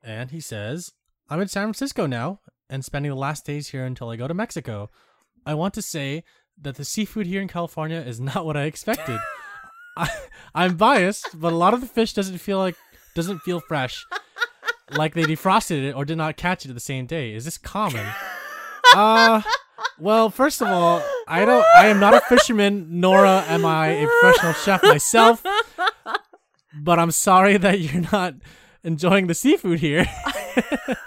And 0.03 0.31
he 0.31 0.39
says, 0.41 0.91
I'm 1.29 1.41
in 1.41 1.47
San 1.47 1.63
Francisco 1.67 2.05
now 2.05 2.41
and 2.69 2.83
spending 2.83 3.11
the 3.11 3.17
last 3.17 3.45
days 3.45 3.69
here 3.69 3.85
until 3.85 4.09
I 4.09 4.15
go 4.15 4.27
to 4.27 4.33
Mexico. 4.33 4.89
I 5.45 5.53
want 5.53 5.73
to 5.75 5.81
say 5.81 6.23
that 6.61 6.75
the 6.75 6.85
seafood 6.85 7.27
here 7.27 7.41
in 7.41 7.47
California 7.47 7.99
is 7.99 8.19
not 8.19 8.45
what 8.45 8.57
I 8.57 8.63
expected. 8.63 9.19
I, 9.97 10.09
I'm 10.53 10.75
biased, 10.75 11.39
but 11.39 11.53
a 11.53 11.55
lot 11.55 11.73
of 11.73 11.81
the 11.81 11.87
fish 11.87 12.13
doesn't 12.13 12.39
feel 12.39 12.57
like 12.57 12.75
doesn't 13.13 13.39
feel 13.39 13.61
fresh, 13.61 14.05
like 14.91 15.13
they 15.13 15.23
defrosted 15.23 15.83
it 15.83 15.93
or 15.93 16.03
did 16.03 16.17
not 16.17 16.35
catch 16.35 16.65
it 16.65 16.69
at 16.69 16.75
the 16.75 16.81
same 16.81 17.05
day. 17.05 17.33
Is 17.33 17.45
this 17.45 17.57
common? 17.57 18.05
Uh, 18.93 19.41
well, 19.97 20.29
first 20.29 20.61
of 20.61 20.67
all, 20.67 21.01
I 21.27 21.45
don't. 21.45 21.65
I 21.75 21.87
am 21.87 21.99
not 21.99 22.13
a 22.13 22.21
fisherman, 22.21 22.99
nor 22.99 23.25
am 23.25 23.65
I 23.65 23.87
a 23.87 24.07
professional 24.07 24.53
chef 24.53 24.83
myself. 24.83 25.43
But 26.77 26.99
I'm 26.99 27.11
sorry 27.11 27.57
that 27.57 27.79
you're 27.79 28.03
not 28.11 28.35
enjoying 28.83 29.27
the 29.27 29.33
seafood 29.33 29.79
here. 29.79 30.05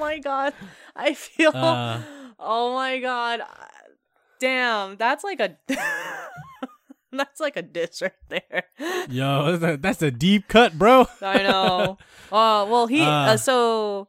Oh 0.00 0.02
my 0.02 0.18
god, 0.18 0.54
I 0.96 1.12
feel. 1.12 1.50
Uh. 1.54 2.00
oh 2.38 2.72
my 2.72 3.00
god, 3.00 3.42
damn, 4.40 4.96
that's 4.96 5.22
like 5.22 5.40
a. 5.40 5.58
that's 7.12 7.38
like 7.38 7.58
a 7.58 7.62
diss 7.62 8.00
right 8.00 8.12
there. 8.30 8.64
Yo, 9.10 9.56
that's 9.58 9.74
a, 9.74 9.76
that's 9.76 10.00
a 10.00 10.10
deep 10.10 10.48
cut, 10.48 10.78
bro. 10.78 11.06
I 11.20 11.42
know. 11.42 11.98
Uh, 12.32 12.64
well, 12.70 12.86
he 12.86 13.02
uh, 13.02 13.10
Uh. 13.10 13.36
so 13.36 14.06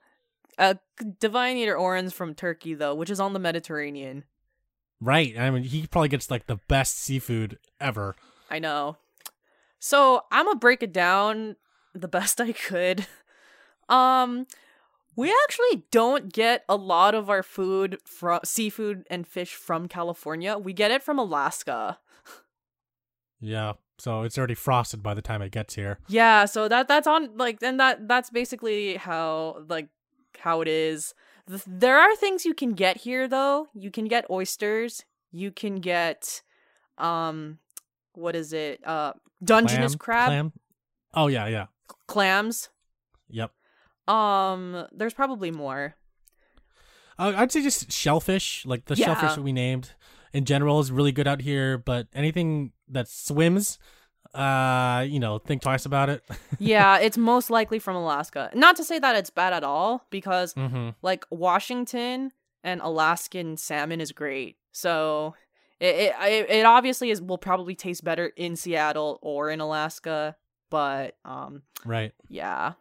uh, 0.60 0.76
Divine 1.20 1.58
Eater 1.58 1.76
Oran's 1.76 2.14
from 2.14 2.36
Turkey 2.36 2.76
though, 2.76 2.94
which 2.94 3.10
is 3.10 3.20
on 3.20 3.34
the 3.34 3.39
Mediterranean. 3.39 4.24
Right. 5.02 5.38
I 5.38 5.50
mean, 5.50 5.64
he 5.64 5.88
probably 5.88 6.10
gets 6.10 6.30
like 6.30 6.46
the 6.46 6.60
best 6.68 7.00
seafood 7.00 7.58
ever. 7.80 8.16
I 8.48 8.60
know. 8.60 8.98
So 9.80 10.22
I'm 10.32 10.46
gonna 10.46 10.60
break 10.60 10.84
it 10.84 10.94
down 10.94 11.56
the 11.96 12.08
best 12.08 12.39
I 12.39 12.54
could. 12.54 13.08
Um, 13.89 14.48
we 15.16 15.34
actually 15.43 15.86
don't 15.91 16.32
get 16.32 16.64
a 16.70 16.76
lot 16.76 17.16
of 17.16 17.30
our 17.30 17.43
food 17.43 17.97
from 18.05 18.39
seafood 18.43 19.05
and 19.09 19.28
fish 19.28 19.53
from 19.55 19.88
California. 19.88 20.57
We 20.57 20.74
get 20.74 20.91
it 20.91 21.03
from 21.03 21.20
Alaska. 21.20 21.99
Yeah. 23.39 23.74
So 23.97 24.24
it's 24.24 24.38
already 24.38 24.55
frosted 24.55 25.03
by 25.03 25.14
the 25.14 25.22
time 25.22 25.41
it 25.41 25.51
gets 25.51 25.76
here. 25.76 25.99
Yeah, 26.07 26.45
so 26.45 26.68
that 26.68 26.88
that's 26.88 27.05
on 27.05 27.38
like 27.38 27.62
and 27.62 27.80
that 27.80 28.07
that's 28.07 28.30
basically 28.32 28.95
how 28.95 29.64
like 29.70 29.89
how 30.39 30.62
it 30.62 30.68
is. 30.68 31.14
There 31.68 31.97
are 31.97 32.16
things 32.16 32.45
you 32.45 32.53
can 32.53 32.74
get 32.74 32.97
here 32.97 33.28
though. 33.28 33.68
You 33.76 33.91
can 33.91 34.05
get 34.05 34.30
oysters. 34.30 35.05
You 35.32 35.51
can 35.51 35.76
get 35.76 36.41
um 36.97 37.59
what 38.14 38.36
is 38.36 38.53
it? 38.53 38.80
Uh 38.86 39.14
Dungeness 39.43 39.95
Clam- 39.95 39.99
crab, 39.99 40.28
Clam? 40.30 40.53
Oh 41.14 41.28
yeah, 41.28 41.47
yeah. 41.47 41.66
clams. 42.07 42.70
Yep. 43.30 43.51
Um 44.12 44.88
there's 44.91 45.14
probably 45.14 45.51
more. 45.51 45.95
Uh, 47.20 47.34
I'd 47.36 47.51
say 47.51 47.62
just 47.62 47.91
shellfish, 47.91 48.66
like 48.66 48.86
the 48.86 48.95
Yeah. 48.95 49.07
shellfish 49.07 49.36
that 49.36 49.41
we 49.41 49.51
named 49.51 49.91
in 50.34 50.45
general 50.45 50.80
is 50.80 50.91
really 50.91 51.12
good 51.12 51.28
out 51.28 51.41
here. 51.41 51.78
But 51.78 52.07
anything 52.14 52.72
that 52.88 53.07
swims, 53.07 53.78
uh, 54.34 55.05
you 55.07 55.20
know, 55.20 55.38
think 55.38 55.62
twice 55.62 55.86
about 55.86 56.09
it. 56.09 56.24
yeah, 56.59 56.97
it's 56.97 57.18
most 57.18 57.49
likely 57.49 57.80
from 57.80 57.95
Alaska. 57.95 58.49
Not 58.53 58.76
to 58.78 58.84
say 58.84 58.97
that 58.99 59.16
it's 59.16 59.30
bad 59.30 59.53
at 59.53 59.64
all 59.64 60.05
because 60.09 60.53
mm-hmm. 60.53 60.89
like 61.01 61.26
Washington 61.30 62.32
and 62.64 62.82
Alaskan 62.82 63.57
salmon 63.57 64.01
is 64.01 64.12
great. 64.12 64.57
So 64.72 65.36
it 65.80 65.95
it, 65.95 66.16
it 66.22 66.49
it 66.49 66.66
obviously 66.66 67.12
is 67.12 67.22
will 67.22 67.38
probably 67.38 67.76
taste 67.76 68.03
better 68.03 68.28
in 68.38 68.55
Seattle 68.55 69.20
or 69.22 69.49
in 69.49 69.59
Alaska, 69.59 70.36
but 70.70 71.18
um 71.26 71.64
Right. 71.86 72.14
yeah. 72.30 72.74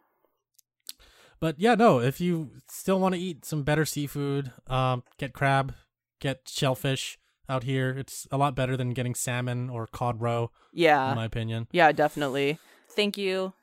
But 1.41 1.59
yeah, 1.59 1.75
no. 1.75 1.99
If 1.99 2.21
you 2.21 2.51
still 2.69 2.99
want 2.99 3.15
to 3.15 3.19
eat 3.19 3.43
some 3.43 3.63
better 3.63 3.83
seafood, 3.83 4.53
um, 4.67 5.03
get 5.17 5.33
crab, 5.33 5.73
get 6.21 6.43
shellfish 6.47 7.17
out 7.49 7.63
here. 7.63 7.89
It's 7.97 8.27
a 8.31 8.37
lot 8.37 8.55
better 8.55 8.77
than 8.77 8.91
getting 8.91 9.15
salmon 9.15 9.69
or 9.69 9.87
cod 9.87 10.21
roe, 10.21 10.51
Yeah. 10.71 11.09
in 11.09 11.15
my 11.15 11.25
opinion. 11.25 11.67
Yeah, 11.71 11.91
definitely. 11.91 12.59
Thank 12.91 13.17
you 13.17 13.53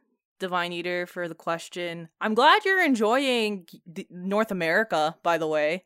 Divine 0.41 0.72
Eater 0.72 1.07
for 1.07 1.29
the 1.29 1.35
question. 1.35 2.09
I'm 2.20 2.35
glad 2.35 2.64
you're 2.64 2.85
enjoying 2.85 3.66
North 4.11 4.51
America 4.51 5.16
by 5.22 5.39
the 5.39 5.47
way. 5.47 5.85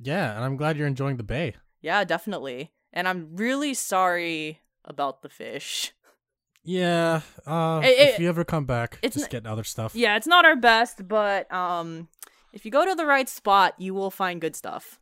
Yeah, 0.00 0.34
and 0.36 0.44
I'm 0.44 0.56
glad 0.56 0.76
you're 0.76 0.86
enjoying 0.86 1.16
the 1.16 1.22
bay. 1.24 1.56
Yeah, 1.80 2.04
definitely. 2.04 2.72
And 2.92 3.08
I'm 3.08 3.36
really 3.36 3.74
sorry 3.74 4.60
about 4.84 5.22
the 5.22 5.28
fish. 5.28 5.92
Yeah. 6.64 7.22
Uh, 7.46 7.80
It- 7.84 7.98
if 7.98 8.14
it- 8.14 8.20
you 8.22 8.28
ever 8.28 8.44
come 8.44 8.66
back, 8.66 8.98
it's 9.02 9.14
just 9.14 9.26
n- 9.32 9.42
get 9.42 9.46
other 9.46 9.64
stuff. 9.64 9.94
Yeah, 9.94 10.16
it's 10.16 10.26
not 10.26 10.44
our 10.44 10.56
best, 10.56 11.08
but 11.08 11.50
um 11.52 12.08
if 12.52 12.64
you 12.64 12.70
go 12.70 12.84
to 12.86 12.94
the 12.94 13.06
right 13.06 13.28
spot, 13.28 13.74
you 13.78 13.94
will 13.94 14.10
find 14.10 14.40
good 14.40 14.56
stuff. 14.56 14.98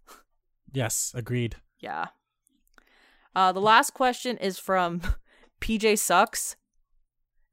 Yes, 0.73 1.13
agreed. 1.15 1.57
Yeah. 1.81 2.07
Uh, 3.35 3.53
the 3.53 3.61
last 3.61 3.93
question 3.95 4.37
is 4.39 4.59
from 4.59 5.01
PJ 5.61 5.99
Sucks, 5.99 6.57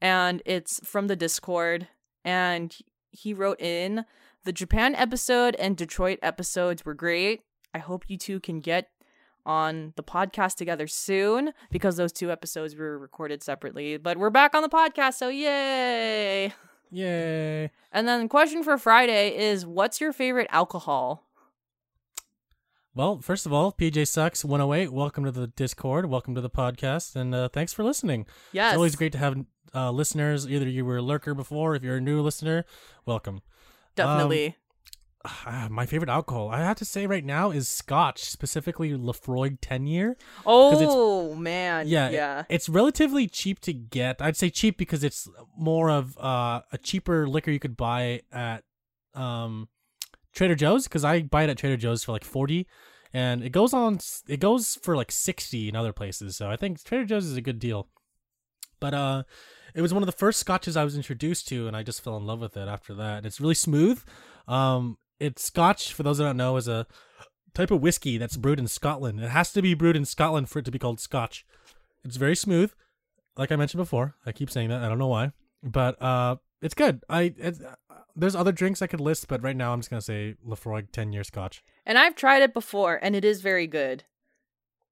and 0.02 0.42
it's 0.46 0.80
from 0.88 1.08
the 1.08 1.16
Discord. 1.16 1.88
And 2.26 2.76
he 3.12 3.34
wrote 3.34 3.60
in 3.62 4.06
the 4.46 4.54
Japan 4.54 4.96
episode 4.96 5.56
and 5.60 5.76
Detroit 5.78 6.20
episodes 6.22 6.86
were 6.86 6.94
great. 6.96 7.42
I 7.74 7.80
hope 7.80 8.06
you 8.10 8.18
two 8.18 8.40
can 8.40 8.62
get 8.62 8.90
on 9.46 9.94
the 9.96 10.04
podcast 10.04 10.56
together 10.56 10.88
soon 10.88 11.54
because 11.72 11.98
those 11.98 12.12
two 12.12 12.32
episodes 12.32 12.76
were 12.76 12.98
recorded 12.98 13.44
separately. 13.44 13.98
But 13.98 14.18
we're 14.18 14.30
back 14.30 14.56
on 14.56 14.62
the 14.62 14.70
podcast, 14.70 15.16
so 15.16 15.30
yay! 15.30 16.54
Yay. 16.92 17.72
And 17.92 18.08
then, 18.08 18.30
question 18.30 18.64
for 18.64 18.78
Friday 18.78 19.36
is 19.36 19.66
what's 19.66 20.00
your 20.00 20.14
favorite 20.14 20.48
alcohol? 20.52 21.28
Well, 22.96 23.20
first 23.20 23.48
of 23.48 23.54
all, 23.54 23.72
PJ 23.72 24.08
Sucks 24.08 24.46
108, 24.46 24.94
welcome 24.94 25.26
to 25.26 25.32
the 25.32 25.48
Discord, 25.48 26.06
welcome 26.06 26.36
to 26.36 26.42
the 26.42 26.50
podcast, 26.52 27.16
and 27.16 27.34
uh, 27.34 27.50
thanks 27.50 27.74
for 27.74 27.84
listening. 27.84 28.28
Yes. 28.52 28.74
It's 28.74 28.78
always 28.78 28.96
great 28.96 29.12
to 29.14 29.18
have 29.18 29.44
uh, 29.74 29.90
listeners. 29.90 30.48
Either 30.48 30.70
you 30.70 30.86
were 30.86 30.98
a 30.98 31.02
lurker 31.02 31.34
before, 31.34 31.74
if 31.74 31.82
you're 31.82 31.98
a 31.98 32.02
new 32.02 32.22
listener, 32.22 32.66
welcome. 33.08 33.42
Definitely. 33.96 34.58
Ah, 35.26 35.68
my 35.72 35.86
favorite 35.86 36.10
alcohol, 36.10 36.50
I 36.50 36.60
have 36.60 36.76
to 36.78 36.86
say 36.86 37.08
right 37.08 37.24
now, 37.24 37.52
is 37.52 37.70
Scotch, 37.70 38.24
specifically 38.24 38.92
Laphroaig 38.92 39.60
10 39.62 39.88
year. 39.88 40.18
oh, 40.46 41.34
man. 41.36 41.88
Yeah, 41.88 42.10
Yeah. 42.10 42.44
It's 42.50 42.68
relatively 42.68 43.28
cheap 43.28 43.60
to 43.62 43.72
get. 43.74 44.22
I'd 44.22 44.36
say 44.36 44.50
cheap 44.50 44.78
because 44.78 45.02
it's 45.02 45.30
more 45.58 45.90
of 45.90 46.18
uh, 46.18 46.62
a 46.74 46.78
cheaper 46.78 47.26
liquor 47.28 47.52
you 47.52 47.60
could 47.60 47.78
buy 47.78 48.22
at 48.34 48.64
um, 49.14 49.70
Trader 50.34 50.56
Joe's 50.56 50.86
because 50.86 51.06
I 51.06 51.22
buy 51.22 51.44
it 51.44 51.50
at 51.50 51.58
Trader 51.58 51.78
Joe's 51.78 52.04
for 52.04 52.12
like 52.12 52.26
40 52.26 52.68
and 53.14 53.44
it 53.44 53.52
goes 53.52 53.74
on 53.74 54.00
it 54.28 54.40
goes 54.40 54.76
for 54.82 54.96
like 54.96 55.12
60 55.12 55.70
in 55.70 55.76
other 55.76 55.94
places. 55.94 56.36
So 56.36 56.50
I 56.50 56.56
think 56.58 56.84
Trader 56.84 57.06
Joe's 57.06 57.26
is 57.26 57.38
a 57.38 57.42
good 57.42 57.60
deal. 57.60 57.88
But 58.80 58.94
uh 58.94 59.24
it 59.76 59.82
was 59.82 59.94
one 59.94 60.04
of 60.04 60.08
the 60.08 60.12
first 60.12 60.40
scotches 60.40 60.76
I 60.76 60.84
was 60.84 60.96
introduced 60.96 61.48
to 61.50 61.68
and 61.68 61.78
I 61.78 61.84
just 61.84 62.04
fell 62.04 62.18
in 62.18 62.26
love 62.26 62.42
with 62.42 62.58
it 62.58 62.68
after 62.68 62.94
that. 62.96 63.26
It's 63.26 63.40
really 63.40 63.54
smooth. 63.54 64.04
Um 64.48 64.98
it's 65.20 65.44
scotch 65.44 65.94
for 65.94 66.04
those 66.04 66.18
that 66.18 66.26
don't 66.26 66.38
know 66.38 66.58
is 66.58 66.68
a 66.68 66.88
type 67.54 67.72
of 67.72 67.82
whiskey 67.82 68.18
that's 68.18 68.38
brewed 68.38 68.60
in 68.60 68.68
Scotland. 68.68 69.20
It 69.20 69.30
has 69.30 69.54
to 69.54 69.62
be 69.62 69.74
brewed 69.74 69.96
in 69.96 70.06
Scotland 70.06 70.50
for 70.50 70.60
it 70.60 70.66
to 70.66 70.72
be 70.72 70.80
called 70.80 71.00
scotch. 71.00 71.46
It's 72.04 72.18
very 72.18 72.36
smooth. 72.36 72.74
Like 73.38 73.52
I 73.52 73.56
mentioned 73.56 73.80
before, 73.80 74.16
I 74.26 74.32
keep 74.32 74.50
saying 74.50 74.70
that. 74.70 74.84
I 74.84 74.90
don't 74.90 75.00
know 75.00 75.08
why. 75.08 75.32
But 75.62 76.02
uh 76.02 76.38
it's 76.62 76.74
good. 76.74 77.04
I 77.10 77.34
it's, 77.38 77.62
uh, 77.62 77.76
there's 78.16 78.36
other 78.36 78.52
drinks 78.52 78.82
I 78.82 78.88
could 78.88 79.02
list, 79.02 79.28
but 79.28 79.44
right 79.44 79.56
now 79.56 79.74
I'm 79.74 79.80
just 79.80 79.90
gonna 79.90 80.02
say 80.02 80.36
Laphroaig 80.48 80.92
ten 80.92 81.12
year 81.14 81.24
Scotch. 81.24 81.64
And 81.86 81.98
I've 81.98 82.16
tried 82.16 82.42
it 82.42 82.54
before, 82.54 83.00
and 83.02 83.16
it 83.16 83.26
is 83.26 83.42
very 83.42 83.68
good. 83.68 84.04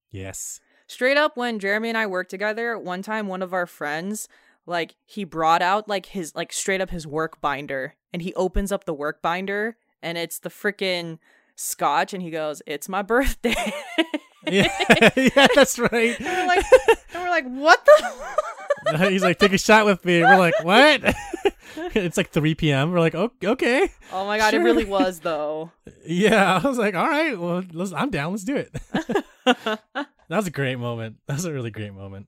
Yes. 0.09 0.59
Straight 0.87 1.17
up, 1.17 1.37
when 1.37 1.59
Jeremy 1.59 1.87
and 1.89 1.97
I 1.97 2.05
worked 2.05 2.31
together, 2.31 2.77
one 2.77 3.01
time 3.01 3.27
one 3.27 3.41
of 3.41 3.53
our 3.53 3.65
friends, 3.65 4.27
like, 4.65 4.95
he 5.05 5.23
brought 5.23 5.61
out 5.61 5.87
like 5.87 6.07
his 6.07 6.35
like 6.35 6.51
straight 6.51 6.81
up 6.81 6.89
his 6.89 7.07
work 7.07 7.39
binder, 7.39 7.95
and 8.11 8.21
he 8.21 8.33
opens 8.33 8.73
up 8.73 8.83
the 8.83 8.93
work 8.93 9.21
binder, 9.21 9.77
and 10.01 10.17
it's 10.17 10.39
the 10.39 10.49
freaking 10.49 11.19
scotch, 11.55 12.13
and 12.13 12.21
he 12.23 12.29
goes, 12.31 12.61
"It's 12.65 12.87
my 12.89 13.01
birthday." 13.01 13.73
Yeah, 14.47 14.69
yeah, 15.15 15.45
that's 15.53 15.77
right. 15.77 16.19
and 16.19 16.25
we're 16.25 16.47
like, 16.47 16.65
and 17.13 17.23
we're 17.23 17.29
like, 17.29 17.45
what 17.45 17.85
the? 17.85 19.07
He's 19.11 19.21
like, 19.21 19.37
take 19.37 19.53
a 19.53 19.57
shot 19.59 19.85
with 19.85 20.03
me. 20.03 20.21
We're 20.21 20.39
like, 20.39 20.63
what? 20.63 20.99
it's 21.93 22.17
like 22.17 22.31
3 22.31 22.55
p.m. 22.55 22.91
We're 22.91 22.99
like, 23.01 23.13
oh, 23.13 23.31
okay. 23.43 23.87
oh 24.11 24.25
my 24.25 24.39
god, 24.39 24.49
Sure. 24.49 24.59
it 24.59 24.63
really 24.63 24.83
was 24.85 25.19
though. 25.19 25.69
Yeah, 26.03 26.59
I 26.61 26.67
was 26.67 26.79
like, 26.79 26.95
all 26.95 27.07
right, 27.07 27.37
well, 27.39 27.63
I'm 27.95 28.09
down. 28.09 28.31
Let's 28.31 28.43
do 28.43 28.55
it. 28.55 28.73
that 29.45 29.79
was 30.27 30.47
a 30.47 30.51
great 30.51 30.79
moment. 30.79 31.17
That 31.27 31.33
was 31.35 31.45
a 31.45 31.53
really 31.53 31.69
great 31.69 31.93
moment. 31.93 32.25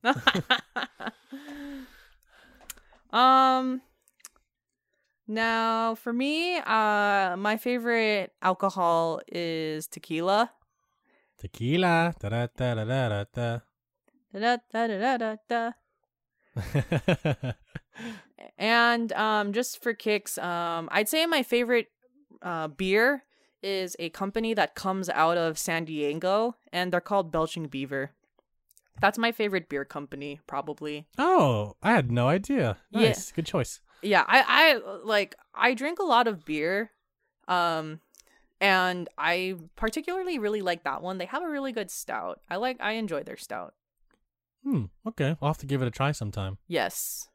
um 3.12 3.82
now 5.28 5.96
for 5.96 6.14
me 6.14 6.58
uh 6.58 7.36
my 7.38 7.58
favorite 7.58 8.32
alcohol 8.42 9.22
is 9.28 9.88
tequila 9.88 10.52
Tequila. 11.38 12.14
Da 12.22 12.30
da 12.30 12.48
da 12.56 12.74
da 12.74 12.86
da 12.86 13.26
da. 13.34 13.60
da 14.32 14.58
da 14.72 14.72
da 14.72 15.18
da 15.18 15.18
da 15.18 15.36
da. 15.50 15.72
and 18.58 19.12
um 19.14 19.52
just 19.52 19.82
for 19.82 19.94
kicks 19.94 20.38
um 20.38 20.88
i'd 20.92 21.10
say 21.10 21.26
my 21.26 21.44
favorite 21.44 21.88
uh 22.42 22.68
beer 22.68 23.24
is 23.62 23.96
a 24.00 24.10
company 24.10 24.54
that 24.54 24.76
comes 24.76 25.10
out 25.10 25.38
of 25.38 25.58
san 25.58 25.84
diego 25.84 26.56
and 26.72 26.94
they're 26.94 27.02
called 27.02 27.32
belching 27.32 27.68
beaver 27.68 28.12
that's 29.02 29.18
my 29.18 29.32
favorite 29.32 29.68
beer 29.70 29.84
company 29.84 30.40
probably 30.48 31.08
oh, 31.18 31.76
I 31.82 31.94
had 31.94 32.12
no 32.12 32.28
idea. 32.28 32.78
Yeah. 32.92 33.16
Good 33.36 33.48
choice. 33.48 33.82
Yeah 34.04 34.24
i 34.28 34.44
i 34.48 34.98
like 35.04 35.36
i 35.56 35.74
drink 35.74 36.00
a 36.00 36.04
lot 36.04 36.28
of 36.28 36.44
beer 36.46 36.92
um 37.48 38.00
and 38.62 39.10
i 39.18 39.56
particularly 39.76 40.38
really 40.40 40.62
like 40.62 40.84
that 40.84 41.02
one 41.02 41.18
they 41.18 41.26
have 41.26 41.42
a 41.44 41.50
really 41.50 41.72
good 41.72 41.90
stout 41.92 42.42
i 42.50 42.56
like 42.56 42.78
i 42.80 42.94
enjoy 42.94 43.24
their 43.24 43.38
stout 43.38 43.74
Hmm. 44.66 44.86
Okay. 45.06 45.36
I'll 45.42 45.50
have 45.50 45.58
to 45.58 45.66
give 45.66 45.82
it 45.82 45.90
a 45.90 45.92
try 45.92 46.14
sometime. 46.14 46.58
yes 46.70 47.28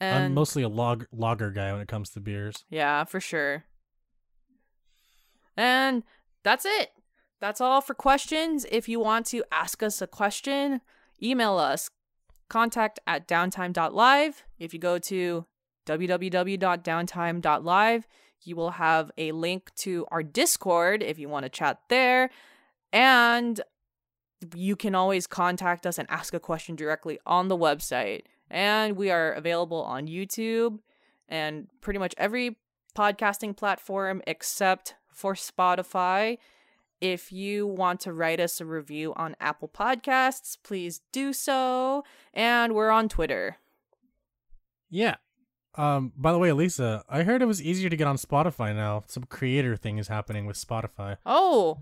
I'm 0.00 0.34
mostly 0.34 0.64
a 0.64 0.68
log 0.68 1.06
lager 1.12 1.52
guy 1.52 1.70
when 1.70 1.80
it 1.80 1.86
comes 1.86 2.10
to 2.10 2.20
beers. 2.20 2.64
yeah 2.70 3.04
for 3.04 3.20
sure 3.20 3.62
and 5.56 6.02
that's 6.42 6.64
it 6.64 6.90
that's 7.40 7.60
all 7.60 7.80
for 7.80 7.94
questions 7.94 8.66
if 8.70 8.88
you 8.88 8.98
want 9.00 9.26
to 9.26 9.44
ask 9.52 9.82
us 9.82 10.02
a 10.02 10.06
question 10.06 10.80
email 11.22 11.56
us 11.58 11.88
contact 12.48 12.98
at 13.06 13.28
downtime.live 13.28 14.42
if 14.58 14.74
you 14.74 14.80
go 14.80 14.98
to 14.98 15.46
www.downtime.live 15.86 18.06
you 18.46 18.56
will 18.56 18.72
have 18.72 19.10
a 19.16 19.32
link 19.32 19.74
to 19.76 20.06
our 20.10 20.22
discord 20.22 21.02
if 21.02 21.18
you 21.18 21.28
want 21.28 21.44
to 21.44 21.50
chat 21.50 21.80
there. 21.88 22.30
And 22.92 23.60
you 24.54 24.76
can 24.76 24.94
always 24.94 25.26
contact 25.26 25.86
us 25.86 25.98
and 25.98 26.10
ask 26.10 26.34
a 26.34 26.40
question 26.40 26.76
directly 26.76 27.18
on 27.26 27.48
the 27.48 27.56
website. 27.56 28.22
And 28.50 28.96
we 28.96 29.10
are 29.10 29.32
available 29.32 29.82
on 29.82 30.08
youtube 30.08 30.80
and 31.28 31.68
pretty 31.80 31.98
much 31.98 32.14
every 32.18 32.58
podcasting 32.96 33.56
platform 33.56 34.20
except 34.26 34.94
for 35.08 35.34
spotify. 35.34 36.38
If 37.00 37.32
you 37.32 37.66
want 37.66 38.00
to 38.00 38.12
write 38.12 38.40
us 38.40 38.60
a 38.60 38.66
review 38.66 39.14
on 39.16 39.36
apple 39.40 39.68
podcasts 39.68 40.58
please 40.62 41.00
do 41.12 41.32
so. 41.32 42.04
And 42.34 42.74
we're 42.74 42.90
on 42.90 43.08
twitter. 43.08 43.56
Yeah. 44.90 45.16
Um. 45.74 46.12
By 46.16 46.32
the 46.32 46.38
way, 46.38 46.52
Lisa, 46.52 47.02
I 47.08 47.22
heard 47.22 47.40
it 47.42 47.46
was 47.46 47.62
easier 47.62 47.88
to 47.88 47.96
get 47.96 48.06
on 48.06 48.16
Spotify 48.16 48.74
now. 48.74 49.04
Some 49.06 49.24
creator 49.24 49.76
thing 49.76 49.98
is 49.98 50.08
happening 50.08 50.46
with 50.46 50.56
Spotify. 50.56 51.16
oh 51.26 51.78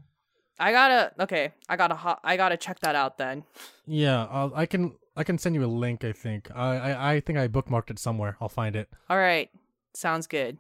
i 0.63 0.73
gotta 0.73 1.11
okay 1.19 1.53
i 1.71 1.75
gotta 1.77 1.95
ho- 1.95 2.19
i 2.23 2.37
gotta 2.37 2.55
check 2.57 2.79
that 2.81 2.95
out 2.95 3.17
then 3.17 3.45
Yeah. 3.87 4.27
I'll, 4.31 4.53
I 4.55 4.67
can. 4.67 4.97
I 5.17 5.25
can 5.25 5.39
send 5.39 5.55
you 5.55 5.65
a 5.65 5.67
link. 5.67 6.05
I 6.05 6.13
think. 6.13 6.51
I. 6.55 6.77
I, 6.77 7.13
I 7.15 7.21
think 7.21 7.39
I 7.39 7.49
bookmarked 7.49 7.91
it 7.91 7.99
somewhere. 7.99 8.37
I'll 8.41 8.49
find 8.51 8.77
it. 8.77 8.89
all 9.09 9.17
right 9.19 9.49
sounds 9.95 10.27
good 10.27 10.59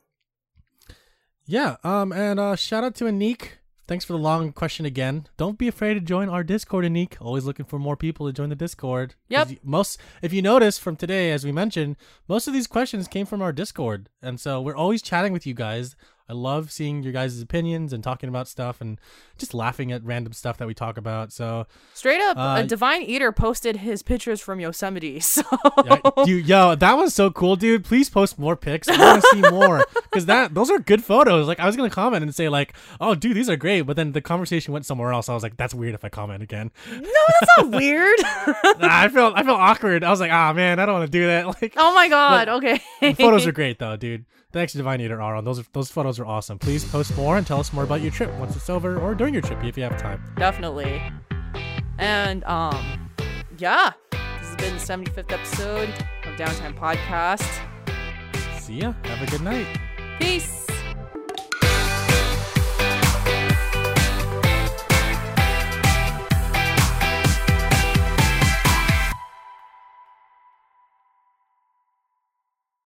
Yeah. 1.46 1.76
Um. 1.84 2.12
And 2.12 2.40
uh, 2.40 2.56
shout 2.56 2.82
out 2.84 2.94
to 2.96 3.04
Anik. 3.04 3.58
Thanks 3.90 4.04
for 4.04 4.12
the 4.12 4.20
long 4.20 4.52
question 4.52 4.86
again. 4.86 5.26
Don't 5.36 5.58
be 5.58 5.66
afraid 5.66 5.94
to 5.94 6.00
join 6.00 6.28
our 6.28 6.44
Discord, 6.44 6.84
Anik. 6.84 7.16
Always 7.20 7.44
looking 7.44 7.66
for 7.66 7.76
more 7.76 7.96
people 7.96 8.24
to 8.24 8.32
join 8.32 8.48
the 8.48 8.54
Discord. 8.54 9.16
Yep. 9.30 9.48
Most, 9.64 9.98
if 10.22 10.32
you 10.32 10.42
notice 10.42 10.78
from 10.78 10.94
today, 10.94 11.32
as 11.32 11.44
we 11.44 11.50
mentioned, 11.50 11.96
most 12.28 12.46
of 12.46 12.54
these 12.54 12.68
questions 12.68 13.08
came 13.08 13.26
from 13.26 13.42
our 13.42 13.52
Discord, 13.52 14.08
and 14.22 14.38
so 14.38 14.60
we're 14.60 14.76
always 14.76 15.02
chatting 15.02 15.32
with 15.32 15.44
you 15.44 15.54
guys. 15.54 15.96
I 16.30 16.32
love 16.32 16.70
seeing 16.70 17.02
your 17.02 17.12
guys' 17.12 17.42
opinions 17.42 17.92
and 17.92 18.04
talking 18.04 18.28
about 18.28 18.46
stuff 18.46 18.80
and 18.80 19.00
just 19.36 19.52
laughing 19.52 19.90
at 19.90 20.04
random 20.04 20.32
stuff 20.32 20.58
that 20.58 20.68
we 20.68 20.74
talk 20.74 20.96
about. 20.96 21.32
So, 21.32 21.66
straight 21.92 22.20
up 22.20 22.36
Uh, 22.36 22.60
a 22.60 22.64
divine 22.64 23.02
eater 23.02 23.32
posted 23.32 23.78
his 23.78 24.04
pictures 24.04 24.40
from 24.40 24.60
yosemite 24.60 25.18
so 25.20 25.42
yeah, 25.84 25.96
dude, 26.24 26.46
yo, 26.46 26.76
that 26.76 26.92
was 26.96 27.14
so 27.14 27.32
cool, 27.32 27.56
dude. 27.56 27.84
Please 27.84 28.08
post 28.08 28.38
more 28.38 28.54
pics. 28.54 28.86
I 28.88 28.96
want 28.96 29.22
to 29.22 29.28
see 29.32 29.40
more 29.50 29.84
because 30.04 30.26
that 30.26 30.54
those 30.54 30.70
are 30.70 30.78
good 30.78 31.02
photos. 31.02 31.48
Like 31.48 31.58
I 31.58 31.66
was 31.66 31.76
gonna 31.76 31.90
comment 31.90 32.22
and 32.22 32.32
say 32.32 32.48
like, 32.48 32.74
"Oh, 33.00 33.16
dude, 33.16 33.36
these 33.36 33.50
are 33.50 33.56
great," 33.56 33.82
but 33.82 33.96
then 33.96 34.12
the 34.12 34.20
conversation 34.20 34.72
went 34.72 34.86
somewhere 34.86 35.12
else. 35.12 35.28
I 35.28 35.34
was 35.34 35.42
like, 35.42 35.56
"That's 35.56 35.74
weird 35.74 35.94
if 35.94 36.04
I 36.04 36.10
comment 36.10 36.44
again." 36.44 36.70
no 36.92 37.00
that's 37.00 37.50
not 37.58 37.70
weird 37.80 38.20
I 38.24 39.08
felt 39.12 39.36
I 39.36 39.42
felt 39.42 39.58
awkward. 39.58 40.04
I 40.04 40.10
was 40.10 40.20
like, 40.20 40.30
"Ah, 40.30 40.52
man, 40.52 40.78
I 40.78 40.86
don't 40.86 40.94
want 40.94 41.10
to 41.10 41.18
do 41.18 41.26
that." 41.26 41.46
Like, 41.60 41.74
oh 41.76 41.92
my 41.92 42.08
god 42.08 42.48
okay 42.48 42.80
the 43.00 43.14
photos 43.14 43.48
are 43.48 43.52
great 43.52 43.80
though, 43.80 43.96
dude. 43.96 44.24
Thanks 44.52 44.72
Divine 44.72 45.00
Eater 45.00 45.20
Aaron. 45.22 45.44
Those 45.44 45.60
are, 45.60 45.64
those 45.72 45.90
photos 45.90 46.18
are 46.18 46.26
awesome. 46.26 46.58
Please 46.58 46.84
post 46.84 47.16
more 47.16 47.36
and 47.36 47.46
tell 47.46 47.60
us 47.60 47.72
more 47.72 47.84
about 47.84 48.00
your 48.00 48.10
trip 48.10 48.32
once 48.34 48.56
it's 48.56 48.68
over 48.68 48.98
or 48.98 49.14
during 49.14 49.32
your 49.32 49.42
trip 49.42 49.62
if 49.62 49.76
you 49.76 49.84
have 49.84 49.96
time. 50.00 50.22
definitely 50.36 51.00
and 51.98 52.42
um 52.44 53.08
yeah 53.58 53.92
this 54.10 54.20
has 54.48 54.56
been 54.56 54.74
the 55.04 55.10
75th 55.10 55.32
episode 55.32 55.88
of 56.24 56.34
downtime 56.38 56.74
podcast 56.76 57.46
See 58.60 58.78
ya. 58.80 58.92
Have 59.04 59.26
a 59.26 59.30
good 59.30 59.42
night. 59.42 59.66
peace 60.18 60.66